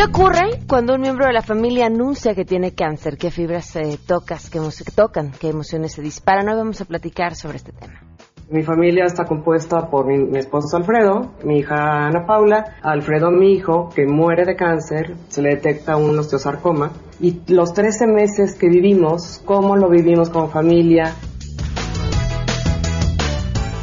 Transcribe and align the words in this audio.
¿Qué 0.00 0.06
ocurre 0.06 0.60
cuando 0.66 0.94
un 0.94 1.02
miembro 1.02 1.26
de 1.26 1.34
la 1.34 1.42
familia 1.42 1.84
anuncia 1.84 2.34
que 2.34 2.46
tiene 2.46 2.72
cáncer? 2.72 3.18
¿Qué 3.18 3.30
fibras 3.30 3.66
se 3.66 3.98
tocas, 3.98 4.48
qué 4.48 4.58
tocan? 4.94 5.30
¿Qué 5.38 5.50
emociones 5.50 5.92
se 5.92 6.00
disparan? 6.00 6.48
Hoy 6.48 6.56
vamos 6.56 6.80
a 6.80 6.86
platicar 6.86 7.34
sobre 7.34 7.58
este 7.58 7.72
tema. 7.72 8.00
Mi 8.48 8.62
familia 8.62 9.04
está 9.04 9.26
compuesta 9.26 9.90
por 9.90 10.06
mi, 10.06 10.38
esposo 10.38 10.78
Alfredo, 10.78 11.32
mi 11.44 11.58
hija 11.58 12.06
Ana 12.06 12.24
Paula, 12.26 12.78
Alfredo 12.80 13.30
mi 13.30 13.52
hijo 13.52 13.90
que 13.94 14.06
muere 14.06 14.46
de 14.46 14.56
cáncer, 14.56 15.16
se 15.28 15.42
le 15.42 15.50
detecta 15.50 15.98
un 15.98 16.18
osteosarcoma 16.18 16.92
y 17.20 17.42
los 17.48 17.74
13 17.74 18.06
meses 18.06 18.56
que 18.58 18.70
vivimos, 18.70 19.42
cómo 19.44 19.76
lo 19.76 19.90
vivimos 19.90 20.30
como 20.30 20.48
familia, 20.48 21.14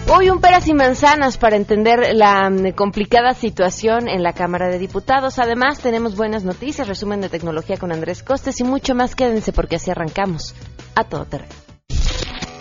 Hoy 0.09 0.29
un 0.29 0.39
peras 0.39 0.67
y 0.69 0.73
manzanas 0.73 1.37
para 1.37 1.57
entender 1.57 2.15
la 2.15 2.49
mm, 2.49 2.71
complicada 2.71 3.33
situación 3.33 4.07
en 4.07 4.23
la 4.23 4.31
Cámara 4.31 4.69
de 4.69 4.79
Diputados. 4.79 5.37
Además, 5.37 5.79
tenemos 5.79 6.15
buenas 6.15 6.45
noticias, 6.45 6.87
resumen 6.87 7.19
de 7.19 7.27
tecnología 7.27 7.75
con 7.75 7.91
Andrés 7.91 8.23
Costes 8.23 8.59
y 8.61 8.63
mucho 8.63 8.95
más. 8.95 9.15
Quédense 9.15 9.51
porque 9.51 9.75
así 9.75 9.91
arrancamos 9.91 10.55
a 10.95 11.03
todo 11.03 11.25
terreno. 11.25 11.53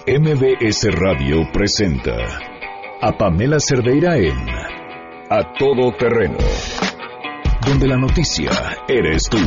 MBS 0.08 0.88
Radio 0.92 1.48
presenta 1.52 2.16
a 3.00 3.12
Pamela 3.16 3.60
Cerdeira 3.60 4.16
en 4.16 4.36
A 5.30 5.52
Todo 5.56 5.92
Terreno, 5.96 6.38
donde 7.64 7.86
la 7.86 7.96
noticia 7.96 8.50
eres 8.88 9.22
tú. 9.30 9.38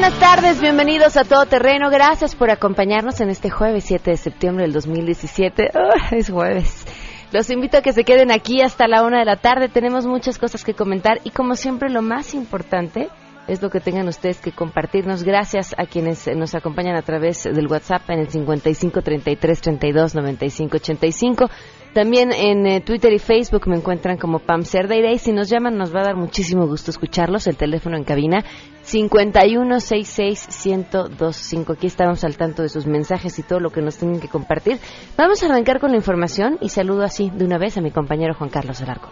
Buenas 0.00 0.20
tardes, 0.20 0.60
bienvenidos 0.60 1.16
a 1.16 1.24
Todo 1.24 1.44
Terreno. 1.46 1.90
Gracias 1.90 2.36
por 2.36 2.52
acompañarnos 2.52 3.20
en 3.20 3.30
este 3.30 3.50
jueves 3.50 3.82
7 3.88 4.12
de 4.12 4.16
septiembre 4.16 4.62
del 4.62 4.72
2017. 4.72 5.72
es 6.12 6.30
jueves. 6.30 6.86
Los 7.32 7.50
invito 7.50 7.78
a 7.78 7.82
que 7.82 7.92
se 7.92 8.04
queden 8.04 8.30
aquí 8.30 8.62
hasta 8.62 8.86
la 8.86 9.02
una 9.02 9.18
de 9.18 9.24
la 9.24 9.38
tarde. 9.38 9.68
Tenemos 9.68 10.06
muchas 10.06 10.38
cosas 10.38 10.62
que 10.62 10.74
comentar 10.74 11.18
y 11.24 11.30
como 11.30 11.56
siempre 11.56 11.90
lo 11.90 12.00
más 12.00 12.34
importante 12.34 13.08
es 13.48 13.60
lo 13.60 13.70
que 13.70 13.80
tengan 13.80 14.06
ustedes 14.06 14.38
que 14.40 14.52
compartirnos. 14.52 15.24
Gracias 15.24 15.74
a 15.76 15.86
quienes 15.86 16.28
nos 16.36 16.54
acompañan 16.54 16.94
a 16.94 17.02
través 17.02 17.42
del 17.42 17.66
WhatsApp 17.66 18.08
en 18.10 18.20
el 18.20 18.28
55 18.28 19.02
33 19.02 19.60
32 19.60 20.14
95 20.14 20.76
85. 20.76 21.50
También 21.92 22.32
en 22.32 22.66
eh, 22.66 22.80
Twitter 22.80 23.12
y 23.12 23.18
Facebook 23.18 23.66
me 23.66 23.76
encuentran 23.76 24.16
como 24.18 24.38
Pam 24.40 24.64
Cerdeira 24.64 25.12
y 25.12 25.18
si 25.18 25.32
nos 25.32 25.48
llaman 25.48 25.76
nos 25.76 25.94
va 25.94 26.00
a 26.00 26.04
dar 26.04 26.16
muchísimo 26.16 26.66
gusto 26.66 26.90
escucharlos. 26.90 27.46
El 27.46 27.56
teléfono 27.56 27.96
en 27.96 28.04
cabina 28.04 28.44
51661025. 28.84 31.74
Aquí 31.74 31.86
estamos 31.86 32.24
al 32.24 32.36
tanto 32.36 32.62
de 32.62 32.68
sus 32.68 32.86
mensajes 32.86 33.38
y 33.38 33.42
todo 33.42 33.60
lo 33.60 33.70
que 33.70 33.80
nos 33.82 33.96
tienen 33.96 34.20
que 34.20 34.28
compartir. 34.28 34.78
Vamos 35.16 35.42
a 35.42 35.46
arrancar 35.46 35.80
con 35.80 35.90
la 35.90 35.96
información 35.96 36.58
y 36.60 36.68
saludo 36.68 37.02
así 37.02 37.30
de 37.30 37.44
una 37.44 37.58
vez 37.58 37.78
a 37.78 37.80
mi 37.80 37.90
compañero 37.90 38.34
Juan 38.34 38.50
Carlos 38.50 38.80
Alarco. 38.82 39.08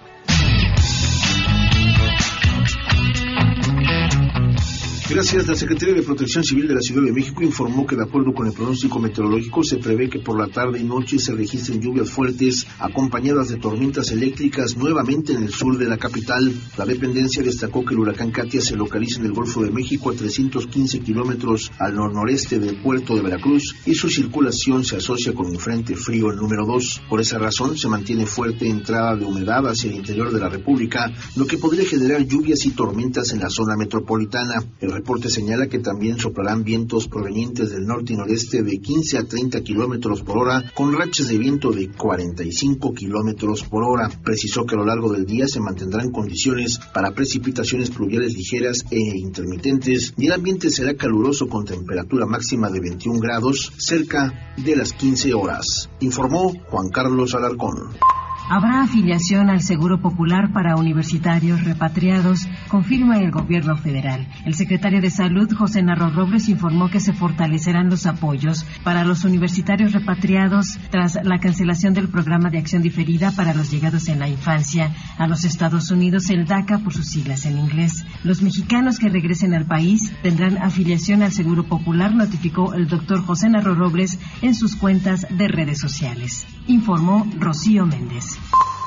Gracias. 5.09 5.47
La 5.47 5.55
Secretaría 5.55 5.95
de 5.95 6.03
Protección 6.03 6.43
Civil 6.43 6.67
de 6.67 6.75
la 6.75 6.81
Ciudad 6.81 7.03
de 7.05 7.13
México 7.13 7.41
informó 7.45 7.87
que 7.87 7.95
de 7.95 8.03
acuerdo 8.03 8.35
con 8.35 8.49
el 8.49 8.53
pronóstico 8.53 8.99
meteorológico 8.99 9.63
se 9.63 9.77
prevé 9.77 10.11
que 10.11 10.19
por 10.19 10.37
la 10.37 10.49
tarde 10.49 10.81
y 10.81 10.85
noche 10.85 11.21
se 11.21 11.33
registren 11.33 11.81
lluvias 11.81 12.11
fuertes 12.11 12.67
acompañadas 12.81 13.49
de 13.49 13.57
tormentas 13.57 14.11
eléctricas 14.11 14.77
nuevamente 14.77 15.33
en 15.33 15.45
el 15.45 15.53
sur 15.53 15.79
de 15.79 15.87
la 15.87 15.97
capital. 15.97 16.53
La 16.77 16.85
dependencia 16.85 17.41
destacó 17.41 17.85
que 17.85 17.95
el 17.95 18.01
huracán 18.01 18.33
Katia 18.33 18.61
se 18.61 18.75
localiza 18.75 19.21
en 19.21 19.27
el 19.27 19.33
Golfo 19.33 19.63
de 19.63 19.71
México 19.71 20.11
a 20.11 20.15
315 20.15 20.99
kilómetros 20.99 21.71
al 21.79 21.95
noreste 21.95 22.59
del 22.59 22.83
puerto 22.83 23.15
de 23.15 23.23
Veracruz 23.23 23.77
y 23.87 23.95
su 23.95 24.09
circulación 24.09 24.85
se 24.85 24.97
asocia 24.97 25.33
con 25.35 25.47
un 25.47 25.59
frente 25.61 25.95
frío 25.95 26.33
el 26.33 26.37
número 26.37 26.67
2. 26.67 27.03
Por 27.09 27.21
esa 27.21 27.39
razón 27.39 27.79
se 27.79 27.89
mantiene 27.89 28.27
fuerte 28.27 28.69
entrada 28.69 29.15
de 29.15 29.25
humedad 29.25 29.69
hacia 29.69 29.89
el 29.89 29.99
interior 29.99 30.33
de 30.33 30.41
la 30.41 30.49
República, 30.49 31.13
lo 31.37 31.47
que 31.47 31.59
podría 31.59 31.87
generar 31.87 32.27
lluvias 32.27 32.67
y 32.67 32.73
tormentas 32.73 33.33
en 33.33 33.39
la 33.39 33.51
zona 33.51 33.77
metropolitana. 33.77 34.65
Reporte 34.97 35.31
señala 35.31 35.69
que 35.69 35.79
también 35.79 36.19
soplarán 36.19 36.65
vientos 36.65 37.07
provenientes 37.09 37.71
del 37.71 37.87
norte 37.87 38.15
y 38.15 38.17
noreste 38.17 38.63
de 38.63 38.79
15 38.79 39.19
a 39.19 39.25
30 39.25 39.61
kilómetros 39.61 40.23
por 40.23 40.39
hora, 40.39 40.73
con 40.75 40.93
rachas 40.93 41.29
de 41.29 41.39
viento 41.39 41.71
de 41.71 41.91
45 41.91 42.95
kilómetros 42.95 43.63
por 43.63 43.85
hora. 43.85 44.11
Precisó 44.25 44.65
que 44.65 44.75
a 44.75 44.79
lo 44.79 44.87
largo 44.87 45.13
del 45.13 45.27
día 45.27 45.47
se 45.47 45.61
mantendrán 45.61 46.11
condiciones 46.11 46.79
para 46.95 47.13
precipitaciones 47.13 47.91
pluviales 47.91 48.35
ligeras 48.35 48.85
e 48.91 48.99
intermitentes 48.99 50.15
y 50.17 50.27
el 50.27 50.33
ambiente 50.33 50.71
será 50.71 50.95
caluroso 50.95 51.49
con 51.49 51.65
temperatura 51.65 52.27
máxima 52.27 52.71
de 52.71 52.81
21 52.81 53.21
grados 53.21 53.73
cerca 53.77 54.55
de 54.57 54.77
las 54.77 54.93
15 54.93 55.35
horas, 55.35 55.91
informó 56.01 56.53
Juan 56.71 56.89
Carlos 56.89 57.35
Alarcón. 57.35 58.16
Habrá 58.49 58.83
afiliación 58.83 59.51
al 59.51 59.61
Seguro 59.61 60.01
Popular 60.01 60.53
para 60.53 60.77
universitarios 60.77 61.65
repatriados, 61.65 62.47
confirma 62.69 63.19
el 63.19 63.33
gobierno 63.33 63.77
federal. 63.77 64.29
El 64.45 64.55
secretario 64.55 65.01
de 65.01 65.11
Salud, 65.11 65.53
José 65.53 65.83
Narro 65.83 66.11
Robles, 66.11 66.49
informó 66.49 66.89
que 66.89 67.01
se 67.01 67.13
fortalecerán 67.13 67.91
los 67.91 68.07
apoyos 68.07 68.65
para 68.85 69.03
los 69.03 69.25
universitarios 69.25 69.93
repatriados 69.93 70.79
tras 70.91 71.19
la 71.25 71.41
cancelación 71.41 71.93
del 71.93 72.09
programa 72.09 72.49
de 72.49 72.59
acción 72.59 72.83
diferida 72.83 73.33
para 73.33 73.53
los 73.53 73.73
llegados 73.73 74.07
en 74.07 74.21
la 74.21 74.29
infancia 74.29 74.95
a 75.19 75.27
los 75.27 75.45
Estados 75.45 75.91
Unidos, 75.91 76.31
el 76.31 76.47
DACA 76.47 76.79
por 76.79 76.93
sus 76.93 77.09
siglas 77.09 77.47
en 77.47 77.59
inglés. 77.59 78.07
Los 78.23 78.43
mexicanos 78.43 79.01
que 79.01 79.09
regresen 79.09 79.55
al 79.55 79.67
país 79.67 80.13
tendrán 80.23 80.59
afiliación 80.59 81.25
al 81.25 81.33
Seguro 81.33 81.65
Popular, 81.65 82.15
notificó 82.15 82.75
el 82.75 82.87
doctor 82.87 83.25
José 83.27 83.49
Narro 83.49 83.75
Robles 83.75 84.21
en 84.41 84.55
sus 84.55 84.77
cuentas 84.77 85.27
de 85.37 85.49
redes 85.49 85.81
sociales. 85.81 86.47
Informó 86.69 87.27
Rocío 87.39 87.87
Méndez. 87.87 88.36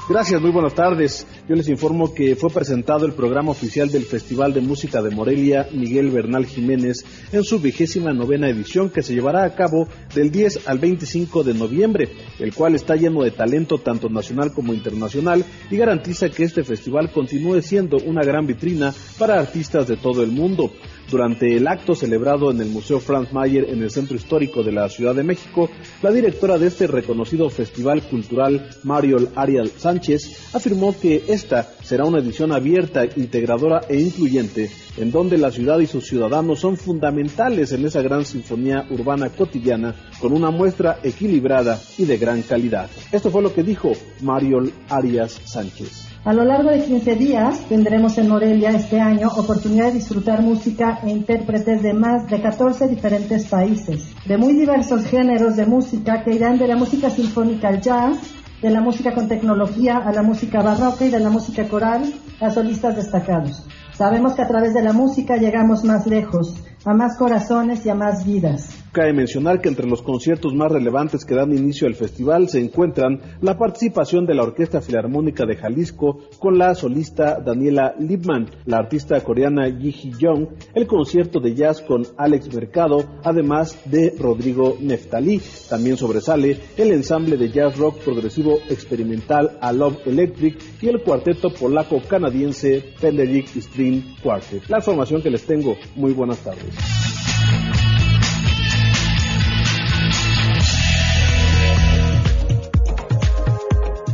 Gracias, 0.09 0.41
muy 0.41 0.49
buenas 0.49 0.73
tardes. 0.73 1.27
Yo 1.47 1.53
les 1.53 1.69
informo 1.69 2.15
que 2.15 2.35
fue 2.35 2.49
presentado 2.49 3.05
el 3.05 3.13
programa 3.13 3.51
oficial 3.51 3.91
del 3.91 4.05
Festival 4.05 4.53
de 4.53 4.61
Música 4.61 5.03
de 5.03 5.11
Morelia 5.11 5.67
Miguel 5.71 6.09
Bernal 6.09 6.47
Jiménez 6.47 7.05
en 7.31 7.43
su 7.43 7.59
vigésima 7.59 8.11
novena 8.11 8.49
edición 8.49 8.89
que 8.89 9.03
se 9.03 9.13
llevará 9.13 9.43
a 9.43 9.53
cabo 9.53 9.87
del 10.15 10.31
10 10.31 10.67
al 10.67 10.79
25 10.79 11.43
de 11.43 11.53
noviembre, 11.53 12.09
el 12.39 12.55
cual 12.55 12.73
está 12.73 12.95
lleno 12.95 13.21
de 13.21 13.29
talento 13.29 13.77
tanto 13.77 14.09
nacional 14.09 14.51
como 14.51 14.73
internacional 14.73 15.45
y 15.69 15.77
garantiza 15.77 16.29
que 16.29 16.43
este 16.43 16.63
festival 16.63 17.11
continúe 17.11 17.61
siendo 17.61 17.97
una 17.97 18.23
gran 18.23 18.47
vitrina 18.47 18.91
para 19.19 19.37
artistas 19.39 19.87
de 19.87 19.97
todo 19.97 20.23
el 20.23 20.31
mundo. 20.31 20.71
Durante 21.09 21.57
el 21.57 21.67
acto 21.67 21.95
celebrado 21.95 22.51
en 22.51 22.61
el 22.61 22.69
Museo 22.69 22.99
Franz 22.99 23.33
Mayer 23.33 23.67
en 23.69 23.81
el 23.81 23.89
Centro 23.89 24.15
Histórico 24.15 24.61
de 24.61 24.71
la 24.71 24.87
Ciudad 24.89 25.15
de 25.15 25.23
México, 25.23 25.67
la 26.03 26.11
directora 26.11 26.59
de 26.59 26.67
este 26.67 26.85
reconocido 26.85 27.49
festival 27.49 28.03
cultural, 28.03 28.69
Mariol 28.83 29.29
Ariel 29.35 29.71
Sánchez, 29.75 30.53
afirmó 30.53 30.95
que 30.99 31.23
esta 31.27 31.67
será 31.81 32.05
una 32.05 32.19
edición 32.19 32.51
abierta, 32.51 33.05
integradora 33.05 33.81
e 33.89 33.99
incluyente, 33.99 34.69
en 34.97 35.11
donde 35.11 35.39
la 35.39 35.49
ciudad 35.49 35.79
y 35.79 35.87
sus 35.87 36.05
ciudadanos 36.05 36.59
son 36.59 36.77
fundamentales 36.77 37.71
en 37.71 37.85
esa 37.85 38.03
gran 38.03 38.23
sinfonía 38.23 38.85
urbana 38.91 39.29
cotidiana, 39.29 39.95
con 40.21 40.31
una 40.31 40.51
muestra 40.51 40.99
equilibrada 41.01 41.79
y 41.97 42.05
de 42.05 42.17
gran 42.17 42.43
calidad. 42.43 42.87
Esto 43.11 43.31
fue 43.31 43.41
lo 43.41 43.51
que 43.51 43.63
dijo 43.63 43.93
Mariol 44.21 44.71
Arias 44.89 45.41
Sánchez. 45.45 46.09
A 46.25 46.33
lo 46.33 46.43
largo 46.43 46.69
de 46.69 46.83
15 46.83 47.15
días 47.15 47.61
tendremos 47.69 48.17
en 48.17 48.27
Morelia 48.27 48.71
este 48.71 48.99
año 48.99 49.29
oportunidad 49.29 49.85
de 49.85 49.93
disfrutar 49.93 50.41
música 50.41 50.99
e 51.01 51.09
intérpretes 51.09 51.81
de 51.81 51.93
más 51.93 52.27
de 52.27 52.41
14 52.41 52.89
diferentes 52.89 53.47
países, 53.47 54.13
de 54.25 54.37
muy 54.37 54.53
diversos 54.53 55.05
géneros 55.05 55.55
de 55.55 55.65
música 55.65 56.21
que 56.21 56.35
irán 56.35 56.57
de 56.57 56.67
la 56.67 56.75
música 56.75 57.09
sinfónica 57.09 57.69
al 57.69 57.79
jazz, 57.79 58.17
de 58.61 58.69
la 58.69 58.81
música 58.81 59.13
con 59.13 59.29
tecnología 59.29 59.95
a 59.95 60.11
la 60.11 60.21
música 60.21 60.61
barroca 60.61 61.05
y 61.05 61.09
de 61.09 61.21
la 61.21 61.29
música 61.29 61.65
coral 61.69 62.13
a 62.41 62.49
solistas 62.49 62.97
destacados. 62.97 63.65
Sabemos 63.93 64.33
que 64.33 64.41
a 64.41 64.47
través 64.47 64.73
de 64.73 64.83
la 64.83 64.91
música 64.91 65.37
llegamos 65.37 65.85
más 65.85 66.05
lejos, 66.05 66.53
a 66.83 66.93
más 66.93 67.17
corazones 67.17 67.85
y 67.85 67.89
a 67.89 67.95
más 67.95 68.25
vidas. 68.25 68.69
Cabe 68.91 69.13
mencionar 69.13 69.61
que 69.61 69.69
entre 69.69 69.87
los 69.87 70.01
conciertos 70.01 70.55
más 70.55 70.71
relevantes 70.71 71.23
que 71.23 71.35
dan 71.35 71.55
inicio 71.55 71.85
al 71.85 71.93
festival 71.93 72.49
se 72.49 72.59
encuentran 72.59 73.21
la 73.39 73.55
participación 73.55 74.25
de 74.25 74.33
la 74.33 74.41
Orquesta 74.41 74.81
Filarmónica 74.81 75.45
de 75.45 75.57
Jalisco 75.57 76.21
con 76.39 76.57
la 76.57 76.73
solista 76.73 77.39
Daniela 77.39 77.93
Liebman, 77.99 78.49
la 78.65 78.77
artista 78.77 79.21
coreana 79.21 79.69
Ji 79.69 80.11
Young, 80.17 80.47
el 80.73 80.87
concierto 80.87 81.39
de 81.39 81.53
jazz 81.53 81.81
con 81.81 82.07
Alex 82.17 82.51
Mercado, 82.53 83.05
además 83.23 83.79
de 83.85 84.15
Rodrigo 84.17 84.75
Neftali. 84.79 85.39
También 85.69 85.95
sobresale 85.95 86.57
el 86.75 86.91
ensamble 86.91 87.37
de 87.37 87.51
jazz 87.51 87.77
rock 87.77 87.99
progresivo 87.99 88.57
experimental 88.69 89.59
A 89.61 89.71
Love 89.71 90.07
Electric 90.07 90.57
y 90.81 90.87
el 90.87 91.03
cuarteto 91.03 91.53
polaco-canadiense 91.53 92.83
Penderik 92.99 93.49
String 93.55 94.15
Quartet. 94.23 94.67
La 94.67 94.77
información 94.77 95.21
que 95.21 95.29
les 95.29 95.45
tengo. 95.45 95.75
Muy 95.95 96.13
buenas 96.13 96.39
tardes. 96.39 97.28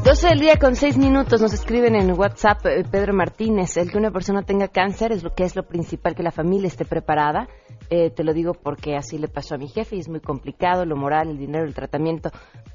12 0.05 0.27
del 0.27 0.39
día 0.39 0.57
con 0.57 0.75
6 0.75 0.99
minutos 0.99 1.41
nos 1.41 1.51
escriben 1.51 1.95
en 1.95 2.11
WhatsApp 2.11 2.63
eh, 2.67 2.83
Pedro 2.83 3.11
Martínez, 3.11 3.75
el 3.75 3.89
que 3.91 3.97
una 3.97 4.11
persona 4.11 4.43
tenga 4.43 4.67
cáncer 4.67 5.11
es 5.11 5.23
lo 5.23 5.33
que 5.33 5.45
es 5.45 5.55
lo 5.55 5.63
principal, 5.63 6.13
que 6.13 6.21
la 6.21 6.29
familia 6.29 6.67
esté 6.67 6.85
preparada. 6.85 7.47
Eh, 7.89 8.11
te 8.11 8.23
lo 8.23 8.31
digo 8.31 8.53
porque 8.53 8.95
así 8.95 9.17
le 9.17 9.27
pasó 9.27 9.55
a 9.55 9.57
mi 9.57 9.67
jefe 9.67 9.95
y 9.95 9.99
es 10.01 10.07
muy 10.07 10.19
complicado, 10.19 10.85
lo 10.85 10.95
moral, 10.95 11.29
el 11.29 11.39
dinero, 11.39 11.65
el 11.65 11.73
tratamiento. 11.73 12.29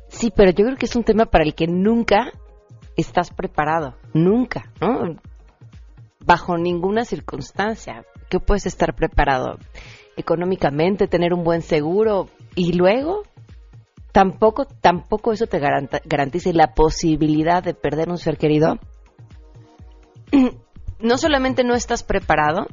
Sí, 0.08 0.32
pero 0.34 0.50
yo 0.50 0.64
creo 0.64 0.76
que 0.76 0.86
es 0.86 0.96
un 0.96 1.04
tema 1.04 1.24
para 1.24 1.44
el 1.44 1.54
que 1.54 1.68
nunca 1.68 2.32
estás 2.96 3.30
preparado, 3.30 3.94
nunca, 4.12 4.72
¿no? 4.80 5.14
Bajo 6.18 6.58
ninguna 6.58 7.04
circunstancia. 7.04 8.04
¿Qué 8.28 8.40
puedes 8.40 8.66
estar 8.66 8.96
preparado? 8.96 9.56
Económicamente, 10.16 11.06
tener 11.06 11.32
un 11.32 11.44
buen 11.44 11.62
seguro 11.62 12.28
y 12.56 12.72
luego 12.72 13.22
tampoco, 14.12 14.66
tampoco 14.66 15.32
eso 15.32 15.46
te 15.46 15.58
garantice 15.58 16.52
la 16.52 16.74
posibilidad 16.74 17.62
de 17.62 17.74
perder 17.74 18.08
un 18.08 18.18
ser 18.18 18.36
querido. 18.36 18.78
No 21.02 21.16
solamente 21.16 21.64
no 21.64 21.74
estás 21.74 22.02
preparado, 22.02 22.66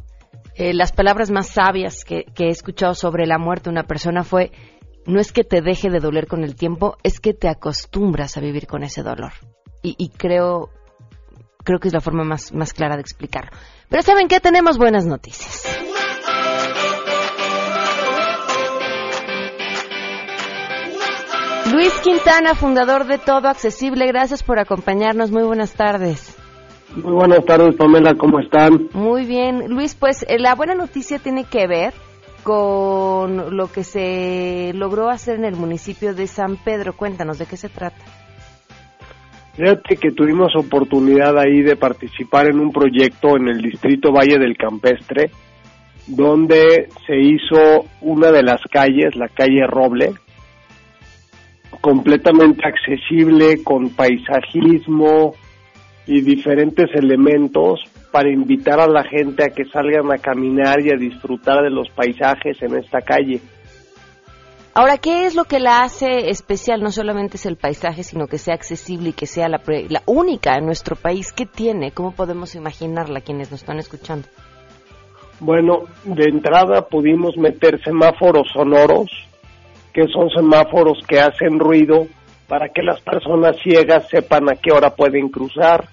eh, 0.55 0.73
las 0.73 0.91
palabras 0.91 1.31
más 1.31 1.47
sabias 1.47 2.03
que, 2.03 2.25
he 2.37 2.49
escuchado 2.49 2.93
sobre 2.93 3.25
la 3.25 3.37
muerte 3.37 3.65
de 3.65 3.69
una 3.69 3.83
persona 3.83 4.23
fue, 4.23 4.51
no 5.05 5.21
es 5.21 5.31
que 5.31 5.45
te 5.45 5.61
deje 5.61 5.89
de 5.89 5.99
doler 5.99 6.27
con 6.27 6.43
el 6.43 6.55
tiempo, 6.55 6.97
es 7.03 7.21
que 7.21 7.33
te 7.33 7.47
acostumbras 7.47 8.35
a 8.35 8.41
vivir 8.41 8.67
con 8.67 8.83
ese 8.83 9.01
dolor. 9.01 9.31
Y, 9.81 9.95
y 9.97 10.09
creo, 10.09 10.71
creo 11.63 11.79
que 11.79 11.87
es 11.87 11.93
la 11.93 12.01
forma 12.01 12.25
más, 12.25 12.51
más 12.53 12.73
clara 12.73 12.95
de 12.95 13.01
explicarlo. 13.01 13.51
Pero 13.87 14.01
¿saben 14.01 14.27
qué? 14.27 14.41
Tenemos 14.41 14.77
buenas 14.77 15.05
noticias. 15.05 15.63
Luis 21.71 21.93
Quintana, 21.99 22.55
fundador 22.55 23.07
de 23.07 23.17
Todo 23.17 23.49
Accesible, 23.49 24.07
gracias 24.07 24.41
por 24.41 24.57
acompañarnos. 24.57 25.31
Muy 25.31 25.43
buenas 25.43 25.73
tardes. 25.73 26.37
Muy 26.95 27.11
buenas 27.11 27.43
tardes, 27.43 27.75
Pamela, 27.75 28.15
¿cómo 28.15 28.39
están? 28.39 28.87
Muy 28.93 29.25
bien. 29.25 29.67
Luis, 29.67 29.93
pues 29.93 30.25
eh, 30.29 30.39
la 30.39 30.55
buena 30.55 30.75
noticia 30.75 31.19
tiene 31.19 31.43
que 31.43 31.67
ver 31.67 31.93
con 32.43 33.57
lo 33.57 33.69
que 33.69 33.83
se 33.83 34.71
logró 34.75 35.09
hacer 35.09 35.35
en 35.35 35.43
el 35.43 35.57
municipio 35.57 36.13
de 36.13 36.27
San 36.27 36.55
Pedro. 36.55 36.93
Cuéntanos, 36.93 37.37
¿de 37.37 37.45
qué 37.45 37.57
se 37.57 37.67
trata? 37.67 38.01
Fíjate 39.57 39.97
que 39.97 40.11
tuvimos 40.11 40.55
oportunidad 40.55 41.37
ahí 41.37 41.61
de 41.63 41.75
participar 41.75 42.49
en 42.49 42.59
un 42.59 42.71
proyecto 42.71 43.35
en 43.35 43.49
el 43.49 43.61
distrito 43.61 44.13
Valle 44.13 44.37
del 44.39 44.55
Campestre, 44.55 45.31
donde 46.07 46.87
se 47.05 47.17
hizo 47.19 47.85
una 48.01 48.31
de 48.31 48.43
las 48.43 48.61
calles, 48.71 49.15
la 49.17 49.27
calle 49.27 49.67
Roble, 49.67 50.13
completamente 51.87 52.67
accesible 52.67 53.63
con 53.63 53.91
paisajismo 53.91 55.35
y 56.05 56.19
diferentes 56.19 56.89
elementos 56.93 57.79
para 58.11 58.29
invitar 58.29 58.81
a 58.81 58.87
la 58.87 59.05
gente 59.05 59.45
a 59.45 59.55
que 59.55 59.63
salgan 59.63 60.11
a 60.11 60.17
caminar 60.17 60.81
y 60.81 60.91
a 60.91 60.97
disfrutar 60.97 61.63
de 61.63 61.69
los 61.69 61.87
paisajes 61.91 62.61
en 62.61 62.75
esta 62.75 62.99
calle. 62.99 63.39
Ahora, 64.73 64.97
¿qué 64.97 65.27
es 65.27 65.35
lo 65.35 65.45
que 65.45 65.61
la 65.61 65.83
hace 65.83 66.29
especial? 66.29 66.83
No 66.83 66.91
solamente 66.91 67.37
es 67.37 67.45
el 67.45 67.55
paisaje, 67.55 68.03
sino 68.03 68.27
que 68.27 68.37
sea 68.37 68.55
accesible 68.55 69.11
y 69.11 69.13
que 69.13 69.25
sea 69.25 69.47
la, 69.47 69.61
la 69.87 70.01
única 70.07 70.57
en 70.57 70.65
nuestro 70.65 70.97
país. 70.97 71.31
¿Qué 71.31 71.45
tiene? 71.45 71.91
¿Cómo 71.91 72.11
podemos 72.11 72.53
imaginarla 72.55 73.21
quienes 73.21 73.49
nos 73.49 73.61
están 73.61 73.79
escuchando? 73.79 74.27
Bueno, 75.39 75.85
de 76.03 76.25
entrada 76.25 76.81
pudimos 76.81 77.37
meter 77.37 77.81
semáforos 77.81 78.49
sonoros 78.51 79.26
que 79.93 80.07
son 80.07 80.29
semáforos 80.29 80.99
que 81.07 81.19
hacen 81.19 81.59
ruido 81.59 82.07
para 82.47 82.69
que 82.69 82.81
las 82.81 83.01
personas 83.01 83.57
ciegas 83.61 84.07
sepan 84.09 84.49
a 84.49 84.55
qué 84.55 84.71
hora 84.71 84.95
pueden 84.95 85.29
cruzar. 85.29 85.85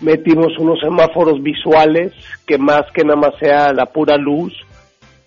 Metimos 0.00 0.58
unos 0.58 0.80
semáforos 0.80 1.42
visuales 1.42 2.12
que 2.46 2.58
más 2.58 2.82
que 2.92 3.04
nada 3.04 3.16
más 3.16 3.34
sea 3.38 3.72
la 3.72 3.86
pura 3.86 4.16
luz, 4.16 4.54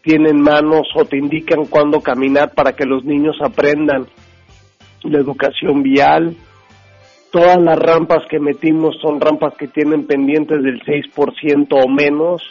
tienen 0.03 0.41
manos 0.41 0.87
o 0.95 1.05
te 1.05 1.17
indican 1.17 1.65
cuándo 1.65 2.01
caminar 2.01 2.53
para 2.53 2.73
que 2.73 2.85
los 2.85 3.03
niños 3.03 3.35
aprendan 3.43 4.07
la 5.03 5.19
educación 5.19 5.83
vial. 5.83 6.35
Todas 7.31 7.61
las 7.61 7.77
rampas 7.77 8.23
que 8.29 8.39
metimos 8.39 8.95
son 9.01 9.19
rampas 9.19 9.55
que 9.57 9.67
tienen 9.67 10.07
pendientes 10.07 10.63
del 10.63 10.81
6% 10.83 11.67
o 11.71 11.89
menos, 11.89 12.41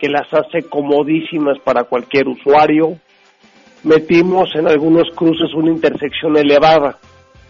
que 0.00 0.08
las 0.08 0.26
hace 0.34 0.68
comodísimas 0.68 1.58
para 1.60 1.84
cualquier 1.84 2.26
usuario 2.26 2.98
metimos 3.84 4.48
en 4.54 4.66
algunos 4.66 5.08
cruces 5.14 5.52
una 5.54 5.70
intersección 5.70 6.36
elevada. 6.36 6.98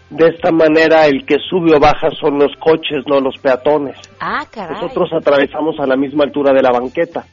De 0.09 0.27
esta 0.27 0.51
manera 0.51 1.07
el 1.07 1.25
que 1.25 1.37
sube 1.49 1.75
o 1.75 1.79
baja 1.79 2.11
son 2.11 2.37
los 2.37 2.55
coches, 2.57 3.03
no 3.07 3.19
los 3.19 3.37
peatones. 3.39 3.97
Ah, 4.19 4.45
Nosotros 4.55 5.09
atravesamos 5.13 5.79
a 5.79 5.87
la 5.87 5.95
misma 5.95 6.25
altura 6.25 6.53
de 6.53 6.61
la 6.61 6.71
banqueta. 6.71 7.25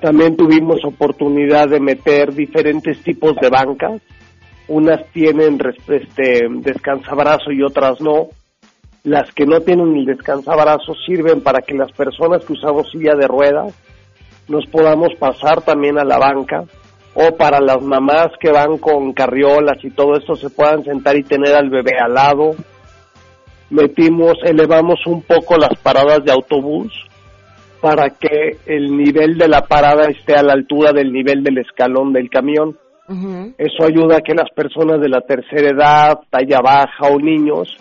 También 0.00 0.36
tuvimos 0.36 0.84
oportunidad 0.84 1.68
de 1.68 1.78
meter 1.78 2.34
diferentes 2.34 3.00
tipos 3.04 3.36
de 3.40 3.48
bancas. 3.48 4.02
Unas 4.66 5.06
tienen 5.12 5.60
este, 5.88 6.48
descansabrazo 6.50 7.52
y 7.52 7.62
otras 7.62 8.00
no. 8.00 8.28
Las 9.04 9.32
que 9.32 9.46
no 9.46 9.60
tienen 9.60 9.96
el 9.96 10.04
descansabrazo 10.04 10.94
sirven 11.06 11.42
para 11.42 11.60
que 11.60 11.74
las 11.74 11.92
personas 11.92 12.44
que 12.44 12.54
usamos 12.54 12.90
silla 12.90 13.14
de 13.14 13.28
ruedas 13.28 13.72
nos 14.48 14.66
podamos 14.66 15.10
pasar 15.18 15.62
también 15.62 15.98
a 15.98 16.04
la 16.04 16.18
banca 16.18 16.64
o 17.14 17.36
para 17.36 17.60
las 17.60 17.82
mamás 17.82 18.28
que 18.40 18.50
van 18.50 18.78
con 18.78 19.12
carriolas 19.12 19.82
y 19.82 19.90
todo 19.90 20.14
esto 20.16 20.34
se 20.34 20.50
puedan 20.50 20.82
sentar 20.84 21.16
y 21.16 21.22
tener 21.22 21.54
al 21.54 21.68
bebé 21.68 21.92
al 21.98 22.14
lado. 22.14 22.54
Metimos, 23.70 24.34
elevamos 24.44 25.06
un 25.06 25.22
poco 25.22 25.56
las 25.56 25.78
paradas 25.82 26.24
de 26.24 26.32
autobús 26.32 26.92
para 27.80 28.10
que 28.10 28.58
el 28.66 28.96
nivel 28.96 29.36
de 29.36 29.48
la 29.48 29.62
parada 29.62 30.08
esté 30.08 30.34
a 30.34 30.42
la 30.42 30.52
altura 30.52 30.92
del 30.92 31.12
nivel 31.12 31.42
del 31.42 31.58
escalón 31.58 32.12
del 32.12 32.30
camión. 32.30 32.78
Eso 33.58 33.84
ayuda 33.84 34.18
a 34.18 34.20
que 34.22 34.32
las 34.32 34.48
personas 34.54 34.98
de 34.98 35.08
la 35.10 35.20
tercera 35.20 35.68
edad, 35.68 36.20
talla 36.30 36.60
baja 36.62 37.08
o 37.10 37.18
niños 37.18 37.76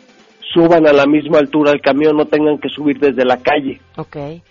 suban 0.53 0.85
a 0.85 0.91
la 0.91 1.05
misma 1.05 1.39
altura 1.39 1.71
del 1.71 1.79
camión, 1.79 2.17
no 2.17 2.25
tengan 2.25 2.57
que 2.57 2.67
subir 2.67 2.99
desde 2.99 3.23
la 3.23 3.37
calle. 3.37 3.79
Okay. 3.95 4.41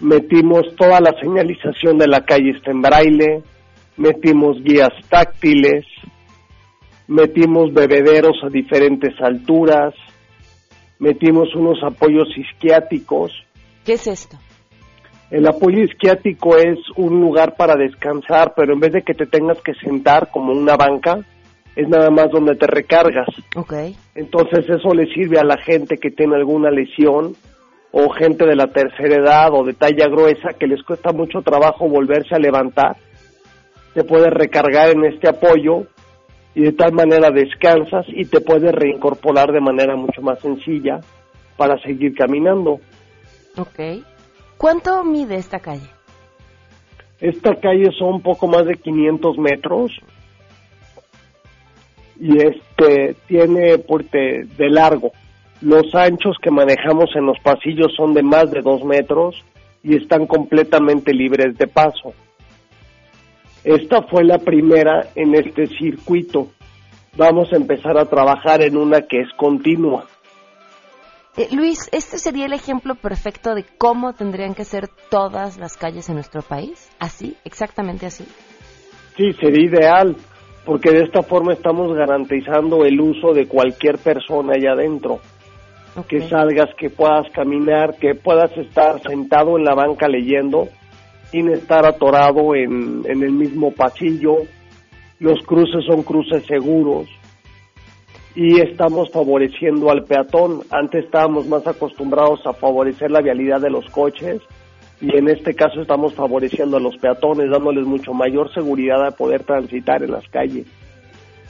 Metimos 0.00 0.74
toda 0.76 1.00
la 1.00 1.14
señalización 1.20 1.96
de 1.96 2.08
la 2.08 2.22
calle 2.24 2.50
está 2.50 2.70
en 2.70 2.82
braille, 2.82 3.42
metimos 3.96 4.62
guías 4.62 4.92
táctiles, 5.08 5.84
metimos 7.06 7.72
bebederos 7.72 8.36
a 8.42 8.48
diferentes 8.48 9.14
alturas, 9.20 9.94
metimos 10.98 11.54
unos 11.54 11.82
apoyos 11.82 12.28
isquiáticos. 12.36 13.32
¿Qué 13.84 13.94
es 13.94 14.06
esto? 14.06 14.38
El 15.30 15.46
apoyo 15.46 15.82
isquiático 15.82 16.56
es 16.56 16.78
un 16.96 17.20
lugar 17.20 17.56
para 17.56 17.74
descansar, 17.76 18.54
pero 18.54 18.74
en 18.74 18.80
vez 18.80 18.92
de 18.92 19.02
que 19.02 19.14
te 19.14 19.26
tengas 19.26 19.60
que 19.62 19.74
sentar 19.74 20.30
como 20.30 20.52
una 20.52 20.76
banca, 20.76 21.18
es 21.74 21.88
nada 21.88 22.10
más 22.10 22.30
donde 22.30 22.54
te 22.54 22.66
recargas. 22.66 23.26
Okay. 23.56 23.96
Entonces 24.14 24.64
eso 24.68 24.94
le 24.94 25.12
sirve 25.12 25.38
a 25.38 25.44
la 25.44 25.56
gente 25.58 25.96
que 25.96 26.10
tiene 26.10 26.36
alguna 26.36 26.70
lesión 26.70 27.34
o 27.90 28.10
gente 28.10 28.46
de 28.46 28.54
la 28.54 28.68
tercera 28.68 29.16
edad 29.16 29.48
o 29.52 29.64
de 29.64 29.72
talla 29.72 30.06
gruesa 30.08 30.50
que 30.58 30.66
les 30.66 30.82
cuesta 30.82 31.12
mucho 31.12 31.42
trabajo 31.42 31.88
volverse 31.88 32.34
a 32.34 32.38
levantar 32.38 32.96
te 33.94 34.04
puedes 34.04 34.30
recargar 34.30 34.90
en 34.90 35.04
este 35.04 35.28
apoyo 35.28 35.86
y 36.54 36.62
de 36.62 36.72
tal 36.72 36.92
manera 36.92 37.30
descansas 37.30 38.06
y 38.08 38.24
te 38.26 38.40
puedes 38.40 38.72
reincorporar 38.72 39.52
de 39.52 39.60
manera 39.60 39.96
mucho 39.96 40.20
más 40.20 40.40
sencilla 40.40 41.00
para 41.56 41.78
seguir 41.78 42.14
caminando. 42.14 42.80
Ok. 43.56 44.04
¿Cuánto 44.56 45.02
mide 45.04 45.36
esta 45.36 45.60
calle? 45.60 45.88
Esta 47.20 47.54
calle 47.54 47.90
son 47.98 48.14
un 48.14 48.22
poco 48.22 48.46
más 48.48 48.66
de 48.66 48.74
500 48.74 49.38
metros 49.38 49.92
y 52.20 52.36
este 52.38 53.16
tiene 53.26 53.78
porte 53.78 54.44
de 54.56 54.68
largo. 54.70 55.12
Los 55.60 55.94
anchos 55.94 56.36
que 56.42 56.50
manejamos 56.50 57.10
en 57.14 57.26
los 57.26 57.38
pasillos 57.40 57.94
son 57.96 58.12
de 58.12 58.22
más 58.22 58.50
de 58.50 58.60
2 58.60 58.84
metros 58.84 59.42
y 59.82 59.96
están 59.96 60.26
completamente 60.26 61.12
libres 61.12 61.56
de 61.56 61.66
paso. 61.66 62.12
Esta 63.64 64.02
fue 64.02 64.24
la 64.24 64.38
primera 64.38 65.08
en 65.14 65.34
este 65.34 65.66
circuito. 65.66 66.48
Vamos 67.16 67.50
a 67.52 67.56
empezar 67.56 67.96
a 67.96 68.04
trabajar 68.04 68.60
en 68.60 68.76
una 68.76 69.02
que 69.02 69.20
es 69.20 69.28
continua. 69.38 70.04
Eh, 71.36 71.48
Luis, 71.50 71.88
¿este 71.90 72.18
sería 72.18 72.44
el 72.46 72.52
ejemplo 72.52 72.94
perfecto 72.94 73.54
de 73.54 73.64
cómo 73.78 74.12
tendrían 74.12 74.54
que 74.54 74.64
ser 74.64 74.88
todas 75.10 75.58
las 75.58 75.76
calles 75.76 76.08
en 76.08 76.16
nuestro 76.16 76.42
país? 76.42 76.90
¿Así? 76.98 77.36
¿Exactamente 77.44 78.06
así? 78.06 78.24
Sí, 79.16 79.32
sería 79.40 79.64
ideal, 79.64 80.14
porque 80.66 80.90
de 80.90 81.04
esta 81.04 81.22
forma 81.22 81.54
estamos 81.54 81.92
garantizando 81.94 82.84
el 82.84 83.00
uso 83.00 83.32
de 83.32 83.46
cualquier 83.46 83.98
persona 83.98 84.52
allá 84.54 84.72
adentro. 84.72 85.20
Que 86.08 86.28
salgas, 86.28 86.74
que 86.76 86.90
puedas 86.90 87.30
caminar, 87.32 87.96
que 87.98 88.14
puedas 88.14 88.50
estar 88.56 89.00
sentado 89.00 89.56
en 89.56 89.64
la 89.64 89.74
banca 89.74 90.08
leyendo 90.08 90.68
sin 91.30 91.50
estar 91.50 91.86
atorado 91.86 92.54
en, 92.54 93.02
en 93.06 93.22
el 93.22 93.32
mismo 93.32 93.72
pasillo. 93.72 94.36
Los 95.18 95.40
cruces 95.46 95.84
son 95.86 96.02
cruces 96.02 96.44
seguros 96.46 97.08
y 98.34 98.60
estamos 98.60 99.10
favoreciendo 99.10 99.90
al 99.90 100.04
peatón. 100.04 100.60
Antes 100.70 101.04
estábamos 101.04 101.46
más 101.46 101.66
acostumbrados 101.66 102.40
a 102.46 102.52
favorecer 102.52 103.10
la 103.10 103.20
vialidad 103.20 103.60
de 103.60 103.70
los 103.70 103.88
coches 103.90 104.40
y 105.00 105.16
en 105.16 105.28
este 105.28 105.54
caso 105.54 105.82
estamos 105.82 106.14
favoreciendo 106.14 106.76
a 106.76 106.80
los 106.80 106.96
peatones, 106.96 107.50
dándoles 107.50 107.86
mucho 107.86 108.12
mayor 108.12 108.52
seguridad 108.52 109.06
a 109.06 109.10
poder 109.10 109.44
transitar 109.44 110.02
en 110.02 110.12
las 110.12 110.26
calles, 110.28 110.66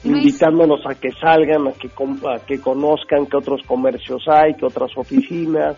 invitándonos 0.03 0.85
a 0.85 0.95
que 0.95 1.11
salgan, 1.11 1.67
a 1.67 1.71
que, 1.71 1.87
a 1.87 2.45
que 2.45 2.59
conozcan 2.59 3.25
qué 3.27 3.37
otros 3.37 3.61
comercios 3.65 4.23
hay, 4.27 4.53
qué 4.55 4.65
otras 4.65 4.91
oficinas. 4.97 5.77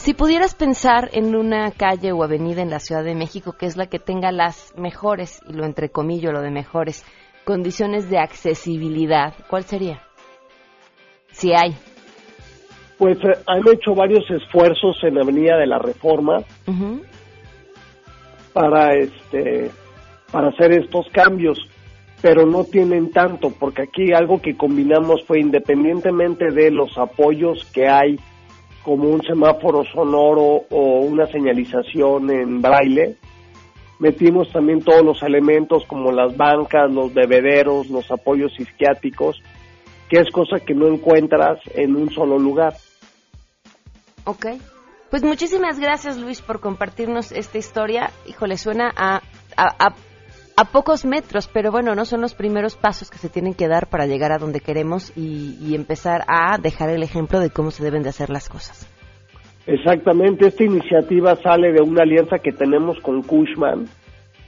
Si 0.00 0.14
pudieras 0.14 0.54
pensar 0.54 1.10
en 1.12 1.36
una 1.36 1.70
calle 1.72 2.10
o 2.12 2.24
avenida 2.24 2.62
en 2.62 2.70
la 2.70 2.78
Ciudad 2.78 3.04
de 3.04 3.14
México 3.14 3.52
que 3.52 3.66
es 3.66 3.76
la 3.76 3.86
que 3.86 3.98
tenga 3.98 4.32
las 4.32 4.72
mejores, 4.74 5.42
y 5.46 5.52
lo 5.52 5.66
entrecomillo, 5.66 6.32
lo 6.32 6.40
de 6.40 6.50
mejores, 6.50 7.04
condiciones 7.44 8.08
de 8.08 8.18
accesibilidad, 8.18 9.34
¿cuál 9.50 9.64
sería? 9.64 10.00
Si 11.32 11.52
hay. 11.52 11.74
Pues 12.96 13.18
eh, 13.18 13.42
han 13.46 13.60
hecho 13.70 13.94
varios 13.94 14.24
esfuerzos 14.30 14.96
en 15.02 15.16
la 15.16 15.20
Avenida 15.20 15.58
de 15.58 15.66
la 15.66 15.78
Reforma 15.78 16.38
para 18.54 18.94
este 18.94 19.70
para 20.32 20.48
hacer 20.48 20.80
estos 20.80 21.10
cambios, 21.12 21.58
pero 22.22 22.46
no 22.46 22.64
tienen 22.64 23.10
tanto 23.10 23.50
porque 23.50 23.82
aquí 23.82 24.14
algo 24.14 24.40
que 24.40 24.56
combinamos 24.56 25.26
fue 25.26 25.40
independientemente 25.40 26.46
de 26.52 26.70
los 26.70 26.96
apoyos 26.96 27.66
que 27.74 27.86
hay 27.86 28.16
como 28.84 29.08
un 29.08 29.22
semáforo 29.22 29.84
sonoro 29.84 30.64
o 30.70 31.00
una 31.00 31.26
señalización 31.26 32.30
en 32.30 32.62
braille, 32.62 33.16
metimos 33.98 34.50
también 34.50 34.80
todos 34.80 35.04
los 35.04 35.22
elementos 35.22 35.84
como 35.86 36.10
las 36.10 36.36
bancas, 36.36 36.90
los 36.90 37.12
bebederos, 37.12 37.88
los 37.90 38.10
apoyos 38.10 38.52
isquiáticos, 38.58 39.40
que 40.08 40.18
es 40.18 40.30
cosa 40.30 40.58
que 40.64 40.74
no 40.74 40.88
encuentras 40.88 41.60
en 41.74 41.94
un 41.94 42.10
solo 42.10 42.38
lugar. 42.38 42.74
Ok. 44.24 44.46
Pues 45.10 45.24
muchísimas 45.24 45.80
gracias 45.80 46.18
Luis 46.18 46.40
por 46.40 46.60
compartirnos 46.60 47.32
esta 47.32 47.58
historia. 47.58 48.10
Híjole, 48.26 48.56
suena 48.56 48.92
a, 48.96 49.16
a, 49.56 49.86
a, 49.86 49.94
pocos 50.66 51.04
metros, 51.04 51.48
pero 51.52 51.70
bueno, 51.70 51.94
no 51.94 52.04
son 52.04 52.20
los 52.20 52.34
primeros 52.34 52.76
pasos 52.76 53.10
que 53.10 53.18
se 53.18 53.28
tienen 53.28 53.54
que 53.54 53.68
dar 53.68 53.88
para 53.88 54.06
llegar 54.06 54.32
a 54.32 54.38
donde 54.38 54.60
queremos 54.60 55.12
y, 55.16 55.56
y 55.60 55.74
empezar 55.74 56.24
a 56.26 56.58
dejar 56.58 56.90
el 56.90 57.02
ejemplo 57.02 57.40
de 57.40 57.50
cómo 57.50 57.70
se 57.70 57.84
deben 57.84 58.02
de 58.02 58.10
hacer 58.10 58.30
las 58.30 58.48
cosas. 58.48 58.88
Exactamente, 59.66 60.48
esta 60.48 60.64
iniciativa 60.64 61.36
sale 61.36 61.72
de 61.72 61.82
una 61.82 62.02
alianza 62.02 62.38
que 62.38 62.52
tenemos 62.52 62.98
con 63.00 63.22
Cushman, 63.22 63.86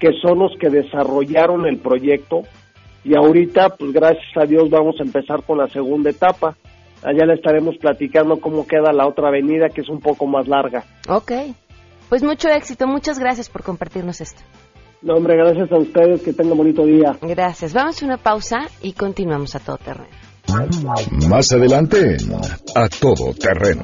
que 0.00 0.10
son 0.20 0.40
los 0.40 0.52
que 0.58 0.68
desarrollaron 0.68 1.66
el 1.66 1.78
proyecto 1.78 2.42
y 3.04 3.16
ahorita, 3.16 3.70
pues 3.70 3.92
gracias 3.92 4.36
a 4.36 4.46
Dios, 4.46 4.70
vamos 4.70 4.96
a 5.00 5.02
empezar 5.02 5.42
con 5.42 5.58
la 5.58 5.68
segunda 5.68 6.10
etapa. 6.10 6.56
Allá 7.02 7.26
le 7.26 7.34
estaremos 7.34 7.76
platicando 7.78 8.40
cómo 8.40 8.66
queda 8.66 8.92
la 8.92 9.08
otra 9.08 9.28
avenida, 9.28 9.68
que 9.68 9.80
es 9.80 9.88
un 9.88 10.00
poco 10.00 10.26
más 10.26 10.46
larga. 10.46 10.84
Ok, 11.08 11.32
pues 12.08 12.22
mucho 12.22 12.48
éxito, 12.48 12.86
muchas 12.86 13.18
gracias 13.18 13.48
por 13.48 13.64
compartirnos 13.64 14.20
esto. 14.20 14.42
No, 15.02 15.14
hombre, 15.14 15.36
gracias 15.36 15.70
a 15.72 15.78
ustedes, 15.78 16.22
que 16.22 16.32
tengan 16.32 16.56
bonito 16.56 16.84
día. 16.84 17.16
Gracias, 17.20 17.72
vamos 17.72 18.00
a 18.00 18.06
una 18.06 18.18
pausa 18.18 18.68
y 18.82 18.92
continuamos 18.92 19.54
a 19.56 19.58
todo 19.58 19.78
terreno. 19.78 20.08
Más 21.28 21.50
adelante, 21.52 22.16
a 22.74 22.88
todo 22.88 23.34
terreno. 23.34 23.82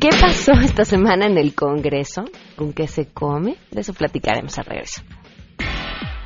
¿Qué 0.00 0.08
pasó 0.20 0.52
esta 0.52 0.84
semana 0.84 1.26
en 1.26 1.36
el 1.36 1.54
Congreso? 1.54 2.24
¿Con 2.56 2.72
qué 2.72 2.88
se 2.88 3.06
come? 3.06 3.56
De 3.70 3.82
eso 3.82 3.92
platicaremos 3.92 4.58
al 4.58 4.64
regreso. 4.64 5.02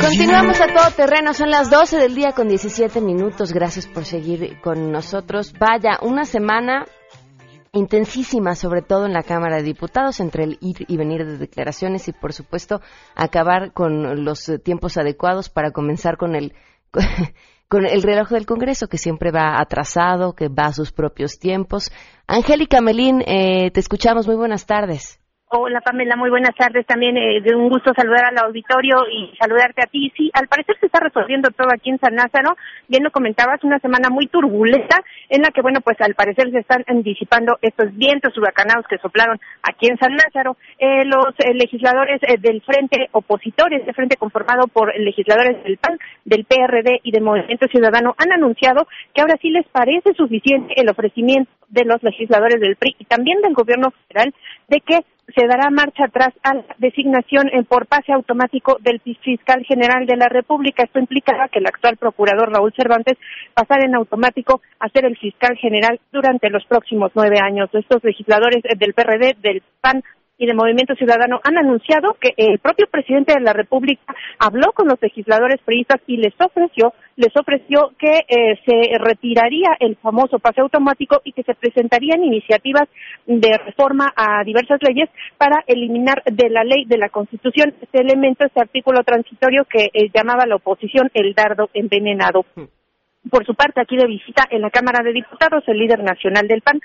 Continuamos 0.00 0.60
a 0.62 0.66
todo 0.66 0.90
terreno, 0.96 1.34
son 1.34 1.50
las 1.50 1.68
12 1.70 1.98
del 1.98 2.14
día 2.14 2.32
con 2.32 2.48
17 2.48 3.02
minutos. 3.02 3.52
Gracias 3.52 3.86
por 3.86 4.06
seguir 4.06 4.58
con 4.62 4.90
nosotros. 4.90 5.52
Vaya, 5.58 5.98
una 6.00 6.24
semana 6.24 6.86
intensísima, 7.72 8.54
sobre 8.54 8.80
todo 8.80 9.04
en 9.04 9.12
la 9.12 9.22
Cámara 9.22 9.56
de 9.56 9.62
Diputados, 9.62 10.20
entre 10.20 10.44
el 10.44 10.58
ir 10.62 10.86
y 10.88 10.96
venir 10.96 11.26
de 11.26 11.36
declaraciones 11.36 12.08
y, 12.08 12.12
por 12.12 12.32
supuesto, 12.32 12.80
acabar 13.14 13.72
con 13.74 14.24
los 14.24 14.50
tiempos 14.64 14.96
adecuados 14.96 15.50
para 15.50 15.70
comenzar 15.70 16.16
con 16.16 16.34
el 16.34 16.54
con 17.68 17.84
el 17.84 18.02
reloj 18.02 18.30
del 18.30 18.46
Congreso, 18.46 18.88
que 18.88 18.96
siempre 18.96 19.30
va 19.30 19.60
atrasado, 19.60 20.32
que 20.32 20.48
va 20.48 20.68
a 20.68 20.72
sus 20.72 20.92
propios 20.92 21.38
tiempos. 21.38 21.92
Angélica 22.26 22.80
Melín, 22.80 23.22
eh, 23.26 23.70
te 23.70 23.80
escuchamos. 23.80 24.26
Muy 24.26 24.36
buenas 24.36 24.64
tardes. 24.64 25.20
Hola 25.50 25.80
Pamela, 25.80 26.14
muy 26.14 26.28
buenas 26.28 26.54
tardes. 26.54 26.84
También 26.84 27.16
eh, 27.16 27.40
de 27.40 27.56
un 27.56 27.70
gusto 27.70 27.94
saludar 27.96 28.26
al 28.26 28.36
auditorio 28.36 28.98
y 29.10 29.34
saludarte 29.40 29.80
a 29.80 29.86
ti. 29.86 30.12
Sí, 30.14 30.30
al 30.34 30.46
parecer 30.46 30.76
se 30.78 30.84
está 30.84 31.00
resolviendo 31.00 31.48
todo 31.48 31.68
aquí 31.72 31.88
en 31.88 31.98
San 31.98 32.16
Lázaro. 32.16 32.54
Bien 32.86 33.02
lo 33.02 33.10
comentabas, 33.10 33.64
una 33.64 33.78
semana 33.78 34.10
muy 34.10 34.26
turbulenta 34.26 34.98
en 35.30 35.40
la 35.40 35.48
que, 35.48 35.62
bueno, 35.62 35.80
pues 35.80 35.98
al 36.02 36.14
parecer 36.14 36.50
se 36.50 36.58
están 36.58 36.84
disipando 37.02 37.56
estos 37.62 37.96
vientos 37.96 38.36
huracanados 38.36 38.84
que 38.90 38.98
soplaron 38.98 39.40
aquí 39.62 39.88
en 39.88 39.96
San 39.96 40.12
Lázaro. 40.16 40.58
Eh, 40.78 41.06
los 41.06 41.32
eh, 41.38 41.54
legisladores 41.54 42.20
eh, 42.24 42.36
del 42.38 42.60
frente 42.60 43.08
opositores, 43.12 43.86
de 43.86 43.94
frente 43.94 44.18
conformado 44.18 44.68
por 44.68 44.94
legisladores 44.98 45.64
del 45.64 45.78
PAN, 45.78 45.98
del 46.26 46.44
PRD 46.44 47.00
y 47.04 47.10
del 47.10 47.22
Movimiento 47.22 47.68
Ciudadano, 47.68 48.14
han 48.18 48.32
anunciado 48.32 48.86
que 49.14 49.22
ahora 49.22 49.38
sí 49.40 49.48
les 49.48 49.66
parece 49.68 50.12
suficiente 50.12 50.74
el 50.76 50.90
ofrecimiento 50.90 51.50
de 51.68 51.86
los 51.86 52.02
legisladores 52.02 52.60
del 52.60 52.76
PRI 52.76 52.96
y 52.98 53.06
también 53.06 53.40
del 53.40 53.54
gobierno 53.54 53.92
federal 54.08 54.34
de 54.68 54.80
que 54.80 54.98
se 55.34 55.46
dará 55.46 55.70
marcha 55.70 56.04
atrás 56.04 56.30
a 56.42 56.54
la 56.54 56.64
designación 56.78 57.50
por 57.68 57.86
pase 57.86 58.12
automático 58.12 58.78
del 58.80 59.00
fiscal 59.00 59.64
general 59.64 60.06
de 60.06 60.16
la 60.16 60.28
República. 60.28 60.82
Esto 60.82 60.98
implicará 60.98 61.48
que 61.48 61.58
el 61.58 61.66
actual 61.66 61.96
procurador 61.96 62.50
Raúl 62.52 62.72
Cervantes 62.74 63.18
pasara 63.54 63.84
en 63.84 63.94
automático 63.94 64.62
a 64.80 64.88
ser 64.88 65.04
el 65.04 65.16
fiscal 65.18 65.56
general 65.56 66.00
durante 66.12 66.50
los 66.50 66.64
próximos 66.64 67.12
nueve 67.14 67.38
años. 67.42 67.68
Estos 67.72 68.02
legisladores 68.02 68.62
del 68.62 68.94
PRD, 68.94 69.36
del 69.40 69.62
PAN, 69.80 70.02
y 70.38 70.46
de 70.46 70.54
Movimiento 70.54 70.94
Ciudadano 70.94 71.40
han 71.44 71.58
anunciado 71.58 72.16
que 72.20 72.32
el 72.36 72.58
propio 72.60 72.86
presidente 72.86 73.34
de 73.34 73.40
la 73.40 73.52
República 73.52 74.14
habló 74.38 74.72
con 74.72 74.88
los 74.88 75.00
legisladores 75.02 75.60
periodistas 75.64 76.00
y 76.06 76.16
les 76.16 76.34
ofreció 76.40 76.94
les 77.18 77.36
ofreció 77.36 77.90
que 77.98 78.24
eh, 78.28 78.54
se 78.64 78.96
retiraría 78.96 79.70
el 79.80 79.96
famoso 79.96 80.38
pase 80.38 80.60
automático 80.60 81.20
y 81.24 81.32
que 81.32 81.42
se 81.42 81.54
presentarían 81.54 82.22
iniciativas 82.22 82.88
de 83.26 83.58
reforma 83.58 84.12
a 84.14 84.44
diversas 84.44 84.78
leyes 84.82 85.10
para 85.36 85.64
eliminar 85.66 86.22
de 86.24 86.48
la 86.48 86.62
ley 86.62 86.84
de 86.84 86.96
la 86.96 87.08
Constitución 87.08 87.74
este 87.82 88.00
elemento, 88.00 88.46
este 88.46 88.60
artículo 88.60 89.02
transitorio 89.02 89.64
que 89.64 89.90
eh, 89.92 90.10
llamaba 90.14 90.46
la 90.46 90.56
oposición 90.56 91.10
el 91.12 91.34
dardo 91.34 91.70
envenenado. 91.74 92.46
Mm. 92.54 92.64
Por 93.30 93.44
su 93.44 93.54
parte, 93.54 93.80
aquí 93.80 93.96
de 93.96 94.06
visita 94.06 94.44
en 94.50 94.62
la 94.62 94.70
Cámara 94.70 95.02
de 95.02 95.12
Diputados, 95.12 95.64
el 95.66 95.78
líder 95.78 96.04
nacional 96.04 96.46
del 96.46 96.62
PAN, 96.62 96.80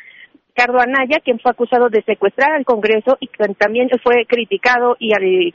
Ricardo 0.55 0.79
Anaya, 0.79 1.19
quien 1.23 1.39
fue 1.39 1.49
acusado 1.49 1.89
de 1.89 2.03
secuestrar 2.03 2.51
al 2.51 2.63
Congreso 2.63 3.17
y 3.19 3.27
también 3.57 3.89
fue 4.03 4.25
criticado 4.27 4.95
y 4.99 5.11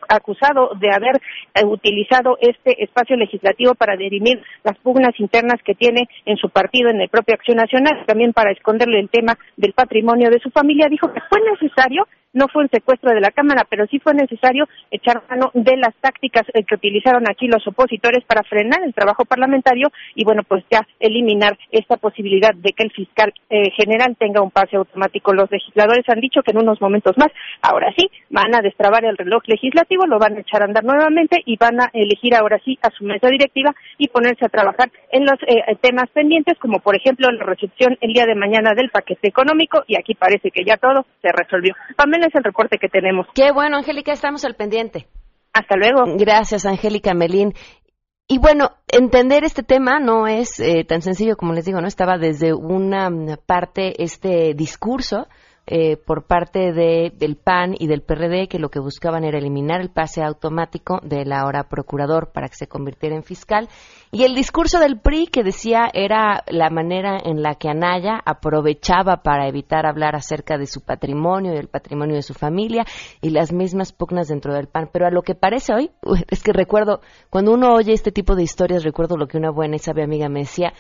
acusado 0.08 0.70
de 0.74 0.90
haber 0.90 1.20
eh, 1.54 1.64
utilizado 1.64 2.36
este 2.40 2.82
espacio 2.82 3.16
legislativo 3.16 3.76
para 3.76 3.96
dirimir 3.96 4.42
las 4.64 4.76
pugnas 4.78 5.12
internas 5.20 5.62
que 5.64 5.76
tiene 5.76 6.08
en 6.26 6.36
su 6.36 6.50
partido, 6.50 6.90
en 6.90 7.00
el 7.00 7.08
propio 7.08 7.36
Acción 7.36 7.58
Nacional, 7.58 8.04
también 8.06 8.32
para 8.32 8.50
esconderle 8.50 8.98
el 8.98 9.08
tema 9.08 9.38
del 9.56 9.72
patrimonio 9.72 10.30
de 10.30 10.40
su 10.40 10.50
familia, 10.50 10.88
dijo 10.90 11.12
que 11.12 11.20
fue 11.30 11.38
necesario 11.48 12.08
no 12.32 12.46
fue 12.48 12.62
un 12.62 12.70
secuestro 12.70 13.10
de 13.12 13.20
la 13.20 13.30
Cámara, 13.30 13.66
pero 13.68 13.86
sí 13.86 13.98
fue 13.98 14.14
necesario 14.14 14.68
echar 14.90 15.22
mano 15.28 15.50
de 15.54 15.76
las 15.76 15.94
tácticas 16.00 16.44
eh, 16.54 16.64
que 16.64 16.74
utilizaron 16.74 17.28
aquí 17.28 17.46
los 17.46 17.66
opositores 17.66 18.24
para 18.24 18.42
frenar 18.42 18.82
el 18.84 18.94
trabajo 18.94 19.24
parlamentario 19.24 19.88
y 20.14 20.24
bueno, 20.24 20.42
pues 20.46 20.64
ya 20.70 20.86
eliminar 21.00 21.58
esta 21.70 21.96
posibilidad 21.96 22.54
de 22.54 22.72
que 22.72 22.84
el 22.84 22.92
fiscal 22.92 23.32
eh, 23.50 23.70
general 23.76 24.16
tenga 24.18 24.42
un 24.42 24.50
pase 24.50 24.76
automático. 24.76 25.32
Los 25.32 25.50
legisladores 25.50 26.04
han 26.08 26.20
dicho 26.20 26.42
que 26.42 26.52
en 26.52 26.58
unos 26.58 26.80
momentos 26.80 27.16
más, 27.16 27.28
ahora 27.62 27.92
sí, 27.96 28.10
van 28.30 28.54
a 28.54 28.60
destrabar 28.60 29.04
el 29.04 29.16
reloj 29.16 29.42
legislativo, 29.46 30.06
lo 30.06 30.18
van 30.18 30.36
a 30.36 30.40
echar 30.40 30.62
a 30.62 30.66
andar 30.66 30.84
nuevamente 30.84 31.42
y 31.44 31.56
van 31.56 31.80
a 31.80 31.90
elegir 31.92 32.34
ahora 32.34 32.60
sí 32.64 32.78
a 32.82 32.90
su 32.90 33.04
mesa 33.04 33.28
directiva 33.28 33.74
y 33.96 34.08
ponerse 34.08 34.44
a 34.44 34.48
trabajar 34.48 34.90
en 35.12 35.24
los 35.24 35.36
eh, 35.46 35.76
temas 35.80 36.08
pendientes, 36.10 36.58
como 36.58 36.80
por 36.80 36.96
ejemplo 36.96 37.30
la 37.30 37.44
recepción 37.44 37.96
el 38.00 38.12
día 38.12 38.26
de 38.26 38.34
mañana 38.34 38.74
del 38.74 38.90
paquete 38.90 39.28
económico 39.28 39.82
y 39.86 39.96
aquí 39.96 40.14
parece 40.14 40.50
que 40.50 40.64
ya 40.64 40.76
todo 40.76 41.06
se 41.22 41.32
resolvió. 41.32 41.74
Pamela 41.96 42.17
es 42.26 42.34
el 42.34 42.44
reporte 42.44 42.78
que 42.78 42.88
tenemos. 42.88 43.26
Qué 43.34 43.52
bueno, 43.52 43.76
Angélica, 43.76 44.12
estamos 44.12 44.44
al 44.44 44.54
pendiente. 44.54 45.06
Hasta 45.52 45.76
luego. 45.76 46.04
Gracias, 46.16 46.66
Angélica 46.66 47.14
Melín. 47.14 47.54
Y 48.28 48.38
bueno, 48.38 48.72
entender 48.88 49.44
este 49.44 49.62
tema 49.62 50.00
no 50.00 50.26
es 50.26 50.60
eh, 50.60 50.84
tan 50.84 51.00
sencillo 51.00 51.36
como 51.36 51.54
les 51.54 51.64
digo, 51.64 51.80
¿no? 51.80 51.88
Estaba 51.88 52.18
desde 52.18 52.52
una 52.52 53.10
parte 53.46 54.02
este 54.02 54.52
discurso 54.54 55.28
eh, 55.70 55.96
por 55.96 56.24
parte 56.26 56.72
de, 56.72 57.12
del 57.14 57.36
PAN 57.36 57.74
y 57.78 57.86
del 57.86 58.02
PRD 58.02 58.48
que 58.48 58.58
lo 58.58 58.70
que 58.70 58.80
buscaban 58.80 59.24
era 59.24 59.38
eliminar 59.38 59.80
el 59.80 59.90
pase 59.90 60.22
automático 60.22 60.98
del 61.02 61.32
ahora 61.32 61.68
procurador 61.68 62.32
para 62.32 62.48
que 62.48 62.56
se 62.56 62.68
convirtiera 62.68 63.14
en 63.14 63.22
fiscal 63.22 63.68
y 64.10 64.24
el 64.24 64.34
discurso 64.34 64.80
del 64.80 64.98
PRI 64.98 65.26
que 65.26 65.44
decía 65.44 65.90
era 65.92 66.42
la 66.48 66.70
manera 66.70 67.18
en 67.22 67.42
la 67.42 67.56
que 67.56 67.68
Anaya 67.68 68.18
aprovechaba 68.24 69.22
para 69.22 69.46
evitar 69.48 69.84
hablar 69.84 70.16
acerca 70.16 70.56
de 70.56 70.66
su 70.66 70.80
patrimonio 70.80 71.52
y 71.52 71.58
el 71.58 71.68
patrimonio 71.68 72.16
de 72.16 72.22
su 72.22 72.32
familia 72.32 72.86
y 73.20 73.28
las 73.28 73.52
mismas 73.52 73.92
pugnas 73.92 74.28
dentro 74.28 74.54
del 74.54 74.66
PAN. 74.66 74.88
Pero 74.90 75.06
a 75.06 75.10
lo 75.10 75.20
que 75.20 75.34
parece 75.34 75.74
hoy, 75.74 75.90
es 76.30 76.42
que 76.42 76.54
recuerdo, 76.54 77.02
cuando 77.28 77.52
uno 77.52 77.74
oye 77.74 77.92
este 77.92 78.10
tipo 78.10 78.34
de 78.34 78.44
historias, 78.44 78.82
recuerdo 78.82 79.18
lo 79.18 79.26
que 79.26 79.36
una 79.36 79.50
buena 79.50 79.76
y 79.76 79.80
sabia 79.80 80.04
amiga 80.04 80.30
me 80.30 80.40
decía, 80.40 80.72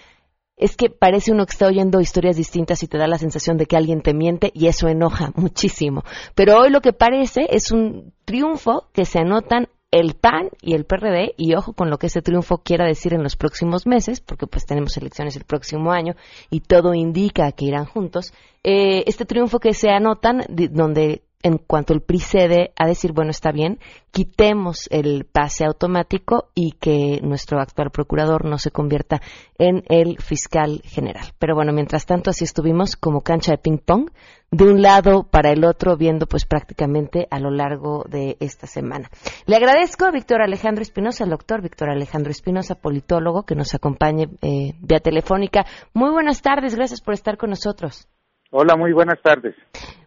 es 0.58 0.76
que 0.76 0.90
parece 0.90 1.32
uno 1.32 1.46
que 1.46 1.52
está 1.52 1.66
oyendo 1.66 2.00
historias 2.00 2.36
distintas 2.36 2.82
y 2.82 2.88
te 2.88 2.98
da 2.98 3.06
la 3.06 3.18
sensación 3.18 3.56
de 3.56 3.66
que 3.66 3.76
alguien 3.76 4.02
te 4.02 4.14
miente 4.14 4.50
y 4.54 4.66
eso 4.66 4.88
enoja 4.88 5.32
muchísimo. 5.36 6.04
Pero 6.34 6.58
hoy 6.58 6.70
lo 6.70 6.80
que 6.80 6.92
parece 6.92 7.46
es 7.50 7.70
un 7.70 8.12
triunfo 8.24 8.88
que 8.92 9.04
se 9.04 9.20
anotan 9.20 9.68
el 9.90 10.14
PAN 10.14 10.50
y 10.60 10.74
el 10.74 10.84
PRD, 10.84 11.32
y 11.38 11.54
ojo 11.54 11.72
con 11.72 11.88
lo 11.88 11.98
que 11.98 12.08
ese 12.08 12.20
triunfo 12.20 12.58
quiera 12.58 12.84
decir 12.84 13.14
en 13.14 13.22
los 13.22 13.36
próximos 13.36 13.86
meses, 13.86 14.20
porque 14.20 14.46
pues 14.46 14.66
tenemos 14.66 14.96
elecciones 14.98 15.34
el 15.36 15.44
próximo 15.44 15.92
año 15.92 16.14
y 16.50 16.60
todo 16.60 16.92
indica 16.92 17.50
que 17.52 17.64
irán 17.64 17.86
juntos, 17.86 18.34
eh, 18.64 19.04
este 19.06 19.24
triunfo 19.24 19.60
que 19.60 19.72
se 19.72 19.88
anotan, 19.88 20.44
donde 20.48 21.22
en 21.42 21.58
cuanto 21.58 21.92
el 21.92 22.00
PRI 22.00 22.18
cede 22.18 22.72
a 22.76 22.86
decir, 22.86 23.12
bueno, 23.12 23.30
está 23.30 23.52
bien, 23.52 23.78
quitemos 24.10 24.88
el 24.90 25.24
pase 25.24 25.64
automático 25.64 26.50
y 26.54 26.72
que 26.72 27.20
nuestro 27.22 27.60
actual 27.60 27.90
procurador 27.90 28.44
no 28.44 28.58
se 28.58 28.70
convierta 28.70 29.20
en 29.58 29.84
el 29.88 30.20
fiscal 30.20 30.80
general. 30.84 31.24
Pero 31.38 31.54
bueno, 31.54 31.72
mientras 31.72 32.06
tanto 32.06 32.30
así 32.30 32.44
estuvimos 32.44 32.96
como 32.96 33.20
cancha 33.20 33.52
de 33.52 33.58
ping-pong, 33.58 34.10
de 34.50 34.64
un 34.64 34.82
lado 34.82 35.24
para 35.24 35.50
el 35.50 35.64
otro, 35.64 35.96
viendo 35.96 36.26
pues 36.26 36.46
prácticamente 36.46 37.28
a 37.30 37.38
lo 37.38 37.50
largo 37.50 38.04
de 38.08 38.36
esta 38.40 38.66
semana. 38.66 39.10
Le 39.46 39.56
agradezco 39.56 40.06
a 40.06 40.10
Víctor 40.10 40.42
Alejandro 40.42 40.82
Espinosa, 40.82 41.24
el 41.24 41.30
doctor 41.30 41.60
Víctor 41.62 41.90
Alejandro 41.90 42.30
Espinosa, 42.30 42.74
politólogo, 42.74 43.44
que 43.44 43.54
nos 43.54 43.74
acompañe 43.74 44.28
eh, 44.42 44.72
vía 44.80 45.00
telefónica. 45.00 45.66
Muy 45.92 46.10
buenas 46.10 46.40
tardes, 46.42 46.74
gracias 46.74 47.02
por 47.02 47.14
estar 47.14 47.36
con 47.36 47.50
nosotros. 47.50 48.08
Hola, 48.50 48.76
muy 48.76 48.92
buenas 48.92 49.20
tardes. 49.22 49.54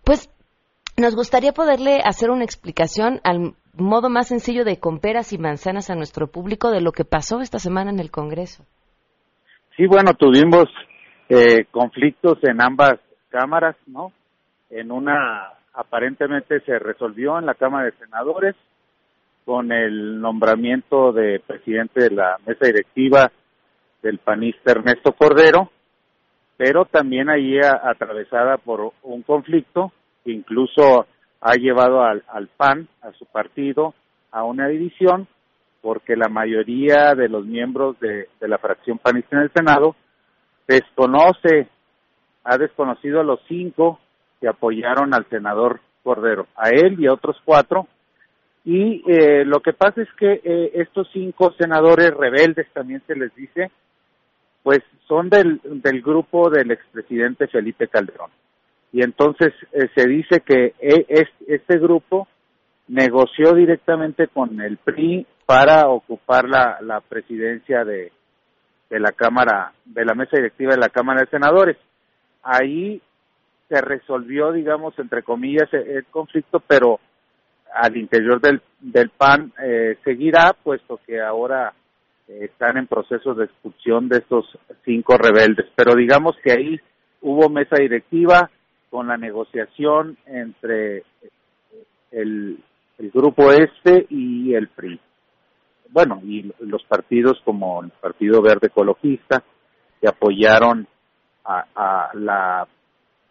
Pues 0.03 0.27
nos 1.01 1.15
gustaría 1.15 1.51
poderle 1.51 1.99
hacer 2.05 2.29
una 2.29 2.45
explicación 2.45 3.19
al 3.23 3.55
modo 3.73 4.09
más 4.09 4.27
sencillo 4.27 4.63
de 4.63 4.79
con 4.79 4.99
peras 4.99 5.33
y 5.33 5.37
manzanas 5.37 5.89
a 5.89 5.95
nuestro 5.95 6.27
público 6.27 6.69
de 6.69 6.81
lo 6.81 6.91
que 6.91 7.05
pasó 7.05 7.41
esta 7.41 7.59
semana 7.59 7.89
en 7.89 7.99
el 7.99 8.11
Congreso. 8.11 8.63
Sí, 9.75 9.87
bueno, 9.87 10.13
tuvimos 10.13 10.65
eh, 11.27 11.65
conflictos 11.71 12.37
en 12.43 12.61
ambas 12.61 12.99
cámaras, 13.29 13.75
¿no? 13.87 14.11
En 14.69 14.91
una 14.91 15.53
aparentemente 15.73 16.59
se 16.61 16.77
resolvió 16.77 17.39
en 17.39 17.45
la 17.45 17.55
Cámara 17.55 17.85
de 17.85 17.97
Senadores 17.97 18.55
con 19.45 19.71
el 19.71 20.21
nombramiento 20.21 21.13
de 21.13 21.39
presidente 21.39 22.03
de 22.03 22.15
la 22.15 22.37
mesa 22.45 22.67
directiva 22.67 23.31
del 24.03 24.19
panista 24.19 24.71
Ernesto 24.71 25.13
Cordero, 25.13 25.71
pero 26.57 26.85
también 26.85 27.29
ahí 27.29 27.57
atravesada 27.59 28.57
por 28.57 28.93
un 29.01 29.23
conflicto 29.23 29.91
incluso 30.25 31.05
ha 31.41 31.53
llevado 31.55 32.03
al, 32.03 32.47
PAN, 32.55 32.87
a 33.01 33.11
su 33.13 33.25
partido, 33.25 33.93
a 34.31 34.43
una 34.43 34.67
división, 34.67 35.27
porque 35.81 36.15
la 36.15 36.29
mayoría 36.29 37.15
de 37.15 37.27
los 37.27 37.45
miembros 37.45 37.99
de, 37.99 38.29
la 38.41 38.59
fracción 38.59 38.99
panista 38.99 39.37
en 39.37 39.43
el 39.43 39.51
Senado 39.51 39.95
desconoce, 40.67 41.67
ha 42.43 42.57
desconocido 42.57 43.21
a 43.21 43.23
los 43.23 43.39
cinco 43.47 43.99
que 44.39 44.47
apoyaron 44.47 45.13
al 45.13 45.27
senador 45.29 45.81
Cordero, 46.03 46.47
a 46.55 46.69
él 46.69 46.99
y 46.99 47.07
a 47.07 47.13
otros 47.13 47.37
cuatro. 47.43 47.87
Y 48.63 49.03
eh, 49.11 49.43
lo 49.43 49.59
que 49.61 49.73
pasa 49.73 50.01
es 50.01 50.09
que 50.13 50.41
eh, 50.43 50.71
estos 50.75 51.09
cinco 51.11 51.53
senadores 51.57 52.11
rebeldes, 52.11 52.67
también 52.73 53.01
se 53.07 53.15
les 53.15 53.33
dice, 53.35 53.71
pues 54.61 54.79
son 55.07 55.29
del, 55.29 55.59
del 55.63 56.01
grupo 56.01 56.51
del 56.51 56.69
expresidente 56.69 57.47
Felipe 57.47 57.87
Calderón 57.87 58.29
y 58.93 59.03
entonces 59.03 59.53
eh, 59.71 59.89
se 59.95 60.07
dice 60.07 60.41
que 60.41 60.73
e, 60.79 61.25
este 61.47 61.77
grupo 61.77 62.27
negoció 62.87 63.53
directamente 63.53 64.27
con 64.27 64.59
el 64.59 64.77
PRI 64.77 65.25
para 65.45 65.87
ocupar 65.87 66.47
la, 66.47 67.01
presidencia 67.07 67.85
de, 67.85 68.11
de 68.89 68.99
la 68.99 69.11
Cámara, 69.11 69.73
de 69.85 70.05
la 70.05 70.13
mesa 70.13 70.37
directiva 70.37 70.73
de 70.73 70.79
la 70.79 70.89
Cámara 70.89 71.21
de 71.21 71.27
Senadores. 71.27 71.77
Ahí 72.43 73.01
se 73.69 73.79
resolvió, 73.79 74.51
digamos, 74.51 74.97
entre 74.99 75.23
comillas, 75.23 75.73
e, 75.73 75.77
el, 75.77 76.05
conflicto, 76.05 76.59
pero 76.59 76.99
al 77.73 77.95
interior 77.95 78.41
del, 78.41 78.61
del 78.81 79.09
PAN 79.09 79.53
eh, 79.63 79.97
seguirá, 80.03 80.53
puesto 80.61 80.99
que 81.07 81.21
ahora 81.21 81.73
eh, 82.27 82.49
están 82.51 82.77
en 82.77 82.87
proceso 82.87 83.33
de 83.33 83.45
expulsión 83.45 84.09
de 84.09 84.17
estos 84.17 84.45
cinco 84.83 85.17
rebeldes. 85.17 85.67
Pero 85.75 85.95
digamos 85.95 86.35
que 86.43 86.51
ahí 86.51 86.79
hubo 87.21 87.49
mesa 87.49 87.77
directiva, 87.77 88.49
con 88.91 89.07
la 89.07 89.17
negociación 89.17 90.17
entre 90.27 91.03
el, 92.11 92.59
grupo 92.99 93.51
este 93.51 94.05
y 94.09 94.53
el 94.53 94.67
PRI. 94.67 94.99
Bueno, 95.89 96.21
y 96.23 96.53
los 96.59 96.83
partidos 96.83 97.41
como 97.43 97.81
el 97.81 97.89
Partido 97.89 98.41
Verde 98.41 98.67
Ecologista 98.67 99.41
que 99.99 100.07
apoyaron 100.07 100.87
a, 101.45 102.11
la, 102.13 102.67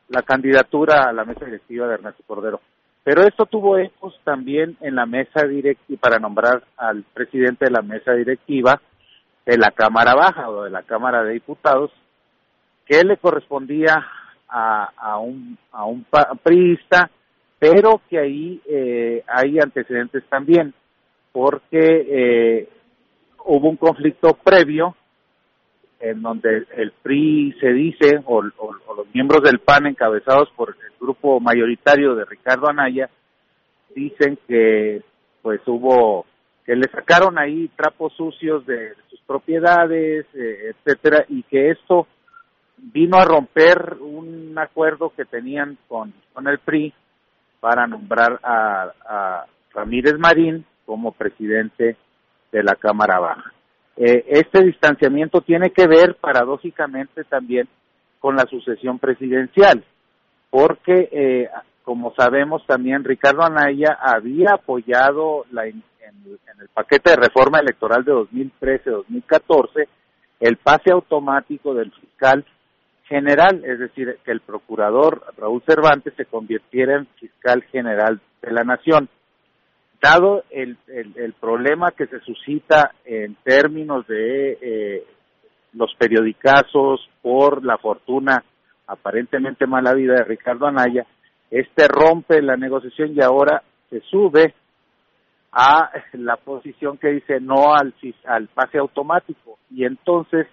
la 0.08 0.22
candidatura 0.22 1.04
a 1.08 1.12
la 1.12 1.24
mesa 1.24 1.44
directiva 1.44 1.86
de 1.86 1.94
Ernesto 1.94 2.24
Cordero. 2.26 2.60
Pero 3.04 3.22
esto 3.22 3.46
tuvo 3.46 3.78
ecos 3.78 4.18
también 4.24 4.76
en 4.80 4.94
la 4.94 5.06
mesa 5.06 5.46
directiva 5.46 6.00
para 6.00 6.18
nombrar 6.18 6.64
al 6.76 7.02
presidente 7.14 7.66
de 7.66 7.70
la 7.70 7.82
mesa 7.82 8.12
directiva 8.12 8.80
de 9.46 9.56
la 9.56 9.70
Cámara 9.70 10.14
Baja 10.14 10.50
o 10.50 10.64
de 10.64 10.70
la 10.70 10.82
Cámara 10.82 11.22
de 11.22 11.34
Diputados, 11.34 11.90
que 12.86 13.02
le 13.04 13.16
correspondía 13.16 14.06
a, 14.50 15.18
un, 15.18 15.56
a 15.72 15.84
un 15.84 16.04
priista, 16.42 17.10
pero 17.58 18.00
que 18.08 18.18
ahí 18.18 18.60
eh, 18.68 19.22
hay 19.26 19.58
antecedentes 19.58 20.24
también, 20.28 20.74
porque 21.32 21.78
eh, 21.78 22.68
hubo 23.44 23.68
un 23.68 23.76
conflicto 23.76 24.34
previo 24.34 24.96
en 26.00 26.22
donde 26.22 26.66
el 26.76 26.92
PRI 27.02 27.54
se 27.60 27.72
dice, 27.72 28.20
o, 28.24 28.42
los 28.42 29.14
miembros 29.14 29.42
del 29.42 29.58
PAN 29.58 29.86
encabezados 29.86 30.48
por 30.56 30.70
el 30.70 30.92
grupo 30.98 31.38
mayoritario 31.40 32.14
de 32.14 32.24
Ricardo 32.24 32.68
Anaya, 32.68 33.10
dicen 33.94 34.38
que 34.48 35.02
pues 35.42 35.60
hubo, 35.66 36.24
que 36.64 36.74
le 36.74 36.88
sacaron 36.90 37.38
ahí 37.38 37.68
trapos 37.76 38.14
sucios 38.14 38.64
de, 38.66 38.94
sus 39.10 39.20
propiedades, 39.20 40.26
eh, 40.34 40.72
etcétera, 40.72 41.24
y 41.28 41.42
que 41.44 41.70
esto 41.70 42.06
vino 42.82 43.16
a 43.18 43.24
romper 43.24 43.96
un 44.00 44.58
acuerdo 44.58 45.12
que 45.16 45.24
tenían 45.24 45.78
con, 45.88 46.12
con 46.32 46.48
el 46.48 46.58
PRI 46.58 46.92
para 47.60 47.86
nombrar 47.86 48.40
a, 48.42 49.44
Ramírez 49.72 50.18
Marín 50.18 50.64
como 50.84 51.12
presidente 51.12 51.96
de 52.50 52.62
la 52.62 52.74
Cámara 52.74 53.20
Baja. 53.20 53.52
Eh, 53.96 54.24
este 54.28 54.64
distanciamiento 54.64 55.42
tiene 55.42 55.70
que 55.70 55.86
ver 55.86 56.16
paradójicamente 56.16 57.22
también 57.24 57.68
con 58.18 58.34
la 58.34 58.46
sucesión 58.46 58.98
presidencial, 58.98 59.84
porque 60.50 61.08
eh, 61.12 61.48
como 61.84 62.12
sabemos 62.14 62.66
también 62.66 63.04
Ricardo 63.04 63.42
Anaya 63.42 63.96
había 64.00 64.54
apoyado 64.54 65.44
la, 65.52 65.66
en, 65.66 65.84
en 66.02 66.60
el 66.60 66.68
paquete 66.74 67.10
de 67.10 67.16
reforma 67.16 67.60
electoral 67.60 68.04
de 68.04 68.12
2013-2014 68.12 69.86
el 70.40 70.56
pase 70.56 70.90
automático 70.90 71.74
del 71.74 71.92
fiscal 71.92 72.44
general, 73.10 73.64
es 73.64 73.80
decir, 73.80 74.18
que 74.24 74.30
el 74.30 74.40
procurador 74.40 75.24
Raúl 75.36 75.62
Cervantes 75.66 76.14
se 76.16 76.26
convirtiera 76.26 76.96
en 76.96 77.08
fiscal 77.18 77.62
general 77.64 78.20
de 78.40 78.52
la 78.52 78.62
nación. 78.62 79.08
Dado 80.00 80.44
el, 80.50 80.78
el, 80.86 81.32
problema 81.34 81.90
que 81.90 82.06
se 82.06 82.20
suscita 82.20 82.92
en 83.04 83.34
términos 83.42 84.06
de 84.06 84.52
eh, 84.62 85.04
los 85.74 85.92
periodicazos 85.96 87.06
por 87.20 87.64
la 87.64 87.76
fortuna 87.78 88.44
aparentemente 88.86 89.66
mala 89.66 89.92
vida 89.92 90.14
de 90.14 90.24
Ricardo 90.24 90.66
Anaya, 90.66 91.04
este 91.50 91.88
rompe 91.88 92.40
la 92.40 92.56
negociación 92.56 93.12
y 93.12 93.20
ahora 93.20 93.62
se 93.90 94.00
sube 94.02 94.54
a 95.52 95.90
la 96.12 96.36
posición 96.36 96.96
que 96.96 97.08
dice 97.08 97.40
no 97.40 97.74
al, 97.74 97.92
al 98.24 98.46
pase 98.48 98.78
automático 98.78 99.58
y 99.68 99.84
entonces 99.84 100.46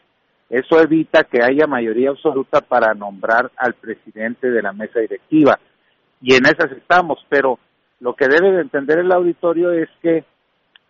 eso 0.49 0.79
evita 0.79 1.23
que 1.25 1.43
haya 1.43 1.67
mayoría 1.67 2.09
absoluta 2.09 2.61
para 2.61 2.93
nombrar 2.93 3.51
al 3.57 3.73
presidente 3.73 4.49
de 4.49 4.61
la 4.61 4.71
mesa 4.71 4.99
directiva. 4.99 5.59
Y 6.21 6.35
en 6.35 6.45
esas 6.45 6.71
estamos, 6.71 7.19
pero 7.29 7.59
lo 7.99 8.15
que 8.15 8.27
debe 8.27 8.51
de 8.51 8.61
entender 8.61 8.99
el 8.99 9.11
auditorio 9.11 9.71
es 9.71 9.89
que 10.01 10.23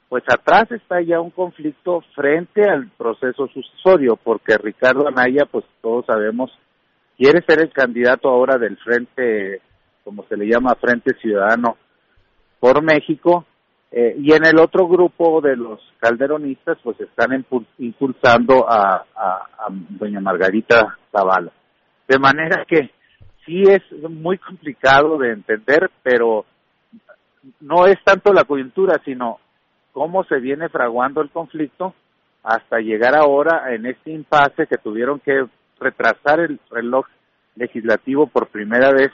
pues 0.10 0.24
atrás 0.28 0.72
está 0.72 1.02
ya 1.02 1.20
un 1.20 1.32
conflicto 1.32 2.02
frente 2.16 2.62
al 2.70 2.90
proceso 2.98 3.48
sucesorio, 3.48 4.16
porque 4.16 4.58
Ricardo 4.58 5.06
Anaya, 5.08 5.46
pues 5.52 5.66
todos 5.82 6.06
sabemos, 6.06 6.50
quiere 7.18 7.44
ser 7.46 7.60
el 7.60 7.74
candidato 7.74 8.30
ahora 8.30 8.58
del 8.58 8.78
Frente, 8.78 9.62
como 10.06 10.24
se 10.30 10.38
le 10.38 10.46
llama, 10.46 10.76
Frente 10.76 11.14
Ciudadano 11.20 11.76
por 12.60 12.82
México, 12.82 13.46
eh, 13.92 14.16
y 14.20 14.34
en 14.34 14.46
el 14.46 14.60
otro 14.60 14.88
grupo 14.88 15.40
de 15.42 15.56
los 15.56 15.80
calderonistas, 16.00 16.78
pues 16.84 17.00
están 17.00 17.46
impulsando 17.78 18.70
a, 18.70 19.06
a, 19.16 19.68
doña 19.70 20.20
Margarita 20.20 20.98
Zavala. 21.12 21.52
De 22.08 22.20
manera 22.20 22.66
que 22.68 22.92
sí 23.46 23.64
es 23.64 23.82
muy 24.10 24.38
complicado 24.38 25.18
de 25.18 25.32
entender, 25.32 25.90
pero 26.04 26.46
no 27.62 27.86
es 27.86 27.98
tanto 28.04 28.34
la 28.34 28.44
coyuntura, 28.44 29.02
sino 29.06 29.40
cómo 29.94 30.24
se 30.26 30.40
viene 30.40 30.70
fraguando 30.70 31.22
el 31.22 31.30
conflicto 31.30 31.94
hasta 32.44 32.80
llegar 32.80 33.16
ahora 33.16 33.74
en 33.74 33.86
este 33.86 34.12
impasse 34.12 34.68
que 34.68 34.78
tuvieron 34.78 35.20
que 35.20 35.46
retrasar 35.80 36.40
el 36.42 36.60
reloj 36.70 37.06
legislativo 37.56 38.28
por 38.28 38.48
primera 38.48 38.92
vez 38.92 39.12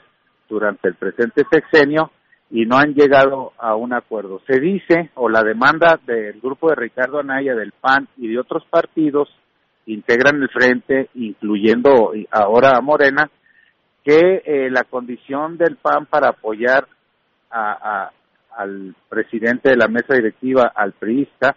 durante 0.50 0.90
el 0.90 0.96
presente 0.96 1.44
sexenio 1.50 2.12
y 2.50 2.66
no 2.66 2.78
han 2.78 2.94
llegado 2.94 3.54
a 3.58 3.76
un 3.76 3.94
acuerdo. 3.94 4.42
Se 4.48 4.60
dice, 4.60 5.10
o 5.16 5.30
la 5.30 5.42
demanda 5.42 6.00
del 6.06 6.40
grupo 6.40 6.70
de 6.70 6.76
Ricardo 6.76 7.20
Anaya, 7.20 7.56
del 7.56 7.72
PAN 7.72 8.08
y 8.18 8.28
de 8.28 8.40
otros 8.40 8.64
partidos, 8.70 9.30
integran 9.86 10.42
el 10.42 10.50
frente, 10.50 11.10
incluyendo 11.16 12.14
ahora 12.32 12.78
a 12.78 12.82
Morena, 12.82 13.30
que 14.04 14.44
eh, 14.46 14.70
la 14.70 14.84
condición 14.84 15.58
del 15.58 15.78
PAN 15.78 16.06
para 16.06 16.30
apoyar 16.30 16.88
a, 17.50 18.12
al 18.56 18.96
presidente 19.10 19.70
de 19.70 19.78
la 19.78 19.88
mesa 19.88 20.16
directiva, 20.16 20.72
al 20.76 20.94
priista, 20.94 21.56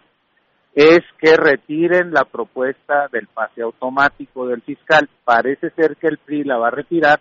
es 0.73 0.99
que 1.19 1.35
retiren 1.35 2.11
la 2.13 2.23
propuesta 2.25 3.07
del 3.11 3.27
pase 3.27 3.63
automático 3.63 4.47
del 4.47 4.61
fiscal. 4.61 5.09
Parece 5.23 5.71
ser 5.71 5.95
que 5.97 6.07
el 6.07 6.19
PRI 6.19 6.43
la 6.43 6.57
va 6.57 6.67
a 6.67 6.71
retirar 6.71 7.19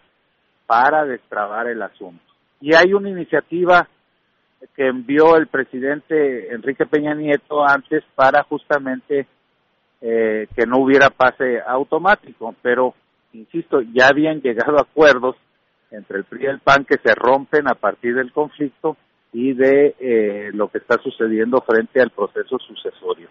para 0.66 1.04
destrabar 1.04 1.66
el 1.68 1.80
asunto. 1.80 2.25
Y 2.60 2.74
hay 2.74 2.92
una 2.94 3.10
iniciativa 3.10 3.88
que 4.74 4.86
envió 4.86 5.36
el 5.36 5.46
presidente 5.46 6.52
Enrique 6.52 6.86
Peña 6.86 7.14
Nieto 7.14 7.66
antes 7.66 8.02
para 8.14 8.42
justamente 8.44 9.26
eh, 10.00 10.46
que 10.54 10.66
no 10.66 10.78
hubiera 10.78 11.10
pase 11.10 11.60
automático, 11.66 12.54
pero 12.62 12.94
insisto, 13.32 13.80
ya 13.92 14.08
habían 14.08 14.40
llegado 14.40 14.78
a 14.78 14.82
acuerdos 14.90 15.36
entre 15.90 16.18
el 16.18 16.24
PRI 16.24 16.44
y 16.44 16.46
el 16.46 16.60
PAN 16.60 16.84
que 16.84 16.98
se 16.98 17.14
rompen 17.14 17.68
a 17.68 17.74
partir 17.74 18.14
del 18.14 18.32
conflicto 18.32 18.96
y 19.32 19.52
de 19.52 19.94
eh, 19.98 20.50
lo 20.52 20.68
que 20.68 20.78
está 20.78 20.96
sucediendo 21.02 21.60
frente 21.60 22.00
al 22.00 22.10
proceso 22.10 22.58
sucesorio. 22.58 23.28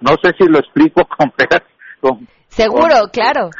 No 0.00 0.14
sé 0.22 0.32
si 0.38 0.48
lo 0.48 0.58
explico 0.58 1.04
con 1.18 1.30
peras. 1.30 1.62
Con, 2.00 2.26
Seguro, 2.46 3.08
claro. 3.12 3.50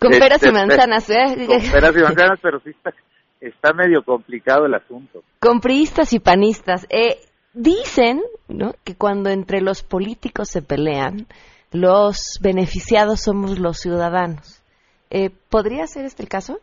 Con 0.00 0.10
peras 0.10 0.42
y 0.42 0.46
este, 0.46 0.52
manzanas. 0.52 1.08
¿eh? 1.10 1.46
Con 1.46 1.60
peras 1.70 1.96
y 1.96 2.00
manzanas, 2.00 2.38
pero 2.42 2.60
sí 2.60 2.70
está, 2.70 2.92
está 3.40 3.72
medio 3.72 4.02
complicado 4.02 4.66
el 4.66 4.74
asunto. 4.74 5.22
Con 5.40 5.60
priistas 5.60 6.12
y 6.12 6.20
panistas. 6.20 6.86
Eh, 6.90 7.18
dicen 7.52 8.20
¿no? 8.48 8.72
que 8.84 8.94
cuando 8.94 9.30
entre 9.30 9.60
los 9.60 9.82
políticos 9.82 10.48
se 10.48 10.62
pelean, 10.62 11.26
los 11.72 12.38
beneficiados 12.42 13.22
somos 13.22 13.58
los 13.58 13.78
ciudadanos. 13.78 14.62
Eh, 15.10 15.30
¿Podría 15.50 15.86
ser 15.86 16.04
este 16.04 16.22
el 16.22 16.28
caso? 16.28 16.60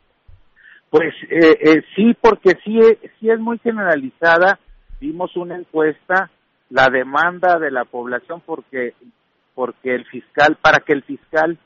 Pues 0.90 1.14
eh, 1.30 1.58
eh, 1.62 1.84
sí, 1.96 2.14
porque 2.22 2.58
sí, 2.64 2.80
sí 3.20 3.30
es 3.30 3.40
muy 3.40 3.60
generalizada. 3.60 4.60
Vimos 5.00 5.36
una 5.36 5.58
encuesta, 5.58 6.30
la 6.70 6.88
demanda 6.90 7.60
de 7.60 7.72
la 7.72 7.86
población 7.86 8.42
porque 8.46 8.94
porque 9.54 9.96
el 9.96 10.06
fiscal, 10.06 10.56
para 10.62 10.82
que 10.82 10.94
el 10.94 11.02
fiscal, 11.02 11.58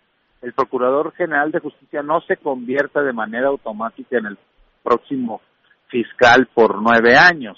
el 0.42 0.54
Procurador 0.54 1.14
General 1.14 1.52
de 1.52 1.60
Justicia 1.60 2.02
no 2.02 2.22
se 2.22 2.38
convierta 2.38 3.02
de 3.02 3.12
manera 3.12 3.50
automática 3.50 4.18
en 4.18 4.28
el 4.28 4.38
próximo 4.84 5.42
fiscal 5.88 6.48
por 6.54 6.82
nueve 6.82 7.16
años. 7.16 7.58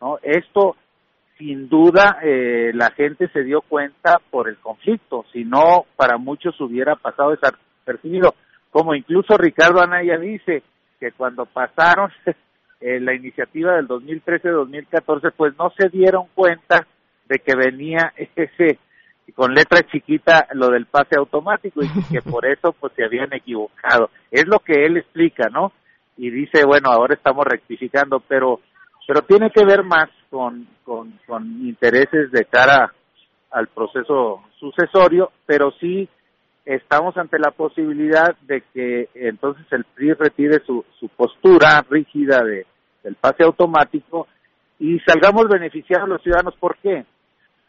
¿no? 0.00 0.18
Esto, 0.22 0.76
sin 1.38 1.68
duda, 1.68 2.18
eh, 2.22 2.72
la 2.74 2.90
gente 2.90 3.28
se 3.28 3.42
dio 3.42 3.60
cuenta 3.60 4.20
por 4.30 4.48
el 4.48 4.56
conflicto, 4.58 5.24
si 5.32 5.44
no, 5.44 5.86
para 5.96 6.18
muchos 6.18 6.60
hubiera 6.60 6.96
pasado 6.96 7.30
desapercibido. 7.30 8.34
Como 8.70 8.94
incluso 8.94 9.36
Ricardo 9.36 9.80
Anaya 9.80 10.18
dice 10.18 10.62
que 10.98 11.12
cuando 11.12 11.46
pasaron 11.46 12.10
eh, 12.80 13.00
la 13.00 13.14
iniciativa 13.14 13.76
del 13.76 13.86
2013-2014, 13.88 15.32
pues 15.36 15.54
no 15.58 15.70
se 15.78 15.88
dieron 15.88 16.26
cuenta 16.34 16.86
de 17.28 17.38
que 17.38 17.54
venía 17.54 18.12
ese 18.36 18.78
con 19.34 19.54
letra 19.54 19.82
chiquita 19.90 20.48
lo 20.52 20.68
del 20.68 20.86
pase 20.86 21.16
automático 21.18 21.80
y 21.82 21.88
que 22.12 22.20
por 22.20 22.44
eso 22.44 22.72
pues 22.78 22.92
se 22.94 23.04
habían 23.04 23.32
equivocado. 23.32 24.10
Es 24.30 24.46
lo 24.46 24.58
que 24.58 24.84
él 24.84 24.98
explica, 24.98 25.48
¿no? 25.48 25.72
Y 26.16 26.30
dice, 26.30 26.64
bueno, 26.64 26.90
ahora 26.90 27.14
estamos 27.14 27.44
rectificando, 27.44 28.20
pero, 28.20 28.60
pero 29.06 29.22
tiene 29.22 29.50
que 29.50 29.64
ver 29.64 29.82
más 29.82 30.08
con, 30.30 30.66
con, 30.84 31.12
intereses 31.62 32.30
de 32.30 32.44
cara 32.44 32.92
al 33.50 33.68
proceso 33.68 34.42
sucesorio, 34.58 35.30
pero 35.46 35.72
sí 35.80 36.08
estamos 36.64 37.16
ante 37.16 37.38
la 37.38 37.50
posibilidad 37.50 38.36
de 38.42 38.62
que 38.72 39.08
entonces 39.14 39.66
el 39.70 39.84
PRI 39.84 40.14
retire 40.14 40.60
su, 40.66 40.84
su 40.98 41.08
postura 41.08 41.84
rígida 41.88 42.42
de, 42.42 42.66
del 43.02 43.16
pase 43.16 43.44
automático 43.44 44.26
y 44.78 44.98
salgamos 45.00 45.48
beneficiados 45.48 46.08
los 46.08 46.22
ciudadanos. 46.22 46.54
¿Por 46.56 46.76
qué? 46.78 47.04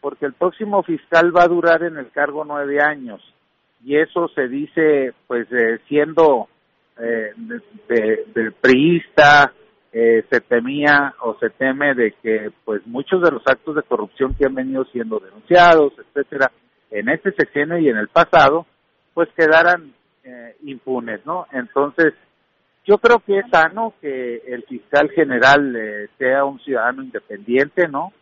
Porque 0.00 0.26
el 0.26 0.32
próximo 0.32 0.82
fiscal 0.82 1.36
va 1.36 1.44
a 1.44 1.48
durar 1.48 1.82
en 1.82 1.96
el 1.98 2.10
cargo 2.10 2.44
nueve 2.44 2.80
años 2.80 3.22
y 3.84 3.96
eso 3.96 4.28
se 4.34 4.48
dice 4.48 5.12
pues 5.26 5.46
eh, 5.52 5.78
siendo 5.88 6.48
eh, 6.98 7.32
de, 7.88 8.24
del 8.34 8.52
priista 8.52 9.52
eh, 9.92 10.24
se 10.30 10.40
temía 10.42 11.14
o 11.22 11.38
se 11.38 11.50
teme 11.50 11.94
de 11.94 12.12
que 12.22 12.50
pues 12.64 12.86
muchos 12.86 13.22
de 13.22 13.30
los 13.30 13.42
actos 13.46 13.76
de 13.76 13.82
corrupción 13.82 14.34
que 14.34 14.44
han 14.44 14.54
venido 14.54 14.84
siendo 14.92 15.18
denunciados, 15.18 15.94
etcétera, 15.98 16.52
en 16.90 17.08
este 17.08 17.32
sexenio 17.32 17.78
y 17.78 17.88
en 17.88 17.96
el 17.96 18.08
pasado, 18.08 18.66
pues 19.14 19.28
quedaran 19.36 19.94
eh, 20.22 20.56
impunes, 20.64 21.24
¿no? 21.24 21.46
Entonces, 21.52 22.12
yo 22.84 22.98
creo 22.98 23.20
que 23.20 23.38
es 23.38 23.46
sano 23.50 23.94
que 24.00 24.42
el 24.46 24.64
fiscal 24.64 25.08
general 25.10 25.74
eh, 25.74 26.08
sea 26.18 26.44
un 26.44 26.60
ciudadano 26.60 27.02
independiente, 27.02 27.88
¿no? 27.88 28.12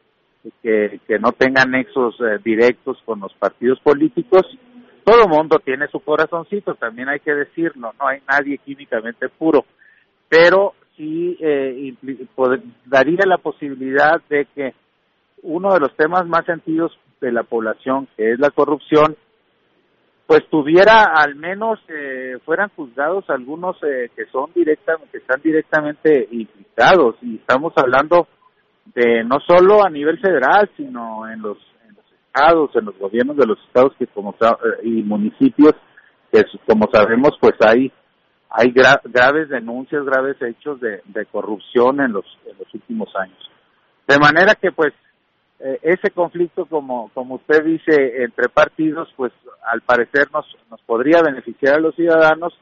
Que, 0.63 1.01
que 1.09 1.19
no 1.19 1.33
tenga 1.33 1.65
nexos 1.65 2.17
directos 2.45 3.03
con 3.07 3.19
los 3.19 3.33
partidos 3.35 3.81
políticos 3.81 4.47
todo 5.05 5.29
mundo 5.29 5.59
tiene 5.59 5.87
su 5.89 6.01
corazoncito, 6.01 6.75
también 6.75 7.09
hay 7.09 7.21
que 7.21 7.35
decirlo, 7.35 7.93
no 8.01 8.09
hay 8.09 8.21
nadie 8.29 8.59
químicamente 8.59 9.29
puro, 9.29 9.65
pero 10.29 10.75
sí 10.97 11.37
eh, 11.41 11.95
daría 12.87 13.27
la 13.27 13.39
posibilidad 13.39 14.21
de 14.29 14.47
que 14.55 14.75
uno 15.43 15.75
de 15.75 15.81
los 15.81 15.95
temas 15.97 16.27
más 16.27 16.47
sentidos 16.47 16.99
de 17.21 17.33
la 17.33 17.43
población, 17.43 18.09
que 18.17 18.33
es 18.33 18.39
la 18.39 18.51
corrupción, 18.51 19.17
pues 20.27 20.49
tuviera 20.49 21.05
al 21.15 21.35
menos 21.35 21.79
eh, 21.89 22.39
fueran 22.45 22.71
juzgados 22.71 23.29
algunos 23.29 23.77
eh, 23.83 24.11
que 24.17 24.25
son 24.27 24.51
directamente 24.55 25.11
que 25.13 25.19
están 25.19 25.41
directamente 25.43 26.29
implicados 26.31 27.17
y 27.21 27.37
estamos 27.37 27.75
hablando 27.77 28.27
de 28.95 29.23
no 29.25 29.39
solo 29.41 29.85
a 29.85 29.91
nivel 29.91 30.19
federal 30.19 30.71
sino 30.77 31.29
en 31.29 31.43
los 31.43 31.59
en 32.75 32.85
los 32.85 32.99
gobiernos 32.99 33.37
de 33.37 33.47
los 33.47 33.59
estados 33.67 33.93
que 33.99 34.07
como 34.09 34.35
eh, 34.41 34.81
y 34.83 35.03
municipios 35.03 35.75
que 36.33 36.45
como 36.67 36.89
sabemos 36.93 37.31
pues 37.41 37.55
hay 37.61 37.93
hay 38.51 38.73
graves 38.73 39.49
denuncias, 39.49 40.05
graves 40.05 40.37
hechos 40.41 40.81
de, 40.81 41.27
corrupción 41.33 42.01
en 42.01 42.13
los, 42.13 42.25
en 42.47 42.57
los 42.57 42.73
últimos 42.73 43.09
años. 43.17 43.51
De 44.07 44.17
manera 44.19 44.55
que 44.55 44.71
pues 44.71 44.93
eh, 45.61 45.79
ese 45.83 46.11
conflicto 46.11 46.67
como 46.67 47.11
como 47.15 47.37
usted 47.37 47.65
dice 47.65 48.25
entre 48.25 48.49
partidos 48.49 49.09
pues 49.17 49.33
al 49.67 49.81
parecer 49.83 50.29
nos 50.33 50.47
nos 50.71 50.81
podría 50.83 51.23
beneficiar 51.23 51.75
a 51.75 51.81
los 51.81 51.95
ciudadanos 51.95 52.53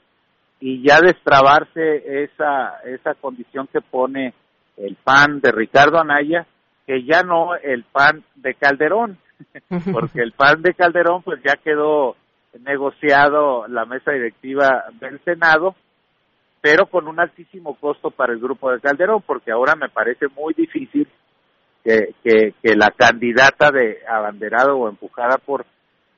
y 0.64 0.80
ya 0.87 1.00
destrabarse 1.00 2.22
esa, 2.22 2.78
esa 2.85 3.14
condición 3.14 3.68
que 3.72 3.80
pone 3.80 4.32
el 4.76 4.96
PAN 5.02 5.40
de 5.40 5.50
Ricardo 5.50 5.98
Anaya, 5.98 6.46
que 6.87 7.04
ya 7.04 7.24
no 7.24 7.56
el 7.56 7.82
PAN 7.82 8.22
de 8.37 8.54
Calderón, 8.54 9.18
porque 9.92 10.20
el 10.20 10.33
PAN 10.33 10.62
de 10.62 10.74
Calderón 10.74 11.22
pues 11.22 11.40
ya 11.42 11.57
quedó 11.57 12.16
negociado 12.61 13.66
la 13.68 13.85
mesa 13.85 14.12
directiva 14.12 14.85
del 15.00 15.20
Senado, 15.24 15.74
pero 16.61 16.87
con 16.87 17.09
un 17.09 17.18
altísimo 17.18 17.74
costo 17.76 18.11
para 18.11 18.33
el 18.33 18.40
grupo 18.40 18.70
de 18.70 18.81
Calderón, 18.81 19.22
porque 19.26 19.52
ahora 19.52 19.74
me 19.74 19.88
parece 19.88 20.26
muy 20.28 20.55
difícil 20.55 21.09
que, 21.83 22.14
que, 22.22 22.76
la 22.76 22.90
candidata 22.90 23.70
de 23.70 23.98
abanderado 24.09 24.76
o 24.76 24.88
empujada 24.88 25.38
por 25.38 25.66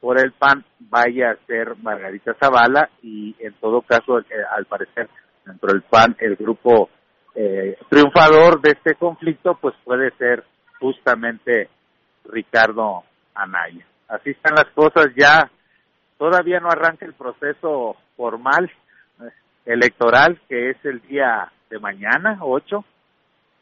por 0.00 0.20
el 0.20 0.32
PAN 0.32 0.62
vaya 0.80 1.30
a 1.30 1.46
ser 1.46 1.76
Margarita 1.82 2.34
Zavala 2.34 2.90
y 3.02 3.34
en 3.38 3.54
todo 3.54 3.80
caso, 3.80 4.18
eh, 4.18 4.24
al 4.54 4.66
parecer, 4.66 5.08
dentro 5.46 5.72
del 5.72 5.80
PAN, 5.80 6.14
el 6.18 6.36
grupo 6.36 6.90
eh, 7.34 7.78
triunfador 7.88 8.60
de 8.60 8.72
este 8.72 8.96
conflicto, 8.96 9.56
pues 9.58 9.74
puede 9.82 10.10
ser 10.18 10.44
justamente 10.78 11.70
Ricardo 12.26 13.02
Anaya. 13.34 13.84
Así 14.08 14.30
están 14.30 14.54
las 14.54 14.68
cosas 14.74 15.08
ya, 15.16 15.50
todavía 16.18 16.60
no 16.60 16.68
arranca 16.68 17.04
el 17.06 17.14
proceso 17.14 17.96
formal 18.16 18.70
eh, 19.20 19.24
electoral, 19.66 20.40
que 20.48 20.70
es 20.70 20.76
el 20.84 21.00
día 21.02 21.50
de 21.70 21.78
mañana, 21.78 22.38
8, 22.40 22.84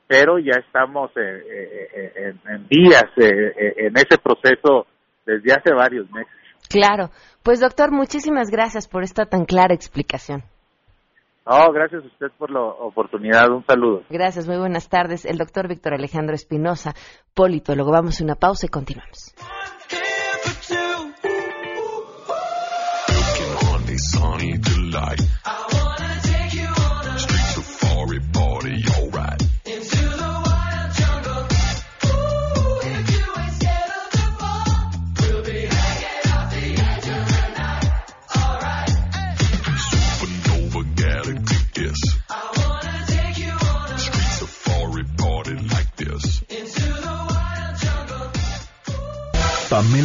pero 0.06 0.38
ya 0.38 0.58
estamos 0.58 1.10
en, 1.16 2.40
en 2.46 2.68
días 2.68 3.06
en 3.16 3.96
ese 3.96 4.18
proceso 4.22 4.86
desde 5.24 5.52
hace 5.52 5.72
varios 5.72 6.10
meses. 6.10 6.32
Claro. 6.68 7.10
Pues 7.42 7.60
doctor, 7.60 7.92
muchísimas 7.92 8.50
gracias 8.50 8.88
por 8.88 9.02
esta 9.02 9.26
tan 9.26 9.44
clara 9.44 9.74
explicación. 9.74 10.42
No, 11.44 11.72
gracias 11.72 12.04
a 12.04 12.06
usted 12.06 12.28
por 12.38 12.50
la 12.50 12.60
oportunidad. 12.60 13.50
Un 13.50 13.64
saludo. 13.66 14.02
Gracias, 14.08 14.46
muy 14.46 14.58
buenas 14.58 14.88
tardes. 14.88 15.24
El 15.24 15.38
doctor 15.38 15.66
Víctor 15.66 15.94
Alejandro 15.94 16.34
Espinosa, 16.34 16.94
politólogo. 17.34 17.90
Vamos 17.90 18.20
a 18.20 18.24
una 18.24 18.36
pausa 18.36 18.66
y 18.66 18.68
continuamos. 18.68 19.34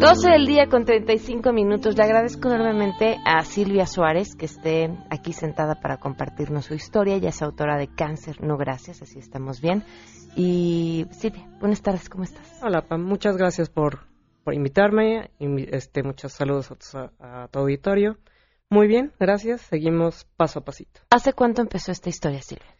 12 0.00 0.30
del 0.30 0.46
día 0.46 0.68
con 0.68 0.84
35 0.84 1.52
minutos. 1.52 1.96
Le 1.96 2.04
agradezco 2.04 2.48
enormemente 2.48 3.16
a 3.24 3.44
Silvia 3.44 3.84
Suárez 3.84 4.36
que 4.36 4.46
esté 4.46 4.96
aquí 5.10 5.32
sentada 5.32 5.80
para 5.80 5.96
compartirnos 5.96 6.66
su 6.66 6.74
historia. 6.74 7.16
Ella 7.16 7.30
es 7.30 7.42
autora 7.42 7.76
de 7.76 7.88
Cáncer, 7.88 8.40
no 8.40 8.56
gracias, 8.56 9.02
así 9.02 9.18
estamos 9.18 9.60
bien. 9.60 9.82
Y 10.36 11.06
Silvia, 11.10 11.48
buenas 11.58 11.82
tardes, 11.82 12.08
¿cómo 12.08 12.22
estás? 12.22 12.60
Hola, 12.62 12.82
Pam, 12.82 13.02
muchas 13.02 13.36
gracias 13.36 13.70
por, 13.70 14.06
por 14.44 14.54
invitarme. 14.54 15.32
Y, 15.40 15.74
este, 15.74 16.04
muchos 16.04 16.32
saludos 16.32 16.70
a, 16.94 17.10
a 17.18 17.48
tu 17.48 17.58
auditorio. 17.58 18.18
Muy 18.70 18.86
bien, 18.86 19.12
gracias. 19.18 19.62
Seguimos 19.62 20.26
paso 20.36 20.60
a 20.60 20.64
pasito. 20.64 21.00
¿Hace 21.10 21.32
cuánto 21.32 21.60
empezó 21.60 21.90
esta 21.90 22.08
historia, 22.08 22.40
Silvia? 22.40 22.76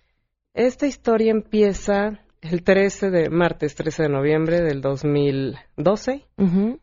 Esta 0.54 0.87
historia 0.87 1.33
empieza 1.33 2.20
el 2.40 2.62
13 2.62 3.11
de 3.11 3.31
martes 3.31 3.74
13 3.74 4.05
de 4.05 4.09
noviembre 4.09 4.61
del 4.61 4.81
2012, 4.81 6.24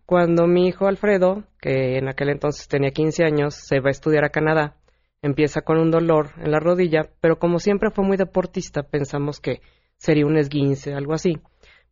cuando 0.06 0.48
mi 0.48 0.68
hijo 0.68 0.88
Alfredo, 0.88 1.44
que 1.60 1.98
en 1.98 2.08
aquel 2.10 2.30
entonces 2.30 2.68
tenía 2.68 2.92
15 2.92 3.24
años, 3.24 3.56
se 3.56 3.80
va 3.80 3.88
a 3.90 3.92
estudiar 3.92 4.26
a 4.26 4.30
Canadá, 4.30 4.76
empieza 5.22 5.62
con 5.62 5.80
un 5.80 5.92
dolor 5.92 6.32
en 6.38 6.52
la 6.52 6.60
rodilla, 6.60 7.10
pero 7.22 7.40
como 7.40 7.60
siempre 7.60 7.90
fue 7.92 8.06
muy 8.06 8.18
deportista, 8.18 8.84
pensamos 8.84 9.40
que 9.40 9.62
sería 9.98 10.26
un 10.26 10.38
esguince, 10.38 10.94
algo 10.94 11.14
así. 11.14 11.40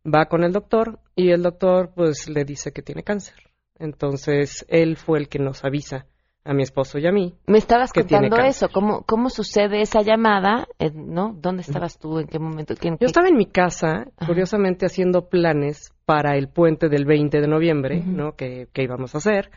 Va 0.06 0.26
con 0.26 0.44
el 0.44 0.52
doctor 0.52 1.00
y 1.16 1.30
el 1.30 1.42
doctor 1.42 1.92
pues 1.94 2.28
le 2.28 2.44
dice 2.44 2.72
que 2.72 2.82
tiene 2.82 3.02
cáncer. 3.02 3.36
Entonces 3.78 4.66
él 4.68 4.96
fue 4.96 5.18
el 5.18 5.28
que 5.28 5.38
nos 5.38 5.64
avisa 5.64 6.06
a 6.44 6.52
mi 6.52 6.62
esposo 6.62 6.98
y 6.98 7.06
a 7.06 7.12
mí. 7.12 7.34
Me 7.46 7.58
estabas 7.58 7.92
contando 7.92 8.36
eso, 8.36 8.68
¿Cómo, 8.68 9.02
cómo 9.06 9.30
sucede 9.30 9.80
esa 9.80 10.02
llamada, 10.02 10.68
eh, 10.78 10.90
¿no? 10.94 11.34
¿Dónde 11.40 11.62
estabas 11.62 11.98
tú? 11.98 12.18
¿En 12.18 12.26
qué 12.26 12.38
momento? 12.38 12.74
Yo 12.74 13.06
estaba 13.06 13.28
en 13.28 13.36
mi 13.36 13.46
casa, 13.46 14.06
curiosamente 14.26 14.84
haciendo 14.84 15.28
planes 15.28 15.92
para 16.04 16.36
el 16.36 16.48
puente 16.48 16.88
del 16.88 17.06
20 17.06 17.40
de 17.40 17.48
noviembre, 17.48 18.02
¿no? 18.04 18.36
Que, 18.36 18.68
que, 18.72 18.82
íbamos 18.82 19.14
a 19.14 19.18
hacer. 19.18 19.50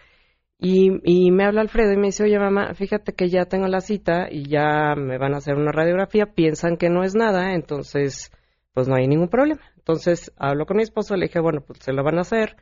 Y, 0.60 0.92
y 1.04 1.32
me 1.32 1.44
habla 1.44 1.62
Alfredo 1.62 1.92
y 1.92 1.98
me 1.98 2.08
dice, 2.08 2.24
oye 2.24 2.40
mamá, 2.40 2.74
fíjate 2.74 3.14
que 3.14 3.28
ya 3.28 3.46
tengo 3.46 3.68
la 3.68 3.82
cita 3.82 4.28
y 4.32 4.50
ya 4.50 4.96
me 4.96 5.18
van 5.18 5.34
a 5.36 5.38
hacer 5.38 5.56
una 5.56 5.72
radiografía, 5.72 6.34
piensan 6.34 6.78
que 6.78 6.90
no 6.90 7.04
es 7.04 7.14
nada, 7.14 7.54
entonces 7.54 8.32
pues 8.74 8.88
no 8.88 8.96
hay 8.96 9.08
ningún 9.08 9.28
problema. 9.28 9.62
Entonces 9.76 10.32
hablo 10.38 10.66
con 10.66 10.78
mi 10.78 10.84
esposo, 10.84 11.16
le 11.16 11.28
dije, 11.28 11.40
bueno, 11.40 11.62
pues 11.62 11.80
se 11.80 11.92
lo 11.92 12.04
van 12.04 12.18
a 12.18 12.22
hacer. 12.22 12.56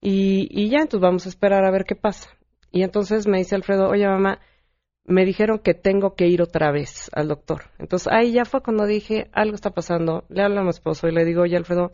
Y, 0.00 0.48
y 0.50 0.70
ya, 0.70 0.78
entonces 0.78 1.00
vamos 1.00 1.26
a 1.26 1.30
esperar 1.30 1.64
a 1.64 1.70
ver 1.70 1.84
qué 1.84 1.96
pasa. 1.96 2.30
Y 2.76 2.82
entonces 2.82 3.26
me 3.26 3.38
dice 3.38 3.54
Alfredo, 3.54 3.88
oye 3.88 4.06
mamá, 4.06 4.38
me 5.04 5.24
dijeron 5.24 5.60
que 5.60 5.72
tengo 5.72 6.14
que 6.14 6.26
ir 6.26 6.42
otra 6.42 6.70
vez 6.70 7.10
al 7.14 7.28
doctor. 7.28 7.70
Entonces 7.78 8.12
ahí 8.12 8.32
ya 8.32 8.44
fue 8.44 8.60
cuando 8.60 8.84
dije, 8.84 9.30
algo 9.32 9.54
está 9.54 9.70
pasando. 9.70 10.26
Le 10.28 10.42
hablo 10.42 10.60
a 10.60 10.62
mi 10.62 10.68
esposo 10.68 11.08
y 11.08 11.12
le 11.12 11.24
digo, 11.24 11.40
oye 11.40 11.56
Alfredo, 11.56 11.90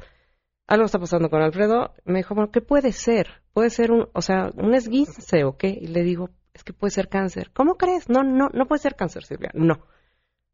algo 0.66 0.86
está 0.86 0.98
pasando 0.98 1.30
con 1.30 1.40
Alfredo. 1.40 1.92
Me 2.04 2.18
dijo, 2.18 2.34
bueno, 2.34 2.50
¿qué 2.50 2.60
puede 2.60 2.90
ser? 2.90 3.28
Puede 3.52 3.70
ser 3.70 3.92
un, 3.92 4.08
o 4.12 4.22
sea, 4.22 4.50
un 4.56 4.74
esguince 4.74 5.44
o 5.44 5.56
qué. 5.56 5.68
Y 5.68 5.86
le 5.86 6.02
digo, 6.02 6.30
es 6.52 6.64
que 6.64 6.72
puede 6.72 6.90
ser 6.90 7.08
cáncer. 7.08 7.52
¿Cómo 7.52 7.76
crees? 7.76 8.08
No, 8.08 8.24
no, 8.24 8.48
no 8.52 8.66
puede 8.66 8.82
ser 8.82 8.96
cáncer, 8.96 9.22
Silvia. 9.22 9.52
No. 9.54 9.86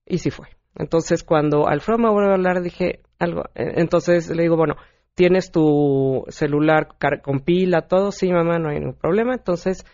Y 0.04 0.18
sí 0.18 0.30
fue. 0.30 0.48
Entonces 0.74 1.24
cuando 1.24 1.68
Alfredo 1.68 1.98
me 2.00 2.10
vuelve 2.10 2.32
a 2.32 2.34
hablar, 2.34 2.60
dije 2.60 3.00
algo. 3.18 3.44
Eh, 3.54 3.76
entonces 3.76 4.28
le 4.28 4.42
digo, 4.42 4.58
bueno, 4.58 4.74
¿tienes 5.14 5.50
tu 5.50 6.26
celular 6.28 6.88
con 7.22 7.40
pila, 7.40 7.88
todo? 7.88 8.12
Sí, 8.12 8.30
mamá, 8.30 8.58
no 8.58 8.68
hay 8.68 8.78
ningún 8.80 8.98
problema. 8.98 9.32
Entonces 9.32 9.86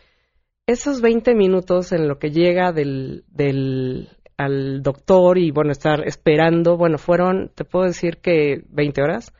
esos 0.66 1.00
20 1.00 1.34
minutos 1.34 1.92
en 1.92 2.08
lo 2.08 2.18
que 2.18 2.30
llega 2.30 2.72
del, 2.72 3.24
del 3.28 4.08
al 4.36 4.82
doctor 4.82 5.38
y 5.38 5.50
bueno, 5.50 5.72
estar 5.72 6.06
esperando, 6.06 6.76
bueno, 6.76 6.98
fueron, 6.98 7.50
te 7.54 7.64
puedo 7.64 7.86
decir 7.86 8.18
que 8.18 8.62
20 8.68 9.02
horas. 9.02 9.32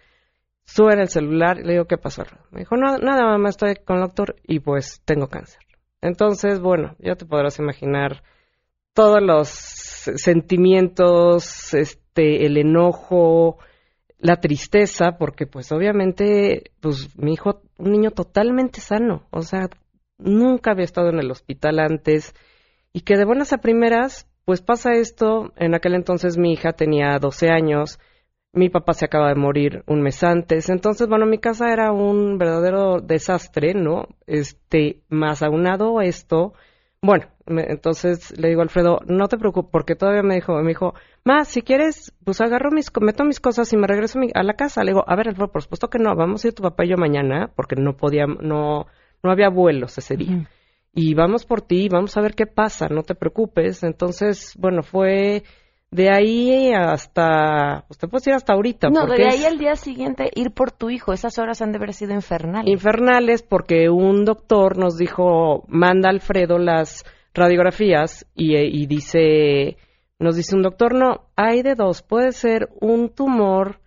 Sube 0.67 0.95
el 0.95 1.09
celular 1.09 1.59
y 1.59 1.65
le 1.65 1.73
digo, 1.73 1.85
¿qué 1.85 1.99
pasó? 1.99 2.23
Me 2.51 2.61
dijo, 2.61 2.77
no, 2.77 2.97
nada, 2.97 3.25
mamá, 3.25 3.51
estoy 3.51 3.75
con 3.85 3.97
el 3.97 4.05
doctor 4.05 4.37
y 4.45 4.61
pues 4.61 5.03
tengo 5.05 5.29
cáncer. 5.29 5.61
Entonces, 6.01 6.61
bueno, 6.61 6.97
ya 6.99 7.17
te 7.17 7.27
podrás 7.27 7.59
imaginar 7.59 8.23
todos 8.95 9.23
los 9.23 9.49
sentimientos, 9.49 11.75
este, 11.75 12.47
el 12.47 12.57
enojo, 12.57 13.59
la 14.19 14.37
tristeza, 14.37 15.19
porque 15.19 15.47
pues 15.47 15.71
obviamente, 15.71 16.73
pues 16.81 17.15
mi 17.19 17.35
hijo, 17.35 17.61
un 17.77 17.93
niño 17.93 18.11
totalmente 18.11 18.81
sano, 18.81 19.27
o 19.31 19.43
sea, 19.43 19.69
nunca 20.25 20.73
había 20.73 20.85
estado 20.85 21.11
en 21.11 21.21
el 21.21 21.31
hospital 21.31 21.79
antes 21.79 22.35
y 22.93 23.03
que 23.03 23.17
de 23.17 23.25
buenas 23.25 23.53
a 23.53 23.59
primeras, 23.59 24.29
pues 24.45 24.63
pasa 24.63 24.93
esto, 24.95 25.53
en 25.57 25.75
aquel 25.75 25.95
entonces 25.95 26.37
mi 26.37 26.53
hija 26.53 26.73
tenía 26.73 27.19
12 27.19 27.51
años, 27.51 27.99
mi 28.53 28.69
papá 28.69 28.93
se 28.95 29.05
acaba 29.05 29.29
de 29.29 29.35
morir 29.35 29.83
un 29.87 30.03
mes 30.03 30.23
antes, 30.23 30.69
entonces, 30.69 31.09
bueno, 31.09 31.27
mi 31.27 31.39
casa 31.39 31.73
era 31.73 31.93
un 31.93 32.39
verdadero 32.39 33.01
desastre, 33.01 33.75
¿no? 33.75 34.09
Este, 34.27 35.03
más 35.09 35.43
aunado 35.43 36.01
esto, 36.01 36.55
bueno, 37.03 37.27
entonces 37.47 38.33
le 38.39 38.49
digo 38.49 38.61
a 38.61 38.65
Alfredo, 38.65 39.01
no 39.07 39.29
te 39.29 39.37
preocupes, 39.37 39.71
porque 39.71 39.95
todavía 39.95 40.23
me 40.23 40.37
dijo, 40.37 40.55
me 40.63 40.69
dijo, 40.69 40.95
más, 41.23 41.49
si 41.49 41.61
quieres, 41.61 42.15
pues 42.25 42.41
agarro 42.41 42.71
mis, 42.71 42.91
meto 42.99 43.25
mis 43.25 43.41
cosas 43.41 43.71
y 43.75 43.77
me 43.77 43.87
regreso 43.87 44.19
a 44.33 44.43
la 44.43 44.55
casa. 44.55 44.83
Le 44.83 44.93
digo, 44.93 45.05
a 45.07 45.15
ver, 45.15 45.29
Alfredo, 45.29 45.53
por 45.53 45.63
supuesto 45.63 45.91
que 45.91 45.99
no, 45.99 46.17
vamos 46.17 46.43
a 46.45 46.49
ir 46.49 46.55
tu 46.55 46.63
papá 46.63 46.87
y 46.87 46.89
yo 46.89 46.97
mañana, 46.97 47.53
porque 47.55 47.77
no 47.77 47.97
podía, 47.99 48.25
no, 48.27 48.87
no 49.25 49.33
había 49.33 49.49
vuelos 49.49 49.99
ese 49.99 50.17
día. 50.17 50.49
y 50.93 51.15
vamos 51.15 51.45
por 51.45 51.63
ti, 51.63 51.89
vamos 51.89 52.17
a 52.17 52.21
ver 52.21 52.35
qué 52.35 52.47
pasa, 52.47 52.87
no 52.89 53.03
te 53.03 53.15
preocupes. 53.15 53.83
Entonces, 53.83 54.55
bueno, 54.57 54.83
fue 54.83 55.43
de 55.91 56.11
ahí 56.11 56.73
hasta, 56.73 57.85
pues 57.87 57.99
te 57.99 58.09
puedes 58.09 58.27
ir 58.27 58.35
hasta 58.35 58.53
ahorita. 58.53 58.91
No, 58.91 59.07
de 59.07 59.27
ahí 59.27 59.45
al 59.45 59.59
día 59.59 59.77
siguiente 59.77 60.31
ir 60.35 60.51
por 60.51 60.73
tu 60.73 60.91
hijo, 60.91 61.13
esas 61.13 61.39
horas 61.39 61.63
han 61.63 61.73
de 61.73 61.79
haber 61.79 61.93
sido 61.93 62.13
infernales. 62.13 62.71
Infernales 62.71 63.43
porque 63.43 63.89
un 63.89 64.25
doctor 64.25 64.77
nos 64.77 64.97
dijo, 64.97 65.65
manda 65.69 66.11
Alfredo 66.11 66.59
las 66.59 67.05
radiografías 67.33 68.27
y, 68.35 68.57
y 68.57 68.87
dice, 68.87 69.77
nos 70.19 70.37
dice 70.37 70.57
un 70.57 70.63
doctor, 70.63 70.95
no, 70.95 71.27
hay 71.37 71.63
de 71.63 71.75
dos, 71.75 72.03
puede 72.03 72.33
ser 72.33 72.69
un 72.81 73.11
tumor 73.11 73.81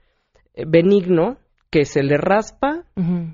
eh, 0.53 0.63
benigno, 0.65 1.37
que 1.69 1.85
se 1.85 2.03
le 2.03 2.17
raspa 2.17 2.83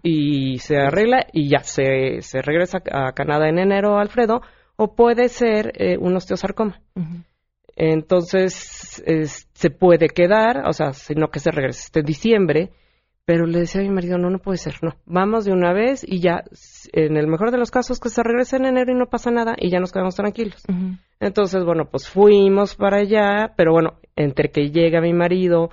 y 0.02 0.58
se 0.60 0.78
arregla 0.78 1.28
y 1.32 1.50
ya 1.50 1.60
se, 1.60 2.22
se 2.22 2.42
regresa 2.42 2.80
a 2.92 3.12
Canadá 3.14 3.48
en 3.48 3.60
enero, 3.60 3.98
Alfredo, 3.98 4.42
o 4.76 4.96
puede 4.96 5.30
ser 5.30 5.74
eh, 5.76 5.98
un 6.00 6.16
osteosarcoma. 6.16 6.82
Entonces 7.76 9.04
se 9.54 9.70
puede 9.70 10.08
quedar, 10.08 10.68
o 10.68 10.74
sea, 10.74 10.94
sino 10.94 11.30
que 11.30 11.40
se 11.40 11.52
regrese 11.52 11.84
este 11.86 12.02
diciembre, 12.02 12.72
pero 13.26 13.46
le 13.46 13.60
decía 13.60 13.82
a 13.82 13.84
mi 13.84 13.90
marido, 13.90 14.18
no, 14.18 14.30
no 14.30 14.40
puede 14.40 14.58
ser, 14.58 14.76
no, 14.82 14.96
vamos 15.06 15.46
de 15.46 15.54
una 15.54 15.72
vez 15.72 16.04
y 16.06 16.20
ya, 16.20 16.44
en 16.92 17.16
el 17.16 17.28
mejor 17.28 17.52
de 17.52 17.58
los 17.58 17.72
casos, 17.72 18.00
que 18.00 18.10
se 18.10 18.22
regrese 18.22 18.58
en 18.58 18.66
enero 18.66 18.92
y 18.92 18.96
no 18.96 19.06
pasa 19.06 19.32
nada 19.32 19.56
y 19.58 19.70
ya 19.70 19.80
nos 19.80 19.92
quedamos 19.92 20.16
tranquilos. 20.16 20.62
Entonces, 21.20 21.64
bueno, 21.64 21.86
pues 21.90 22.10
fuimos 22.10 22.76
para 22.76 22.98
allá, 22.98 23.54
pero 23.56 23.72
bueno, 23.72 23.94
entre 24.16 24.50
que 24.50 24.72
llega 24.72 25.00
mi 25.02 25.14
marido, 25.14 25.70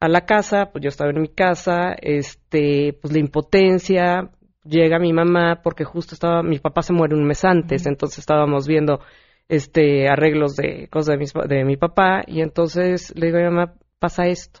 a 0.00 0.08
la 0.08 0.22
casa, 0.22 0.70
pues 0.72 0.82
yo 0.82 0.88
estaba 0.88 1.10
en 1.10 1.20
mi 1.20 1.28
casa, 1.28 1.94
este, 2.00 2.94
pues 3.00 3.12
la 3.12 3.20
impotencia, 3.20 4.30
llega 4.64 4.98
mi 4.98 5.12
mamá 5.12 5.60
porque 5.62 5.84
justo 5.84 6.14
estaba, 6.14 6.42
mi 6.42 6.58
papá 6.58 6.82
se 6.82 6.94
muere 6.94 7.14
un 7.14 7.26
mes 7.26 7.44
antes, 7.44 7.86
entonces 7.86 8.18
estábamos 8.18 8.66
viendo 8.66 9.00
este 9.48 10.08
arreglos 10.08 10.56
de 10.56 10.88
cosas 10.88 11.18
de 11.18 11.18
mi, 11.18 11.26
de 11.48 11.64
mi 11.64 11.76
papá 11.76 12.22
y 12.26 12.40
entonces 12.40 13.12
le 13.14 13.26
digo 13.26 13.38
a 13.38 13.42
mi 13.42 13.46
mamá, 13.48 13.74
pasa 13.98 14.26
esto. 14.26 14.60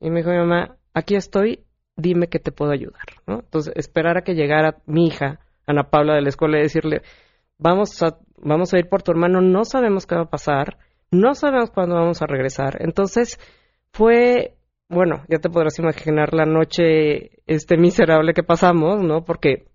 Y 0.00 0.10
me 0.10 0.20
dijo 0.20 0.30
mi 0.30 0.38
mamá, 0.38 0.76
aquí 0.94 1.14
estoy, 1.14 1.64
dime 1.96 2.26
que 2.28 2.40
te 2.40 2.50
puedo 2.50 2.72
ayudar, 2.72 3.04
¿no? 3.26 3.40
Entonces, 3.40 3.72
esperar 3.76 4.18
a 4.18 4.22
que 4.22 4.34
llegara 4.34 4.78
mi 4.86 5.06
hija, 5.06 5.38
Ana 5.66 5.84
Paula 5.84 6.14
de 6.14 6.22
la 6.22 6.28
escuela 6.28 6.58
y 6.58 6.62
decirle, 6.62 7.02
vamos 7.58 8.02
a, 8.02 8.18
vamos 8.36 8.74
a 8.74 8.78
ir 8.78 8.88
por 8.88 9.02
tu 9.02 9.12
hermano, 9.12 9.40
no 9.40 9.64
sabemos 9.64 10.06
qué 10.06 10.16
va 10.16 10.22
a 10.22 10.30
pasar, 10.30 10.78
no 11.12 11.34
sabemos 11.34 11.70
cuándo 11.70 11.94
vamos 11.94 12.20
a 12.20 12.26
regresar. 12.26 12.78
Entonces, 12.80 13.38
fue 13.92 14.56
bueno, 14.92 15.24
ya 15.28 15.38
te 15.38 15.48
podrás 15.48 15.78
imaginar 15.78 16.34
la 16.34 16.44
noche 16.44 17.42
este 17.46 17.76
miserable 17.76 18.34
que 18.34 18.42
pasamos, 18.42 19.02
¿no? 19.02 19.24
Porque 19.24 19.66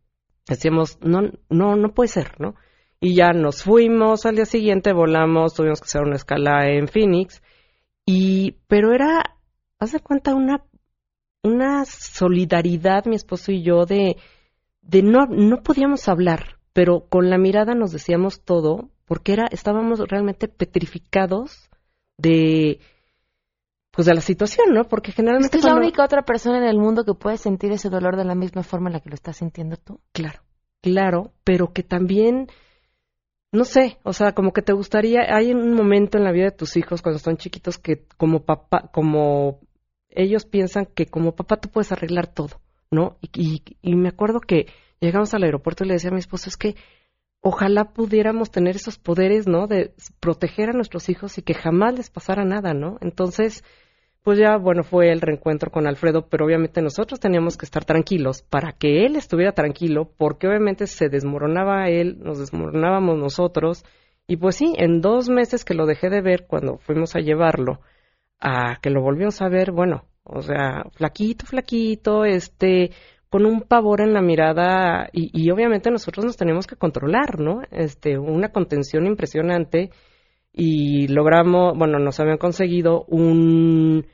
decíamos, 0.48 1.00
no, 1.02 1.22
no, 1.50 1.76
no 1.76 1.94
puede 1.94 2.10
ser, 2.10 2.40
¿no? 2.40 2.56
Y 3.00 3.16
ya 3.16 3.32
nos 3.34 3.64
fuimos 3.64 4.26
al 4.26 4.36
día 4.36 4.46
siguiente, 4.46 4.94
volamos, 4.94 5.54
tuvimos 5.54 5.82
que 5.82 5.86
hacer 5.86 6.02
una 6.04 6.16
escala 6.16 6.70
en 6.70 6.88
Phoenix, 6.88 7.42
y, 8.06 8.58
pero 8.68 8.94
era, 8.94 9.38
haz 9.80 9.92
de 9.92 10.00
cuenta, 10.00 10.34
una, 10.34 10.64
una 11.44 11.86
solidaridad, 11.86 13.06
mi 13.06 13.16
esposo 13.16 13.52
y 13.52 13.64
yo, 13.64 13.86
de, 13.86 14.18
de 14.82 15.04
no, 15.04 15.26
no 15.28 15.62
podíamos 15.62 16.08
hablar, 16.08 16.60
pero 16.74 17.08
con 17.10 17.30
la 17.30 17.38
mirada 17.38 17.76
nos 17.76 17.92
decíamos 17.92 18.44
todo, 18.44 18.90
porque 19.06 19.34
era, 19.34 19.48
estábamos 19.52 20.00
realmente 20.08 20.48
petrificados 20.48 21.70
de, 22.18 22.80
pues 23.98 24.06
de 24.06 24.14
la 24.14 24.22
situación, 24.22 24.76
¿no? 24.76 24.84
Porque 24.84 25.12
generalmente 25.12 25.58
es, 25.58 25.64
la 25.64 25.74
única 25.74 26.06
otra 26.06 26.22
persona 26.22 26.60
en 26.60 26.66
el 26.66 26.78
mundo 26.78 27.04
que 27.04 27.16
puede 27.16 27.38
sentir 27.38 27.72
ese 27.72 27.90
dolor 27.90 28.16
de 28.16 28.26
la 28.26 28.36
misma 28.36 28.62
forma 28.62 28.90
en 28.90 28.94
la 28.94 29.00
que 29.00 29.10
lo 29.10 29.16
estás 29.16 29.38
sintiendo 29.38 29.76
tú. 29.76 30.00
Claro, 30.12 30.44
claro, 30.84 31.34
pero 31.44 31.74
que 31.74 31.82
también 31.82 32.48
no 33.52 33.64
sé, 33.64 33.98
o 34.04 34.14
sea, 34.14 34.34
como 34.34 34.54
que 34.54 34.62
te 34.62 34.72
gustaría, 34.72 35.22
hay 35.36 35.52
un 35.52 35.74
momento 35.74 36.20
en 36.20 36.26
la 36.26 36.32
vida 36.32 36.46
de 36.46 36.52
tus 36.52 36.78
hijos 36.78 37.02
cuando 37.02 37.18
están 37.18 37.38
chiquitos 37.38 37.80
que 37.80 38.06
como 38.18 38.46
papá, 38.46 38.92
como 38.94 39.62
ellos 40.10 40.46
piensan 40.46 40.86
que 40.86 41.08
como 41.08 41.36
papá 41.36 41.58
tú 41.58 41.70
puedes 41.70 41.92
arreglar 41.92 42.28
todo, 42.28 42.62
¿no? 42.92 43.18
Y, 43.24 43.64
y, 43.82 43.96
me 43.96 44.10
acuerdo 44.10 44.42
que 44.42 44.68
llegamos 45.00 45.34
al 45.34 45.42
aeropuerto 45.42 45.84
y 45.84 45.88
le 45.88 45.96
decía 45.96 46.12
a 46.12 46.14
mi 46.14 46.20
esposo, 46.20 46.52
es 46.52 46.58
que 46.58 46.76
ojalá 47.42 47.94
pudiéramos 47.94 48.52
tener 48.52 48.76
esos 48.76 49.00
poderes, 49.00 49.48
¿no? 49.48 49.66
De 49.66 49.96
proteger 50.20 50.70
a 50.70 50.74
nuestros 50.74 51.10
hijos 51.10 51.40
y 51.40 51.42
que 51.42 51.56
jamás 51.56 51.96
les 51.96 52.12
pasara 52.12 52.46
nada, 52.46 52.76
¿no? 52.76 53.00
Entonces, 53.02 53.64
pues 54.28 54.40
ya, 54.40 54.58
bueno, 54.58 54.84
fue 54.84 55.10
el 55.14 55.22
reencuentro 55.22 55.72
con 55.72 55.88
Alfredo, 55.88 56.28
pero 56.28 56.44
obviamente 56.44 56.82
nosotros 56.82 57.18
teníamos 57.18 57.56
que 57.56 57.64
estar 57.64 57.86
tranquilos 57.86 58.42
para 58.42 58.74
que 58.74 59.06
él 59.06 59.16
estuviera 59.16 59.54
tranquilo, 59.54 60.12
porque 60.18 60.50
obviamente 60.50 60.86
se 60.86 61.08
desmoronaba 61.08 61.88
él, 61.88 62.20
nos 62.20 62.38
desmoronábamos 62.38 63.18
nosotros, 63.18 63.86
y 64.28 64.36
pues 64.36 64.58
sí, 64.58 64.74
en 64.76 65.00
dos 65.00 65.30
meses 65.30 65.64
que 65.64 65.74
lo 65.74 65.86
dejé 65.86 66.10
de 66.10 66.20
ver 66.20 66.46
cuando 66.46 66.78
fuimos 66.78 67.16
a 67.16 67.22
llevarlo, 67.22 67.80
a 68.42 68.82
que 68.82 68.90
lo 68.90 69.02
volvimos 69.02 69.42
a 69.42 69.48
ver, 69.48 69.72
bueno, 69.72 70.04
o 70.26 70.42
sea, 70.42 70.84
flaquito, 70.98 71.46
flaquito, 71.46 72.26
este, 72.26 72.92
con 73.30 73.46
un 73.46 73.62
pavor 73.62 74.02
en 74.02 74.12
la 74.12 74.22
mirada, 74.22 75.08
y, 75.14 75.30
y 75.42 75.52
obviamente 75.52 75.90
nosotros 75.90 76.26
nos 76.26 76.36
tenemos 76.36 76.68
que 76.68 76.76
controlar, 76.76 77.40
¿no? 77.40 77.62
Este, 77.72 78.18
una 78.18 78.50
contención 78.50 79.06
impresionante, 79.06 79.92
y 80.52 81.08
logramos, 81.08 81.78
bueno, 81.78 81.98
nos 82.00 82.20
habían 82.20 82.40
conseguido 82.40 83.06
un 83.08 84.06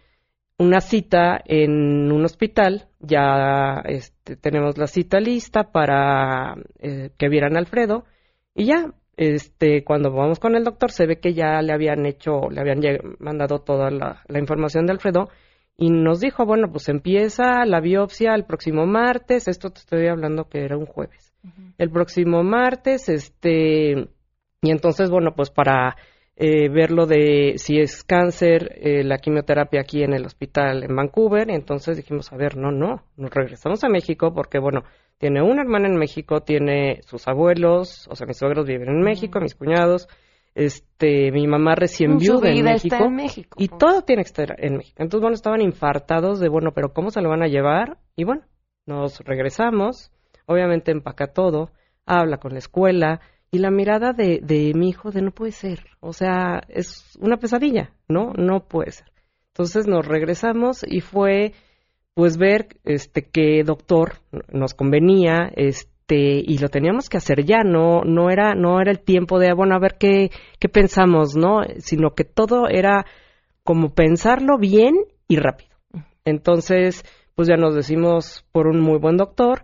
una 0.58 0.82
cita 0.82 1.42
en 1.46 2.12
un 2.12 2.24
hospital, 2.24 2.88
ya 3.00 3.82
este, 3.86 4.36
tenemos 4.36 4.78
la 4.78 4.88
cita 4.88 5.20
lista 5.20 5.72
para 5.72 6.56
eh, 6.80 7.12
que 7.18 7.30
vieran 7.30 7.56
a 7.56 7.60
Alfredo 7.60 8.06
y 8.54 8.66
ya, 8.66 8.94
este, 9.18 9.84
cuando 9.84 10.12
vamos 10.12 10.40
con 10.40 10.56
el 10.56 10.64
doctor 10.64 10.92
se 10.92 11.06
ve 11.06 11.20
que 11.20 11.34
ya 11.34 11.62
le 11.62 11.74
habían 11.74 12.06
hecho, 12.06 12.50
le 12.50 12.62
habían 12.62 12.82
mandado 13.20 13.60
toda 13.60 13.90
la, 13.90 14.24
información 14.40 14.86
de 14.86 14.94
Alfredo 14.94 15.30
y 15.76 15.90
nos 15.90 16.20
dijo, 16.20 16.46
bueno, 16.46 16.72
pues 16.72 16.88
empieza 16.88 17.66
la 17.66 17.80
biopsia 17.80 18.36
el 18.36 18.46
próximo 18.46 18.86
martes, 18.86 19.48
esto 19.48 19.72
te 19.72 19.80
estoy 19.80 20.08
hablando 20.08 20.48
que 20.48 20.64
era 20.64 20.78
un 20.78 20.86
jueves, 20.86 21.34
el 21.80 21.90
próximo 21.90 22.44
martes, 22.44 23.10
este, 23.10 24.08
y 24.62 24.72
entonces, 24.72 25.10
bueno, 25.10 25.34
pues 25.36 25.50
para 25.50 25.98
eh, 26.36 26.68
ver 26.70 26.92
lo 26.92 27.06
de 27.06 27.54
si 27.58 27.80
es 27.80 28.04
cáncer, 28.04 28.80
eh, 28.82 29.04
la 29.04 29.20
quimioterapia 29.20 29.82
aquí 29.82 30.04
en 30.04 30.14
el 30.14 30.26
hospital 30.26 30.84
en 30.84 30.96
Vancouver. 30.96 31.50
entonces 31.52 31.98
dijimos, 31.98 32.34
a 32.34 32.38
ver, 32.38 32.58
no, 32.58 32.72
no, 32.72 33.04
nos 33.18 33.32
regresamos 33.32 33.84
a 33.84 33.90
México 33.90 34.34
porque, 34.34 34.58
bueno, 34.58 34.84
tiene 35.20 35.42
una 35.44 35.62
hermana 35.62 35.88
en 35.88 35.96
México, 35.96 36.42
tiene 36.42 37.02
sus 37.04 37.28
abuelos, 37.28 38.08
o 38.10 38.16
sea, 38.16 38.26
mis 38.26 38.38
suegros 38.38 38.66
viven 38.66 38.90
en 38.90 39.02
México, 39.02 39.40
mis 39.40 39.56
cuñados, 39.56 40.08
este, 40.56 41.32
mi 41.32 41.48
mamá 41.48 41.76
recién 41.76 42.18
viuda 42.18 42.50
en 42.50 42.64
México, 42.64 43.06
en 43.06 43.16
México, 43.16 43.56
y 43.60 43.68
todo 43.68 44.02
tiene 44.02 44.24
que 44.24 44.28
estar 44.28 44.56
en 44.58 44.78
México. 44.78 45.02
Entonces, 45.02 45.22
bueno, 45.22 45.36
estaban 45.36 45.62
infartados 45.62 46.40
de, 46.40 46.50
bueno, 46.50 46.72
pero 46.74 46.94
¿cómo 46.94 47.12
se 47.12 47.22
lo 47.22 47.30
van 47.30 47.44
a 47.44 47.48
llevar? 47.48 47.98
Y 48.16 48.24
bueno, 48.24 48.44
nos 48.86 49.20
regresamos, 49.20 50.12
obviamente 50.46 50.92
empaca 50.92 51.28
todo, 51.28 51.70
habla 52.06 52.38
con 52.38 52.54
la 52.54 52.60
escuela, 52.60 53.22
y 53.54 53.60
la 53.60 53.70
mirada 53.70 54.14
de, 54.14 54.40
de 54.42 54.74
mi 54.74 54.90
hijo 54.90 55.12
de 55.12 55.22
no 55.22 55.30
puede 55.30 55.52
ser, 55.52 55.86
o 56.00 56.12
sea, 56.12 56.64
es 56.70 57.16
una 57.22 57.38
pesadilla, 57.38 57.92
¿no? 58.08 58.34
No 58.36 58.62
puede 58.68 58.90
ser. 58.90 59.06
Entonces 59.50 59.86
nos 59.86 60.08
regresamos 60.08 60.84
y 60.84 61.02
fue 61.02 61.54
pues 62.16 62.38
ver 62.38 62.78
este 62.84 63.22
qué 63.22 63.62
doctor 63.64 64.14
nos 64.52 64.74
convenía, 64.74 65.52
este 65.56 66.42
y 66.44 66.58
lo 66.58 66.70
teníamos 66.70 67.10
que 67.10 67.18
hacer 67.18 67.46
ya, 67.46 67.60
no 67.64 68.02
no 68.02 68.32
era 68.32 68.56
no 68.56 68.82
era 68.82 68.90
el 68.90 69.02
tiempo 69.02 69.38
de 69.38 69.54
bueno, 69.54 69.76
a 69.76 69.80
ver 69.80 69.98
qué 70.00 70.32
qué 70.60 70.68
pensamos, 70.68 71.36
¿no? 71.36 71.62
Sino 71.78 72.16
que 72.16 72.24
todo 72.24 72.68
era 72.68 73.06
como 73.64 73.94
pensarlo 73.94 74.58
bien 74.58 74.96
y 75.28 75.36
rápido. 75.36 75.78
Entonces, 76.26 77.06
pues 77.36 77.48
ya 77.48 77.56
nos 77.56 77.76
decimos 77.76 78.48
por 78.52 78.66
un 78.66 78.82
muy 78.82 78.98
buen 78.98 79.18
doctor 79.18 79.64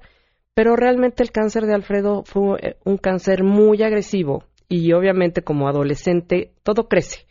pero 0.60 0.76
realmente 0.76 1.24
el 1.24 1.32
cáncer 1.32 1.66
de 1.66 1.74
Alfredo 1.74 2.24
fue 2.26 2.60
eh, 2.62 2.76
un 2.84 2.98
cáncer 2.98 3.46
muy 3.46 3.82
agresivo 3.82 4.44
y 4.68 4.92
obviamente 4.92 5.42
como 5.42 5.70
adolescente 5.70 6.52
todo 6.64 6.90
crece. 6.90 7.26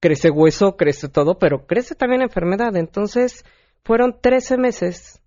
Crece 0.00 0.30
hueso, 0.30 0.78
crece 0.78 1.10
todo, 1.10 1.38
pero 1.38 1.66
crece 1.66 1.94
también 1.94 2.22
enfermedad. 2.22 2.74
Entonces 2.76 3.44
fueron 3.84 4.16
13 4.18 4.56
meses 4.56 5.20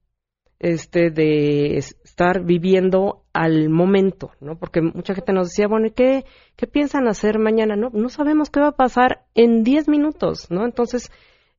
este, 0.58 1.12
de 1.12 1.78
estar 1.78 2.44
viviendo 2.44 3.22
al 3.34 3.70
momento, 3.70 4.32
¿no? 4.40 4.58
Porque 4.58 4.82
mucha 4.82 5.14
gente 5.14 5.32
nos 5.32 5.50
decía, 5.50 5.68
bueno, 5.68 5.86
¿y 5.86 5.92
qué, 5.92 6.26
qué 6.56 6.66
piensan 6.66 7.08
hacer 7.08 7.38
mañana? 7.38 7.76
No, 7.76 7.92
no 7.94 8.10
sabemos 8.10 8.50
qué 8.50 8.62
va 8.62 8.70
a 8.70 8.76
pasar 8.76 9.26
en 9.36 9.64
10 9.64 9.90
minutos, 9.90 10.50
¿no? 10.50 10.66
Entonces 10.66 11.12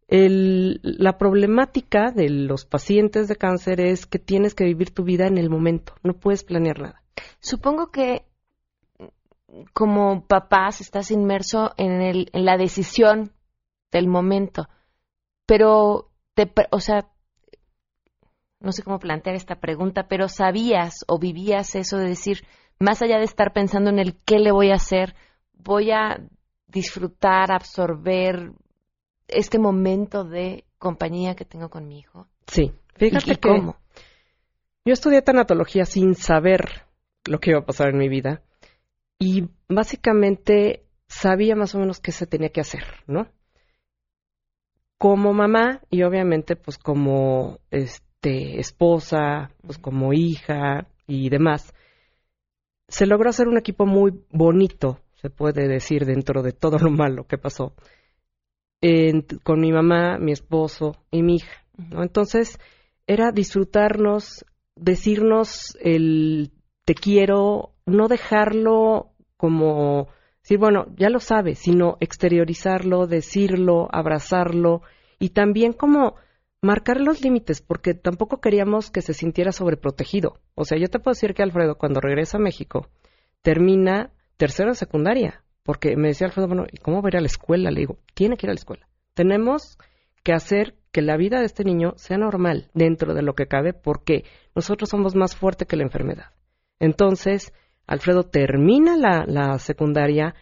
el, 0.08 0.80
la 0.82 1.18
problemática 1.18 2.10
de 2.10 2.28
los 2.28 2.64
pacientes 2.64 3.28
de 3.28 3.36
cáncer 3.36 3.80
es 3.80 4.06
que 4.06 4.18
tienes 4.18 4.54
que 4.54 4.64
vivir 4.64 4.92
tu 4.92 5.04
vida 5.04 5.26
en 5.26 5.38
el 5.38 5.50
momento, 5.50 5.94
no 6.02 6.14
puedes 6.14 6.44
planear 6.44 6.80
nada. 6.80 7.02
Supongo 7.40 7.90
que 7.90 8.24
como 9.72 10.26
papás 10.26 10.80
estás 10.80 11.10
inmerso 11.10 11.72
en, 11.76 12.02
el, 12.02 12.30
en 12.32 12.44
la 12.44 12.56
decisión 12.56 13.32
del 13.92 14.08
momento, 14.08 14.68
pero, 15.46 16.10
te, 16.34 16.50
o 16.70 16.80
sea, 16.80 17.08
no 18.60 18.72
sé 18.72 18.82
cómo 18.82 18.98
plantear 18.98 19.36
esta 19.36 19.56
pregunta, 19.56 20.08
pero 20.08 20.28
sabías 20.28 21.04
o 21.06 21.18
vivías 21.18 21.74
eso 21.74 21.98
de 21.98 22.08
decir, 22.08 22.44
más 22.78 23.02
allá 23.02 23.18
de 23.18 23.24
estar 23.24 23.52
pensando 23.52 23.90
en 23.90 23.98
el 23.98 24.16
qué 24.24 24.38
le 24.38 24.50
voy 24.50 24.70
a 24.70 24.76
hacer, 24.76 25.14
voy 25.52 25.92
a 25.92 26.26
disfrutar, 26.66 27.52
absorber 27.52 28.52
este 29.34 29.58
momento 29.58 30.24
de 30.24 30.64
compañía 30.78 31.34
que 31.34 31.44
tengo 31.44 31.70
con 31.70 31.86
mi 31.88 31.98
hijo. 31.98 32.28
Sí, 32.46 32.72
fíjate 32.96 33.32
¿Y 33.32 33.34
que 33.36 33.40
cómo? 33.40 33.76
yo 34.84 34.92
estudié 34.92 35.22
tanatología 35.22 35.84
sin 35.86 36.14
saber 36.14 36.86
lo 37.26 37.38
que 37.40 37.50
iba 37.50 37.60
a 37.60 37.64
pasar 37.66 37.88
en 37.88 37.98
mi 37.98 38.08
vida 38.08 38.42
y 39.18 39.48
básicamente 39.68 40.84
sabía 41.08 41.56
más 41.56 41.74
o 41.74 41.78
menos 41.78 42.00
qué 42.00 42.12
se 42.12 42.26
tenía 42.26 42.50
que 42.50 42.60
hacer, 42.60 42.84
¿no? 43.06 43.28
Como 44.98 45.32
mamá 45.32 45.80
y 45.90 46.02
obviamente 46.02 46.56
pues 46.56 46.78
como 46.78 47.58
este 47.70 48.60
esposa, 48.60 49.50
pues 49.62 49.78
como 49.78 50.12
hija 50.12 50.86
y 51.06 51.28
demás, 51.30 51.74
se 52.88 53.06
logró 53.06 53.30
hacer 53.30 53.48
un 53.48 53.58
equipo 53.58 53.86
muy 53.86 54.24
bonito, 54.30 55.00
se 55.14 55.30
puede 55.30 55.66
decir 55.68 56.04
dentro 56.04 56.42
de 56.42 56.52
todo 56.52 56.78
lo 56.78 56.90
malo 56.90 57.26
que 57.26 57.38
pasó, 57.38 57.74
en- 58.84 59.22
con 59.42 59.60
mi 59.60 59.72
mamá, 59.72 60.18
mi 60.18 60.32
esposo 60.32 60.94
y 61.10 61.22
mi 61.22 61.36
hija, 61.36 61.64
¿no? 61.90 62.02
Entonces 62.02 62.58
era 63.06 63.32
disfrutarnos, 63.32 64.44
decirnos 64.76 65.74
el 65.80 66.50
te 66.84 66.94
quiero, 66.94 67.72
no 67.86 68.08
dejarlo 68.08 69.12
como 69.38 70.08
decir, 70.42 70.58
bueno, 70.58 70.86
ya 70.98 71.08
lo 71.08 71.20
sabes, 71.20 71.60
sino 71.60 71.96
exteriorizarlo, 72.00 73.06
decirlo, 73.06 73.88
abrazarlo 73.90 74.82
y 75.18 75.30
también 75.30 75.72
como 75.72 76.16
marcar 76.60 77.00
los 77.00 77.22
límites, 77.22 77.62
porque 77.62 77.94
tampoco 77.94 78.40
queríamos 78.42 78.90
que 78.90 79.00
se 79.00 79.14
sintiera 79.14 79.52
sobreprotegido. 79.52 80.40
O 80.54 80.66
sea, 80.66 80.78
yo 80.78 80.88
te 80.88 80.98
puedo 80.98 81.14
decir 81.14 81.32
que 81.32 81.42
Alfredo, 81.42 81.76
cuando 81.78 82.00
regresa 82.00 82.36
a 82.36 82.40
México, 82.40 82.88
termina 83.40 84.12
tercero 84.36 84.70
de 84.70 84.74
secundaria, 84.76 85.42
porque 85.64 85.96
me 85.96 86.08
decía 86.08 86.26
Alfredo, 86.26 86.46
bueno, 86.46 86.66
¿y 86.70 86.76
cómo 86.76 87.02
va 87.02 87.08
a 87.12 87.20
la 87.20 87.26
escuela? 87.26 87.70
Le 87.70 87.80
digo, 87.80 87.98
tiene 88.14 88.36
que 88.36 88.46
ir 88.46 88.50
a 88.50 88.54
la 88.54 88.58
escuela. 88.58 88.86
Tenemos 89.14 89.78
que 90.22 90.32
hacer 90.32 90.74
que 90.92 91.02
la 91.02 91.16
vida 91.16 91.40
de 91.40 91.46
este 91.46 91.64
niño 91.64 91.94
sea 91.96 92.18
normal 92.18 92.70
dentro 92.74 93.14
de 93.14 93.22
lo 93.22 93.34
que 93.34 93.46
cabe, 93.46 93.72
porque 93.72 94.24
nosotros 94.54 94.90
somos 94.90 95.14
más 95.16 95.34
fuertes 95.34 95.66
que 95.66 95.76
la 95.76 95.82
enfermedad. 95.82 96.32
Entonces, 96.78 97.52
Alfredo 97.86 98.24
termina 98.24 98.96
la, 98.96 99.24
la 99.26 99.58
secundaria, 99.58 100.34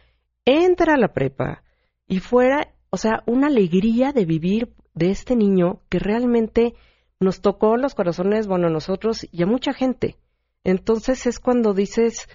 entra 0.45 0.95
a 0.95 0.99
la 0.99 1.12
prepa 1.12 1.62
y 2.07 2.18
fuera, 2.18 2.75
o 2.91 2.97
sea, 2.97 3.23
una 3.27 3.47
alegría 3.47 4.12
de 4.12 4.25
vivir 4.25 4.73
de 4.95 5.11
este 5.11 5.37
niño 5.37 5.81
que 5.89 5.99
realmente 5.99 6.75
nos 7.20 7.41
tocó 7.41 7.77
los 7.77 7.95
corazones, 7.95 8.47
bueno, 8.47 8.66
a 8.66 8.70
nosotros 8.70 9.27
y 9.31 9.43
a 9.43 9.47
mucha 9.47 9.73
gente. 9.73 10.16
Entonces 10.64 11.27
es 11.27 11.39
cuando 11.39 11.75
dices, 11.75 12.29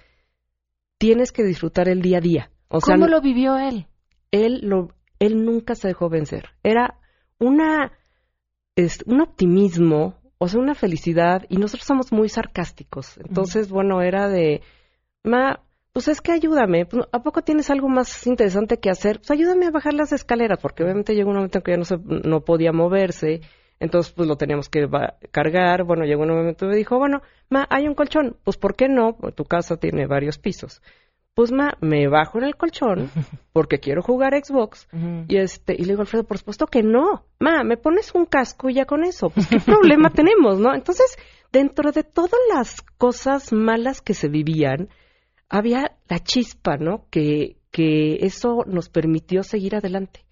tienes 0.98 1.32
que 1.32 1.44
disfrutar 1.44 1.90
el 1.90 2.02
día 2.02 2.18
a 2.18 2.22
día. 2.22 2.52
O 2.70 2.82
sea, 2.82 2.96
¿Cómo 2.96 3.08
lo 3.08 3.22
vivió 3.22 3.58
él? 3.58 3.88
él 4.32 4.60
lo 4.64 4.90
él 5.20 5.44
nunca 5.44 5.76
se 5.76 5.88
dejó 5.88 6.10
vencer. 6.10 6.50
Era 6.64 7.00
una 7.40 7.92
es, 8.76 9.04
un 9.08 9.22
optimismo, 9.22 10.16
o 10.38 10.48
sea, 10.48 10.60
una 10.60 10.76
felicidad 10.76 11.46
y 11.50 11.58
nosotros 11.58 11.88
somos 11.88 12.12
muy 12.12 12.30
sarcásticos. 12.30 13.18
Entonces, 13.18 13.70
bueno, 13.70 14.02
era 14.04 14.28
de 14.28 14.62
ma, 15.24 15.62
pues 15.94 16.08
es 16.08 16.22
que 16.22 16.32
ayúdame, 16.32 16.86
pues, 16.86 17.06
¿a 17.12 17.24
poco 17.24 17.42
tienes 17.42 17.72
algo 17.72 17.90
más 17.90 18.28
interesante 18.28 18.78
que 18.80 18.92
hacer? 18.92 19.18
Pues 19.18 19.32
ayúdame 19.32 19.66
a 19.66 19.72
bajar 19.72 19.96
las 19.96 20.14
escaleras, 20.14 20.60
porque 20.62 20.84
obviamente 20.84 21.16
llegó 21.16 21.30
un 21.32 21.38
momento 21.38 21.58
en 21.58 21.64
que 21.64 21.72
ya 21.72 21.78
no 21.78 21.86
se 21.86 21.98
no 21.98 22.42
podía 22.42 22.72
moverse. 22.72 23.42
Entonces, 23.80 24.12
pues 24.14 24.28
lo 24.28 24.38
teníamos 24.38 24.70
que 24.70 24.88
cargar. 25.32 25.84
Bueno, 25.84 26.04
llegó 26.06 26.24
un 26.24 26.30
momento 26.30 26.66
y 26.66 26.70
me 26.70 26.76
dijo, 26.76 26.98
bueno, 26.98 27.22
ma, 27.50 27.66
hay 27.70 27.88
un 27.88 27.96
colchón. 27.96 28.38
Pues, 28.44 28.58
¿por 28.58 28.76
qué 28.76 28.88
no? 28.88 29.18
Pues, 29.18 29.34
tu 29.36 29.46
casa 29.46 29.78
tiene 29.78 30.06
varios 30.06 30.38
pisos 30.38 30.82
pues 31.38 31.52
ma, 31.52 31.78
me 31.82 32.08
bajo 32.08 32.40
en 32.40 32.46
el 32.46 32.56
colchón 32.56 33.12
porque 33.54 33.78
quiero 33.78 34.02
jugar 34.02 34.34
Xbox 34.34 34.88
y 35.28 35.38
este 35.38 35.76
y 35.76 35.84
le 35.84 35.90
digo 35.90 36.02
Alfredo, 36.02 36.24
por 36.24 36.40
supuesto 36.40 36.66
que 36.66 36.82
no, 36.82 37.28
ma, 37.40 37.64
me 37.64 37.78
pones 37.78 38.16
un 38.16 38.26
casco 38.26 38.72
y 38.72 38.74
ya 38.74 38.86
con 38.86 39.04
eso, 39.04 39.30
pues 39.30 39.46
qué 39.46 39.60
problema 39.64 40.10
tenemos, 40.10 40.60
¿no? 40.60 40.74
Entonces, 40.74 41.16
dentro 41.52 41.92
de 41.92 42.02
todas 42.02 42.40
las 42.52 42.82
cosas 42.98 43.54
malas 43.54 44.02
que 44.02 44.16
se 44.16 44.30
vivían, 44.30 44.90
había 45.48 45.96
la 46.10 46.18
chispa, 46.18 46.78
¿no? 46.78 47.06
Que 47.12 47.58
que 47.70 48.26
eso 48.26 48.64
nos 48.66 48.90
permitió 48.90 49.44
seguir 49.44 49.76
adelante. 49.76 50.26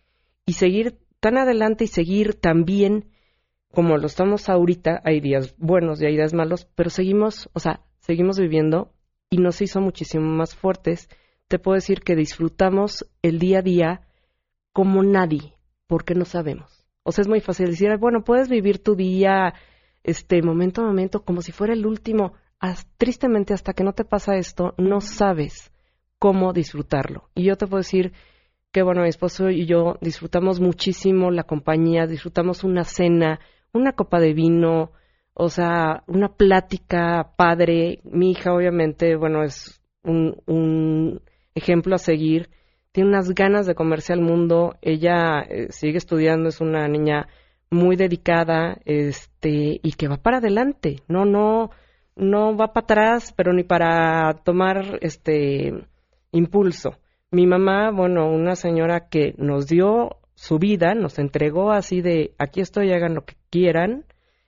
Y 0.47 0.53
seguir 0.53 0.97
tan 1.20 1.38
adelante 1.38 1.84
y 1.84 1.88
seguir 1.88 2.34
tan 2.34 2.66
bien 2.66 3.12
como 3.72 3.97
lo 3.97 4.08
estamos 4.08 4.49
ahorita, 4.49 5.01
hay 5.03 5.20
días 5.20 5.53
buenos 5.60 6.01
y 6.01 6.08
hay 6.08 6.14
días 6.14 6.34
malos, 6.34 6.68
pero 6.74 6.89
seguimos, 6.89 7.47
o 7.53 7.60
sea, 7.60 7.82
seguimos 7.99 8.39
viviendo 8.39 8.95
y 9.30 9.38
nos 9.38 9.61
hizo 9.61 9.82
muchísimo 9.82 10.26
más 10.26 10.55
fuertes. 10.55 11.09
Te 11.47 11.59
puedo 11.59 11.76
decir 11.76 12.01
que 12.01 12.15
disfrutamos 12.15 13.05
el 13.21 13.39
día 13.39 13.59
a 13.59 13.61
día 13.61 14.01
como 14.73 15.03
nadie, 15.03 15.53
porque 15.88 16.15
no 16.15 16.26
sabemos. 16.26 16.86
O 17.03 17.11
sea, 17.11 17.21
es 17.21 17.28
muy 17.28 17.39
fácil 17.39 17.67
decir, 17.67 17.89
"Ay, 17.91 17.97
bueno, 17.97 18.23
puedes 18.23 18.49
vivir 18.49 18.80
tu 18.80 18.95
día, 18.95 19.53
este, 20.03 20.41
momento 20.41 20.82
a 20.82 20.86
momento, 20.86 21.23
como 21.23 21.41
si 21.41 21.51
fuera 21.51 21.73
el 21.73 21.86
último. 21.86 22.34
Tristemente, 22.97 23.53
hasta 23.53 23.73
que 23.73 23.84
no 23.84 23.93
te 23.93 24.05
pasa 24.05 24.38
esto, 24.38 24.73
no 24.78 24.99
sabes 25.01 25.71
cómo 26.17 26.51
disfrutarlo. 26.51 27.30
Y 27.36 27.43
yo 27.43 27.57
te 27.57 27.67
puedo 27.67 27.82
decir 27.82 28.13
que, 28.71 28.82
bueno, 28.82 29.03
mi 29.03 29.09
esposo 29.09 29.51
y 29.51 29.67
yo 29.67 29.97
disfrutamos 30.01 30.59
muchísimo 30.59 31.30
la 31.30 31.43
compañía, 31.43 32.07
disfrutamos 32.07 32.63
una 32.63 32.84
cena, 32.84 33.39
una 33.71 33.91
copa 33.93 34.19
de 34.19 34.34
vino, 34.34 34.91
o 35.36 35.49
sea, 35.49 36.03
una 36.07 36.29
plática 36.29 37.33
padre. 37.36 37.99
Mi 38.03 38.31
hija, 38.31 38.53
obviamente, 38.53 39.15
bueno, 39.17 39.43
es 39.43 39.81
un, 40.03 40.41
un 40.47 41.21
ejemplo 41.53 41.95
a 41.95 41.99
seguir. 41.99 42.49
Tiene 42.93 43.09
unas 43.09 43.29
ganas 43.29 43.67
de 43.67 43.75
comerse 43.75 44.13
al 44.13 44.21
mundo. 44.21 44.75
Ella 44.81 45.41
eh, 45.41 45.67
sigue 45.71 45.97
estudiando, 45.97 46.47
es 46.47 46.61
una 46.61 46.88
niña 46.88 47.27
muy 47.69 47.97
dedicada, 47.97 48.77
este, 48.86 49.81
y 49.83 49.91
que 49.97 50.07
va 50.07 50.17
para 50.17 50.38
adelante. 50.38 51.01
No, 51.09 51.25
no, 51.25 51.71
no 52.15 52.55
va 52.55 52.71
para 52.71 52.86
atrás, 52.86 53.33
pero 53.36 53.51
ni 53.51 53.63
para 53.63 54.36
tomar, 54.45 54.99
este, 55.01 55.73
impulso. 56.31 56.97
Mi 57.31 57.45
mamá, 57.45 57.91
bueno, 57.91 58.29
una 58.29 58.55
señora 58.55 59.09
que 59.09 59.33
nos 59.38 59.67
dio 59.67 60.17
su 60.36 60.59
vida, 60.59 60.93
nos 60.95 61.19
entregó 61.19 61.71
así 61.71 62.01
de, 62.01 62.33
aquí 62.38 62.61
estoy, 62.61 62.93
hagan 62.93 63.15
lo 63.15 63.25
que 63.25 63.36
quieran, 63.49 64.05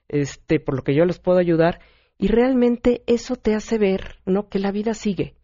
este, 0.10 0.60
por 0.60 0.76
lo 0.76 0.84
que 0.84 0.96
yo 0.96 1.06
les 1.06 1.20
puedo 1.20 1.40
ayudar, 1.40 1.80
y 2.18 2.28
realmente 2.28 3.04
eso 3.06 3.36
te 3.36 3.54
hace 3.54 3.78
ver, 3.78 4.20
¿no? 4.26 4.50
Que 4.50 4.60
la 4.60 4.72
vida 4.72 4.94
sigue. 4.94 5.36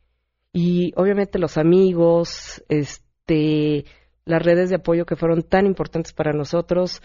Y 0.51 0.91
obviamente 0.95 1.39
los 1.39 1.57
amigos, 1.57 2.63
este, 2.69 3.85
las 4.25 4.41
redes 4.41 4.69
de 4.69 4.77
apoyo 4.77 5.05
que 5.05 5.15
fueron 5.15 5.43
tan 5.43 5.65
importantes 5.65 6.13
para 6.13 6.33
nosotros, 6.33 7.01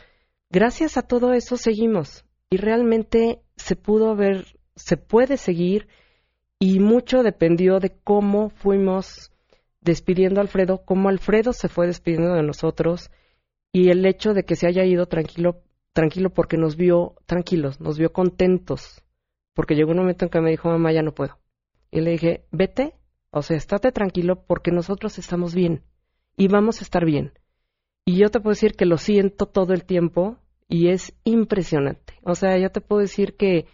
gracias 0.51 0.97
a 0.97 1.03
todo 1.03 1.33
eso 1.33 1.57
seguimos. 1.57 2.25
Y 2.51 2.57
realmente 2.57 3.41
se 3.57 3.77
pudo 3.77 4.17
ver, 4.17 4.47
se 4.77 4.97
puede 4.97 5.37
seguir, 5.37 5.89
y 6.59 6.81
mucho 6.81 7.23
dependió 7.23 7.79
de 7.79 7.97
cómo 8.05 8.51
fuimos 8.51 9.33
despidiendo 9.81 10.41
a 10.41 10.43
Alfredo, 10.43 10.83
cómo 10.85 11.09
Alfredo 11.09 11.53
se 11.53 11.69
fue 11.69 11.87
despidiendo 11.87 12.35
de 12.35 12.43
nosotros, 12.43 13.11
y 13.73 13.91
el 13.91 14.05
hecho 14.07 14.33
de 14.33 14.45
que 14.45 14.57
se 14.57 14.67
haya 14.67 14.85
ido 14.85 15.07
tranquilo 15.07 15.63
tranquilo 15.93 16.31
porque 16.31 16.57
nos 16.57 16.77
vio 16.77 17.17
tranquilos, 17.27 17.81
nos 17.81 17.99
vio 17.99 18.13
contentos, 18.13 19.03
porque 19.55 19.75
llegó 19.75 19.93
un 19.93 19.99
momento 19.99 20.25
en 20.25 20.31
que 20.31 20.41
me 20.41 20.51
dijo, 20.51 20.69
mamá, 20.69 20.93
ya 20.93 21.03
no 21.03 21.15
puedo. 21.15 21.39
Y 21.91 22.01
le 22.01 22.13
dije, 22.13 22.45
vete, 22.51 22.95
o 23.31 23.43
sea, 23.43 23.57
estate 23.57 23.93
tranquilo 23.93 24.45
porque 24.47 24.71
nosotros 24.71 25.19
estamos 25.19 25.55
bien 25.55 25.83
y 26.37 26.49
vamos 26.49 26.81
a 26.81 26.85
estar 26.85 27.05
bien. 27.05 27.33
Y 28.05 28.17
yo 28.17 28.31
te 28.31 28.41
puedo 28.41 28.53
decir 28.53 28.75
que 28.75 28.87
lo 28.87 28.97
siento 28.97 29.47
todo 29.47 29.75
el 29.75 29.85
tiempo 29.85 30.39
y 30.69 30.89
es 30.89 31.15
impresionante. 31.25 32.15
O 32.23 32.35
sea, 32.35 32.57
ya 32.59 32.71
te 32.71 32.81
puedo 32.81 33.01
decir 33.01 33.37
que, 33.37 33.67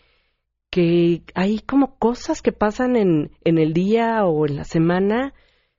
que 0.71 1.23
hay 1.35 1.61
como 1.61 1.99
cosas 1.99 2.43
que 2.43 2.53
pasan 2.53 2.97
en, 2.97 3.33
en 3.45 3.59
el 3.59 3.73
día 3.73 4.25
o 4.25 4.47
en 4.47 4.57
la 4.57 4.65
semana 4.65 5.35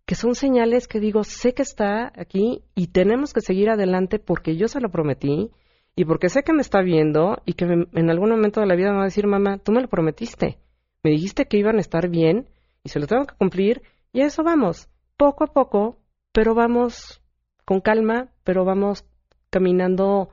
que 0.06 0.16
son 0.16 0.36
señales 0.36 0.88
que 0.88 1.00
digo, 1.00 1.24
sé 1.24 1.54
que 1.54 1.64
está 1.64 2.14
aquí 2.16 2.64
y 2.76 2.88
tenemos 2.88 3.34
que 3.34 3.42
seguir 3.42 3.70
adelante 3.70 4.20
porque 4.20 4.56
yo 4.56 4.68
se 4.68 4.80
lo 4.80 4.90
prometí 4.90 5.52
y 5.96 6.06
porque 6.06 6.30
sé 6.30 6.44
que 6.44 6.54
me 6.54 6.62
está 6.62 6.82
viendo 6.82 7.42
y 7.46 7.54
que 7.54 7.66
me- 7.66 7.88
en 7.94 8.10
algún 8.10 8.30
momento 8.30 8.60
de 8.60 8.68
la 8.68 8.76
vida 8.76 8.90
me 8.92 8.98
va 8.98 9.02
a 9.04 9.06
decir, 9.06 9.28
mamá, 9.28 9.58
tú 9.60 9.72
me 9.72 9.82
lo 9.82 9.88
prometiste, 9.88 10.58
me 11.04 11.12
dijiste 11.12 11.46
que 11.46 11.58
iban 11.58 11.78
a 11.78 11.82
estar 11.82 12.10
bien 12.10 12.50
y 12.84 12.90
se 12.90 13.00
lo 13.00 13.08
tengo 13.08 13.26
que 13.26 13.36
cumplir 13.36 13.82
y 14.12 14.22
a 14.22 14.26
eso 14.26 14.44
vamos, 14.44 14.90
poco 15.18 15.44
a 15.44 15.48
poco, 15.48 15.98
pero 16.32 16.54
vamos 16.54 17.22
con 17.66 17.80
calma, 17.82 18.30
pero 18.44 18.66
vamos 18.66 19.06
caminando 19.50 20.30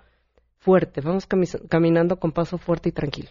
fuerte, 0.58 1.00
vamos 1.00 1.28
cami- 1.28 1.68
caminando 1.68 2.18
con 2.18 2.32
paso 2.32 2.58
fuerte 2.58 2.88
y 2.88 2.92
tranquilo. 2.92 3.30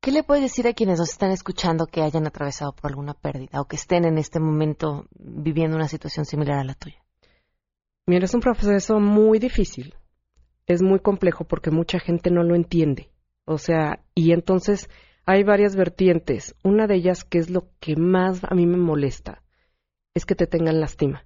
¿Qué 0.00 0.12
le 0.12 0.22
puedes 0.22 0.42
decir 0.42 0.66
a 0.68 0.74
quienes 0.74 0.98
nos 0.98 1.10
están 1.10 1.30
escuchando 1.30 1.86
que 1.86 2.02
hayan 2.02 2.26
atravesado 2.26 2.72
por 2.74 2.90
alguna 2.90 3.14
pérdida 3.14 3.60
o 3.62 3.64
que 3.66 3.76
estén 3.76 4.04
en 4.04 4.18
este 4.18 4.38
momento 4.38 5.06
viviendo 5.18 5.76
una 5.76 5.88
situación 5.88 6.26
similar 6.26 6.58
a 6.58 6.64
la 6.64 6.74
tuya? 6.74 7.02
Mira, 8.06 8.26
es 8.26 8.34
un 8.34 8.40
proceso 8.40 9.00
muy 9.00 9.38
difícil. 9.38 9.94
Es 10.66 10.82
muy 10.82 11.00
complejo 11.00 11.44
porque 11.44 11.70
mucha 11.70 11.98
gente 11.98 12.30
no 12.30 12.42
lo 12.42 12.54
entiende. 12.54 13.10
O 13.44 13.58
sea, 13.58 14.00
y 14.14 14.32
entonces 14.32 14.88
hay 15.26 15.42
varias 15.42 15.76
vertientes. 15.76 16.54
Una 16.62 16.86
de 16.86 16.96
ellas, 16.96 17.24
que 17.24 17.38
es 17.38 17.50
lo 17.50 17.68
que 17.80 17.96
más 17.96 18.42
a 18.44 18.54
mí 18.54 18.66
me 18.66 18.76
molesta, 18.76 19.42
es 20.14 20.24
que 20.26 20.34
te 20.34 20.46
tengan 20.46 20.80
lástima. 20.80 21.24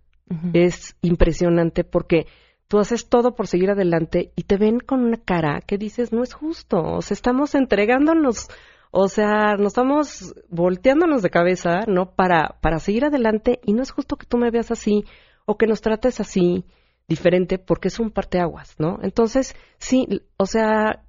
Es 0.52 0.94
impresionante 1.00 1.84
porque 1.84 2.26
tú 2.68 2.78
haces 2.78 3.08
todo 3.08 3.34
por 3.34 3.46
seguir 3.46 3.70
adelante 3.70 4.32
y 4.36 4.42
te 4.42 4.58
ven 4.58 4.78
con 4.78 5.00
una 5.00 5.16
cara 5.16 5.62
que 5.66 5.78
dices, 5.78 6.12
no 6.12 6.22
es 6.22 6.34
justo, 6.34 6.82
o 6.82 7.00
sea, 7.00 7.14
estamos 7.14 7.54
entregándonos, 7.54 8.48
o 8.90 9.08
sea, 9.08 9.56
nos 9.56 9.68
estamos 9.68 10.34
volteándonos 10.50 11.22
de 11.22 11.30
cabeza, 11.30 11.80
¿no? 11.86 12.10
Para, 12.14 12.58
para 12.60 12.78
seguir 12.78 13.06
adelante 13.06 13.60
y 13.64 13.72
no 13.72 13.82
es 13.82 13.90
justo 13.90 14.16
que 14.16 14.26
tú 14.26 14.36
me 14.36 14.50
veas 14.50 14.70
así 14.70 15.04
o 15.46 15.56
que 15.56 15.66
nos 15.66 15.80
trates 15.80 16.20
así 16.20 16.66
diferente 17.08 17.58
porque 17.58 17.88
es 17.88 17.98
un 17.98 18.10
parteaguas, 18.10 18.76
¿no? 18.78 18.98
Entonces, 19.02 19.56
sí, 19.78 20.06
o 20.36 20.46
sea, 20.46 21.02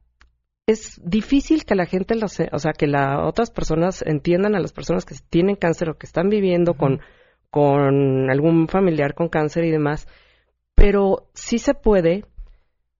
es 0.66 1.02
difícil 1.04 1.66
que 1.66 1.76
la 1.76 1.86
gente, 1.86 2.16
se, 2.28 2.50
o 2.52 2.60
sea, 2.60 2.74
que 2.74 2.88
las 2.88 3.20
otras 3.28 3.52
personas 3.52 4.04
entiendan 4.06 4.56
a 4.56 4.60
las 4.60 4.72
personas 4.72 5.04
que 5.04 5.16
tienen 5.30 5.56
cáncer 5.56 5.90
o 5.90 5.98
que 5.98 6.06
están 6.06 6.30
viviendo 6.30 6.76
con, 6.76 7.02
con 7.50 8.30
algún 8.30 8.68
familiar 8.68 9.14
con 9.14 9.28
cáncer 9.28 9.66
y 9.66 9.72
demás, 9.72 10.08
pero 10.76 11.30
sí 11.34 11.58
se 11.58 11.74
puede, 11.74 12.24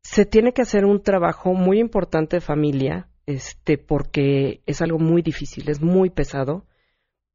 se 0.02 0.26
tiene 0.26 0.52
que 0.52 0.64
hacer 0.64 0.84
un 0.84 1.02
trabajo 1.02 1.54
muy 1.54 1.80
importante 1.80 2.38
de 2.38 2.42
familia, 2.42 3.08
este, 3.26 3.78
porque 3.78 4.62
es 4.66 4.82
algo 4.82 4.98
muy 4.98 5.22
difícil, 5.22 5.70
es 5.70 5.80
muy 5.82 6.10
pesado, 6.10 6.66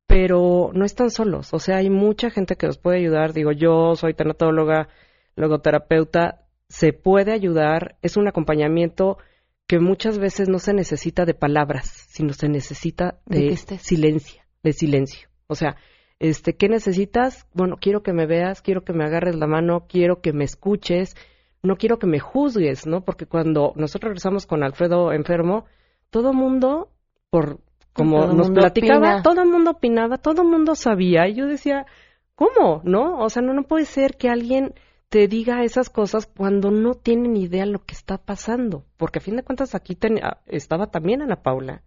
pero 0.06 0.70
no 0.74 0.84
están 0.84 1.10
solos, 1.10 1.54
o 1.54 1.58
sea, 1.58 1.76
hay 1.76 1.88
mucha 1.88 2.28
gente 2.28 2.56
que 2.56 2.66
los 2.66 2.78
puede 2.78 2.98
ayudar, 2.98 3.32
digo, 3.32 3.52
yo 3.52 3.94
soy 3.94 4.12
tanatóloga, 4.14 4.88
logoterapeuta, 5.36 6.42
se 6.68 6.92
puede 6.92 7.32
ayudar, 7.32 7.96
es 8.02 8.16
un 8.16 8.28
acompañamiento 8.28 9.18
que 9.66 9.78
muchas 9.78 10.18
veces 10.18 10.48
no 10.48 10.58
se 10.58 10.74
necesita 10.74 11.24
de 11.24 11.34
palabras, 11.34 12.06
sino 12.08 12.32
se 12.32 12.48
necesita 12.48 13.18
de, 13.26 13.56
silencio, 13.56 14.42
de 14.62 14.72
silencio. 14.72 15.28
O 15.46 15.54
sea, 15.54 15.76
este, 16.18 16.56
¿qué 16.56 16.68
necesitas? 16.68 17.46
Bueno, 17.54 17.76
quiero 17.80 18.02
que 18.02 18.12
me 18.12 18.26
veas, 18.26 18.62
quiero 18.62 18.84
que 18.84 18.92
me 18.92 19.04
agarres 19.04 19.36
la 19.36 19.46
mano, 19.46 19.86
quiero 19.88 20.20
que 20.20 20.32
me 20.32 20.44
escuches, 20.44 21.16
no 21.62 21.76
quiero 21.76 21.98
que 21.98 22.06
me 22.06 22.20
juzgues, 22.20 22.86
¿no? 22.86 23.04
Porque 23.04 23.26
cuando 23.26 23.72
nosotros 23.76 24.10
regresamos 24.10 24.46
con 24.46 24.62
Alfredo 24.62 25.12
enfermo, 25.12 25.64
todo 26.10 26.32
mundo, 26.32 26.90
por 27.30 27.60
como 27.94 28.26
nos 28.26 28.50
platicaba, 28.50 29.22
todo 29.22 29.42
el 29.42 29.48
mundo 29.48 29.72
opinaba, 29.72 30.18
todo 30.18 30.42
el 30.42 30.48
mundo 30.48 30.74
sabía, 30.74 31.28
y 31.28 31.34
yo 31.34 31.46
decía, 31.46 31.86
¿cómo? 32.34 32.82
¿No? 32.84 33.18
O 33.18 33.30
sea, 33.30 33.40
no, 33.40 33.54
no 33.54 33.62
puede 33.62 33.84
ser 33.84 34.16
que 34.16 34.28
alguien 34.28 34.74
te 35.08 35.28
diga 35.28 35.62
esas 35.62 35.90
cosas 35.90 36.26
cuando 36.26 36.70
no 36.70 36.94
tienen 36.94 37.36
idea 37.36 37.66
lo 37.66 37.84
que 37.84 37.94
está 37.94 38.18
pasando. 38.18 38.84
Porque 38.96 39.18
a 39.18 39.22
fin 39.22 39.36
de 39.36 39.42
cuentas 39.42 39.74
aquí 39.74 39.96
ah, 40.22 40.38
estaba 40.46 40.88
también 40.88 41.22
Ana 41.22 41.42
Paula, 41.42 41.82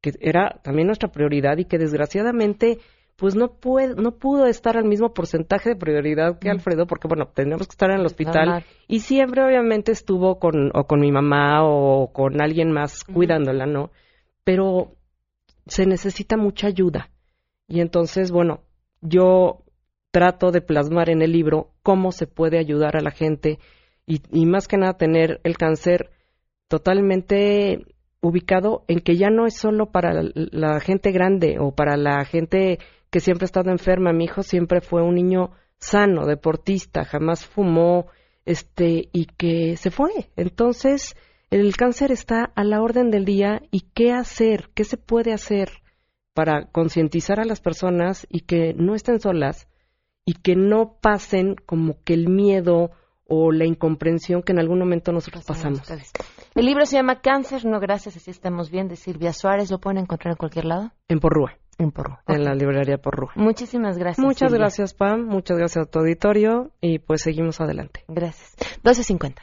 que 0.00 0.12
era 0.20 0.60
también 0.62 0.86
nuestra 0.86 1.10
prioridad 1.10 1.58
y 1.58 1.64
que 1.64 1.78
desgraciadamente 1.78 2.78
pues 3.16 3.36
no 3.36 3.52
puede, 3.52 3.94
no 3.94 4.16
pudo 4.16 4.46
estar 4.46 4.76
al 4.76 4.84
mismo 4.84 5.12
porcentaje 5.12 5.70
de 5.70 5.76
prioridad 5.76 6.38
que 6.38 6.48
mm. 6.48 6.52
Alfredo, 6.52 6.86
porque 6.86 7.08
bueno, 7.08 7.28
teníamos 7.32 7.66
que 7.68 7.72
estar 7.72 7.90
en 7.90 8.00
el 8.00 8.06
hospital 8.06 8.64
y 8.88 9.00
siempre 9.00 9.44
obviamente 9.44 9.92
estuvo 9.92 10.38
con, 10.38 10.70
o 10.74 10.86
con 10.86 11.00
mi 11.00 11.12
mamá 11.12 11.62
o 11.62 12.12
con 12.12 12.40
alguien 12.40 12.72
más 12.72 13.04
cuidándola, 13.04 13.66
¿no? 13.66 13.90
Pero 14.44 14.96
se 15.66 15.86
necesita 15.86 16.36
mucha 16.36 16.66
ayuda. 16.66 17.10
Y 17.68 17.80
entonces, 17.80 18.32
bueno, 18.32 18.62
yo 19.00 19.61
trato 20.12 20.52
de 20.52 20.60
plasmar 20.60 21.10
en 21.10 21.22
el 21.22 21.32
libro 21.32 21.70
cómo 21.82 22.12
se 22.12 22.26
puede 22.26 22.58
ayudar 22.58 22.96
a 22.96 23.00
la 23.00 23.10
gente 23.10 23.58
y, 24.06 24.46
más 24.46 24.68
que 24.68 24.76
nada 24.76 24.96
tener 24.96 25.40
el 25.42 25.56
cáncer 25.56 26.10
totalmente 26.68 27.86
ubicado 28.20 28.84
en 28.88 29.00
que 29.00 29.16
ya 29.16 29.30
no 29.30 29.46
es 29.46 29.56
solo 29.56 29.86
para 29.86 30.12
la, 30.34 30.80
gente 30.80 31.12
grande 31.12 31.56
o 31.58 31.72
para 31.72 31.96
la 31.96 32.24
gente 32.24 32.78
que 33.10 33.20
siempre 33.20 33.44
ha 33.44 33.46
estado 33.46 33.70
enferma. 33.70 34.12
Mi 34.12 34.24
hijo 34.24 34.42
siempre 34.42 34.80
fue 34.80 35.02
un 35.02 35.14
niño 35.14 35.52
sano, 35.78 36.26
deportista, 36.26 37.04
jamás 37.04 37.46
fumó, 37.46 38.06
este, 38.44 39.08
y 39.12 39.26
que 39.26 39.76
se 39.76 39.90
fue. 39.90 40.10
Entonces, 40.36 41.16
el 41.50 41.74
cáncer 41.76 42.12
está 42.12 42.52
a 42.54 42.64
la 42.64 42.82
orden 42.82 43.10
del 43.10 43.24
día 43.24 43.62
y 43.70 43.84
qué 43.94 44.12
hacer, 44.12 44.70
qué 44.74 44.84
se 44.84 44.96
puede 44.96 45.32
hacer 45.32 45.70
para 46.34 46.66
concientizar 46.66 47.40
a 47.40 47.44
las 47.44 47.60
personas 47.60 48.26
y 48.30 48.40
que 48.40 48.74
no 48.74 48.94
estén 48.94 49.20
solas 49.20 49.68
y 50.24 50.34
que 50.34 50.56
no 50.56 50.96
pasen 51.00 51.56
como 51.66 51.96
que 52.04 52.14
el 52.14 52.28
miedo 52.28 52.90
o 53.26 53.50
la 53.50 53.64
incomprensión 53.64 54.42
que 54.42 54.52
en 54.52 54.58
algún 54.58 54.78
momento 54.78 55.12
nosotros 55.12 55.44
pasamos. 55.44 55.82
El 56.54 56.66
libro 56.66 56.84
se 56.84 56.96
llama 56.96 57.20
Cáncer, 57.20 57.64
no 57.64 57.80
gracias, 57.80 58.16
así 58.16 58.30
estamos 58.30 58.70
bien, 58.70 58.88
de 58.88 58.96
Silvia 58.96 59.32
Suárez. 59.32 59.70
¿Lo 59.70 59.78
pueden 59.78 59.98
encontrar 59.98 60.32
en 60.32 60.36
cualquier 60.36 60.66
lado? 60.66 60.92
En 61.08 61.18
Porrúa. 61.18 61.56
En 61.78 61.92
Porrúa. 61.92 62.22
En 62.26 62.44
la 62.44 62.54
librería 62.54 62.98
Porrúa. 62.98 63.32
Muchísimas 63.36 63.96
gracias. 63.96 64.24
Muchas 64.24 64.52
gracias, 64.52 64.92
Pam. 64.92 65.24
Muchas 65.24 65.56
gracias 65.56 65.86
a 65.86 65.90
tu 65.90 66.00
auditorio 66.00 66.72
y 66.80 66.98
pues 66.98 67.22
seguimos 67.22 67.60
adelante. 67.60 68.04
Gracias. 68.08 68.54
12.50. 68.84 69.36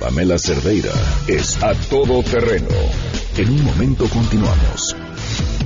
Pamela 0.00 0.38
Cerdeira 0.38 0.92
es 1.26 1.60
a 1.60 1.74
todo 1.90 2.22
terreno. 2.22 2.68
En 3.36 3.50
un 3.50 3.64
momento 3.64 4.08
continuamos. 4.08 4.94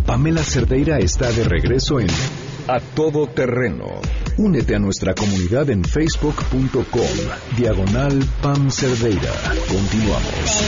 Pamela 0.07 0.43
Cerdeira 0.43 0.99
está 0.99 1.31
de 1.31 1.45
regreso 1.45 2.01
en 2.01 2.07
A 2.67 2.81
Todo 2.81 3.27
Terreno. 3.27 3.87
Únete 4.39 4.75
a 4.75 4.79
nuestra 4.79 5.15
comunidad 5.15 5.69
en 5.69 5.85
facebook.com. 5.85 7.57
Diagonal 7.59 8.21
Pam 8.41 8.71
Cerdeira. 8.71 9.33
Continuamos. 9.69 10.65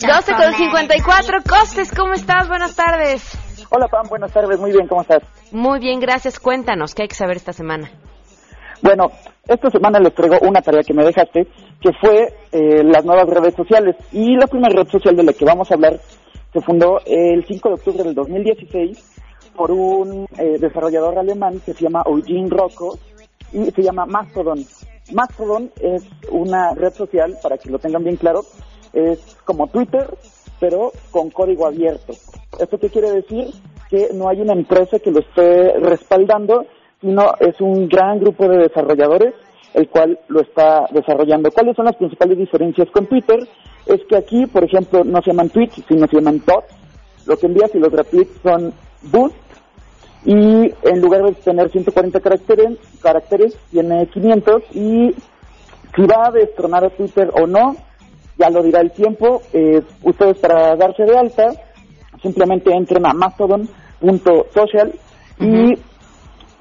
12 0.00 0.32
con 0.32 0.54
54. 0.54 1.42
Costes, 1.48 1.92
¿cómo 1.96 2.14
estás? 2.14 2.48
Buenas 2.48 2.74
tardes. 2.74 3.22
Hola 3.70 3.86
Pam, 3.86 4.08
buenas 4.08 4.32
tardes. 4.32 4.58
Muy 4.58 4.72
bien, 4.72 4.88
¿cómo 4.88 5.02
estás? 5.02 5.22
Muy 5.52 5.78
bien, 5.78 6.00
gracias. 6.00 6.40
Cuéntanos, 6.40 6.96
¿qué 6.96 7.02
hay 7.02 7.08
que 7.08 7.14
saber 7.14 7.36
esta 7.36 7.52
semana? 7.52 7.92
Bueno, 8.82 9.12
esta 9.46 9.70
semana 9.70 10.00
les 10.00 10.12
traigo 10.12 10.38
una 10.42 10.60
tarea 10.60 10.82
que 10.82 10.92
me 10.92 11.04
dejaste, 11.04 11.46
que 11.82 11.90
fue 12.00 12.32
eh, 12.52 12.82
las 12.84 13.04
nuevas 13.04 13.28
redes 13.28 13.54
sociales. 13.54 13.96
Y 14.12 14.36
la 14.36 14.46
primera 14.46 14.74
red 14.74 14.88
social 14.88 15.16
de 15.16 15.24
la 15.24 15.32
que 15.32 15.44
vamos 15.44 15.70
a 15.70 15.74
hablar 15.74 16.00
se 16.52 16.60
fundó 16.60 17.00
el 17.04 17.44
5 17.44 17.68
de 17.68 17.74
octubre 17.74 18.04
del 18.04 18.14
2016 18.14 19.52
por 19.56 19.70
un 19.70 20.26
eh, 20.38 20.58
desarrollador 20.58 21.18
alemán 21.18 21.60
que 21.64 21.74
se 21.74 21.84
llama 21.84 22.02
Eugene 22.06 22.48
Rocco 22.48 22.98
y 23.52 23.70
se 23.70 23.82
llama 23.82 24.06
Mastodon. 24.06 24.64
Mastodon 25.12 25.70
es 25.80 26.08
una 26.30 26.72
red 26.74 26.92
social, 26.92 27.36
para 27.42 27.58
que 27.58 27.70
lo 27.70 27.78
tengan 27.78 28.04
bien 28.04 28.16
claro, 28.16 28.42
es 28.92 29.36
como 29.44 29.66
Twitter, 29.66 30.06
pero 30.60 30.92
con 31.10 31.30
código 31.30 31.66
abierto. 31.66 32.12
¿Esto 32.58 32.78
qué 32.78 32.88
quiere 32.88 33.10
decir? 33.10 33.48
Que 33.90 34.08
no 34.14 34.28
hay 34.28 34.40
una 34.40 34.54
empresa 34.54 34.98
que 34.98 35.10
lo 35.10 35.20
esté 35.20 35.78
respaldando, 35.80 36.64
sino 37.00 37.32
es 37.40 37.60
un 37.60 37.88
gran 37.88 38.20
grupo 38.20 38.48
de 38.48 38.58
desarrolladores 38.58 39.34
el 39.74 39.88
cual 39.88 40.18
lo 40.28 40.40
está 40.40 40.86
desarrollando. 40.92 41.50
¿Cuáles 41.50 41.76
son 41.76 41.86
las 41.86 41.96
principales 41.96 42.38
diferencias 42.38 42.88
con 42.90 43.06
Twitter? 43.06 43.38
Es 43.86 44.00
que 44.08 44.16
aquí, 44.16 44.46
por 44.46 44.64
ejemplo, 44.64 45.04
no 45.04 45.20
se 45.22 45.30
llaman 45.30 45.50
tweets, 45.50 45.82
sino 45.88 46.06
se 46.06 46.16
llaman 46.16 46.42
bots. 46.46 46.74
Lo 47.26 47.36
que 47.36 47.46
envías 47.46 47.74
y 47.74 47.78
los 47.78 47.92
retweets 47.92 48.40
son 48.42 48.72
boost 49.02 49.36
y 50.24 50.72
en 50.84 51.00
lugar 51.00 51.24
de 51.24 51.32
tener 51.32 51.70
140 51.70 52.20
caracteres, 52.20 52.78
caracteres 53.00 53.56
tiene 53.70 54.06
500 54.06 54.62
y 54.72 55.14
si 55.94 56.02
va 56.02 56.28
a 56.28 56.30
destronar 56.30 56.84
a 56.84 56.90
Twitter 56.90 57.30
o 57.34 57.46
no, 57.46 57.76
ya 58.38 58.48
lo 58.50 58.62
dirá 58.62 58.80
el 58.80 58.92
tiempo. 58.92 59.42
Eh, 59.52 59.82
ustedes 60.02 60.38
para 60.38 60.76
darse 60.76 61.04
de 61.04 61.18
alta 61.18 61.50
simplemente 62.22 62.72
entren 62.72 63.04
a 63.04 63.12
mastodon.social 63.12 64.92
y 65.40 65.76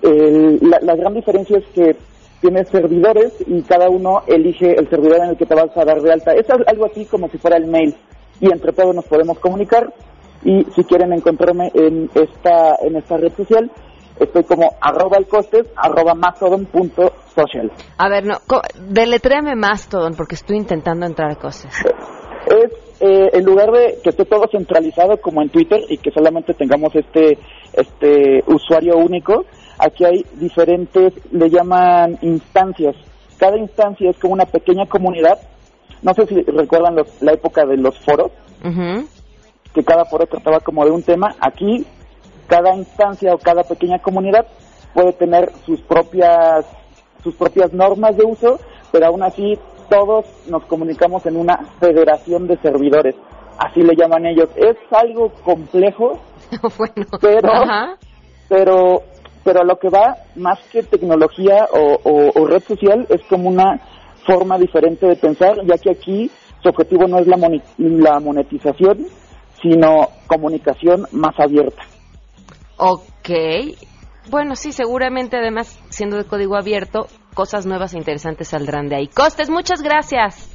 la, 0.02 0.96
gran 0.96 1.14
diferencia 1.14 1.60
es 1.60 1.66
que 1.76 1.96
tienes 2.42 2.68
servidores 2.70 3.34
y 3.46 3.62
cada 3.62 3.90
uno 3.90 4.24
elige 4.28 4.74
el 4.74 4.90
servidor 4.90 5.20
en 5.24 5.30
el 5.30 5.38
que 5.38 5.46
te 5.46 5.56
vas 5.56 5.76
a 5.78 5.86
dar 5.86 6.02
de 6.02 6.12
alta. 6.12 6.34
Es 6.34 6.48
algo 6.50 6.86
así 6.86 7.06
como 7.06 7.30
si 7.30 7.38
fuera 7.38 7.58
el 7.58 7.68
mail 7.68 7.96
y 8.40 8.52
entre 8.52 8.74
todos 8.74 8.94
nos 8.94 9.06
podemos 9.06 9.40
comunicar 9.40 9.94
y 10.44 10.64
si 10.76 10.84
quieren 10.84 11.14
encontrarme 11.14 11.72
en 11.76 12.10
esta 12.16 12.76
en 12.82 12.96
esta 12.96 13.18
red 13.18 13.32
social 13.34 13.72
estoy 14.20 14.44
como 14.44 14.72
arroba 14.82 15.18
el 15.18 15.28
costes 15.28 15.68
arroba 15.76 16.16
mastodon 16.16 16.66
punto 16.66 17.14
social. 17.36 17.72
A 17.98 18.10
ver, 18.10 18.26
no, 18.26 18.38
deletréame 18.90 19.56
Mastodon 19.56 20.16
porque 20.16 20.36
estoy 20.36 20.58
intentando 20.58 21.06
entrar 21.06 21.32
a 21.32 21.36
costes. 21.36 21.74
Es 22.48 22.72
eh, 23.00 23.30
en 23.34 23.46
lugar 23.46 23.72
de 23.72 24.00
que 24.04 24.10
esté 24.10 24.26
todo 24.26 24.46
centralizado 24.52 25.18
como 25.18 25.42
en 25.42 25.50
Twitter 25.50 25.80
y 25.90 25.98
que 25.98 26.12
solamente 26.12 26.54
tengamos 26.54 26.94
este 26.96 27.38
este 27.74 28.44
usuario 28.48 28.98
único, 28.98 29.46
Aquí 29.78 30.06
hay 30.06 30.26
diferentes, 30.34 31.14
le 31.32 31.50
llaman 31.50 32.18
instancias. 32.22 32.96
Cada 33.38 33.58
instancia 33.58 34.10
es 34.10 34.18
como 34.18 34.34
una 34.34 34.46
pequeña 34.46 34.86
comunidad. 34.86 35.40
No 36.02 36.14
sé 36.14 36.26
si 36.28 36.42
recuerdan 36.44 36.96
la 37.22 37.32
época 37.34 37.66
de 37.66 37.78
los 37.78 37.98
foros, 38.00 38.32
que 39.74 39.84
cada 39.84 40.06
foro 40.06 40.26
trataba 40.26 40.60
como 40.60 40.86
de 40.86 40.92
un 40.92 41.04
tema. 41.04 41.36
Aquí, 41.40 41.86
cada 42.48 42.76
instancia 42.76 43.34
o 43.34 43.38
cada 43.38 43.64
pequeña 43.64 44.00
comunidad 44.00 44.46
puede 44.94 45.14
tener 45.14 45.52
sus 45.66 45.80
propias 45.82 46.66
sus 47.24 47.36
propias 47.36 47.72
normas 47.74 48.18
de 48.18 48.26
uso, 48.26 48.60
pero 48.92 49.08
aún 49.08 49.24
así 49.24 49.58
todos 49.90 50.26
nos 50.48 50.64
comunicamos 50.66 51.26
en 51.26 51.38
una 51.38 51.58
federación 51.80 52.48
de 52.48 52.58
servidores, 52.58 53.16
así 53.58 53.82
le 53.82 53.96
llaman 53.96 54.26
ellos. 54.26 54.50
Es 54.56 54.78
algo 54.92 55.30
complejo, 55.44 56.20
pero, 57.22 57.52
pero, 58.48 59.04
pero 59.44 59.64
lo 59.64 59.78
que 59.78 59.90
va 59.90 60.18
más 60.36 60.60
que 60.72 60.84
tecnología 60.84 61.68
o, 61.72 62.46
red 62.48 62.64
social 62.64 63.06
es 63.10 63.22
como 63.30 63.50
una 63.50 63.80
forma 64.26 64.58
diferente 64.58 65.08
de 65.08 65.16
pensar, 65.16 65.56
ya 65.66 65.78
que 65.78 65.92
aquí 65.92 66.32
su 66.62 66.70
objetivo 66.70 67.08
no 67.08 67.20
es 67.20 67.28
la, 67.28 67.38
la 67.78 68.20
monetización, 68.20 69.08
sino 69.62 70.10
comunicación 70.28 71.08
más 71.12 71.34
abierta. 71.40 71.82
Ok. 72.78 73.30
Bueno, 74.30 74.56
sí, 74.56 74.72
seguramente 74.72 75.38
además, 75.38 75.80
siendo 75.90 76.18
de 76.18 76.26
código 76.26 76.56
abierto, 76.56 77.08
cosas 77.34 77.66
nuevas 77.66 77.94
e 77.94 77.98
interesantes 77.98 78.50
saldrán 78.50 78.88
de 78.88 78.96
ahí. 78.96 79.08
Costes, 79.08 79.50
muchas 79.50 79.82
gracias. 79.82 80.51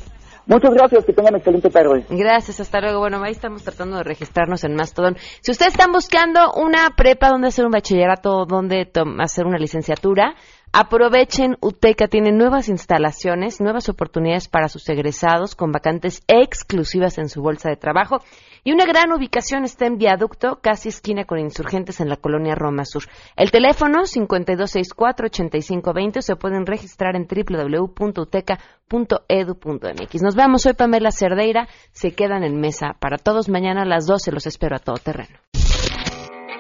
Muchas 0.47 0.73
gracias, 0.75 1.05
que 1.05 1.13
tengan 1.13 1.35
excelente 1.35 1.69
tarde. 1.71 2.07
Gracias, 2.09 2.61
hasta 2.61 2.81
luego. 2.81 3.01
Bueno, 3.01 3.21
ahí 3.23 3.33
estamos 3.33 3.65
tratando 3.65 3.97
de 3.97 4.05
registrarnos 4.05 4.63
en 4.63 4.75
Mastodon. 4.75 5.17
Si 5.41 5.51
ustedes 5.51 5.73
están 5.73 5.91
buscando 5.91 6.53
una 6.55 6.91
prepa 6.97 7.31
donde 7.31 7.49
hacer 7.49 7.65
un 7.65 7.73
bachillerato, 7.73 8.47
donde 8.47 8.89
hacer 9.19 9.45
una 9.45 9.59
licenciatura, 9.59 10.37
Aprovechen, 10.73 11.57
UTECA 11.61 12.09
tiene 12.09 12.33
nuevas 12.33 12.69
instalaciones, 12.69 13.61
nuevas 13.61 13.89
oportunidades 13.89 14.49
para 14.49 14.69
sus 14.69 14.89
egresados 14.89 15.55
con 15.55 15.71
vacantes 15.73 16.23
exclusivas 16.29 17.19
en 17.19 17.29
su 17.29 17.41
bolsa 17.41 17.69
de 17.71 17.77
trabajo 17.77 18.21
y 18.63 18.73
una 18.73 18.85
gran 18.85 19.13
ubicación 19.13 19.65
está 19.65 19.87
en 19.87 19.97
viaducto, 19.97 20.59
casi 20.61 20.89
esquina 20.89 21.25
con 21.25 21.39
insurgentes 21.39 22.01
en 22.01 22.09
la 22.09 22.17
colonia 22.17 22.57
Roma 22.57 22.85
Sur. 22.85 23.05
El 23.37 23.53
teléfono 23.53 24.03
5264-8520 24.03 26.21
se 26.21 26.35
pueden 26.35 26.67
registrar 26.67 27.15
en 27.15 27.29
www.uteca.edu.mx. 27.29 30.23
Nos 30.23 30.35
vemos 30.35 30.67
hoy 30.67 30.73
Pamela 30.75 31.13
Cerdeira, 31.13 31.69
se 31.93 32.11
quedan 32.11 32.43
en 32.43 32.61
mesa 32.61 32.97
para 32.99 33.19
todos 33.19 33.49
mañana 33.49 33.83
a 33.83 33.87
las 33.87 34.05
12, 34.07 34.33
los 34.33 34.49
espero 34.49 34.75
a 34.75 34.81
todo 34.81 34.97
terreno. 34.97 35.39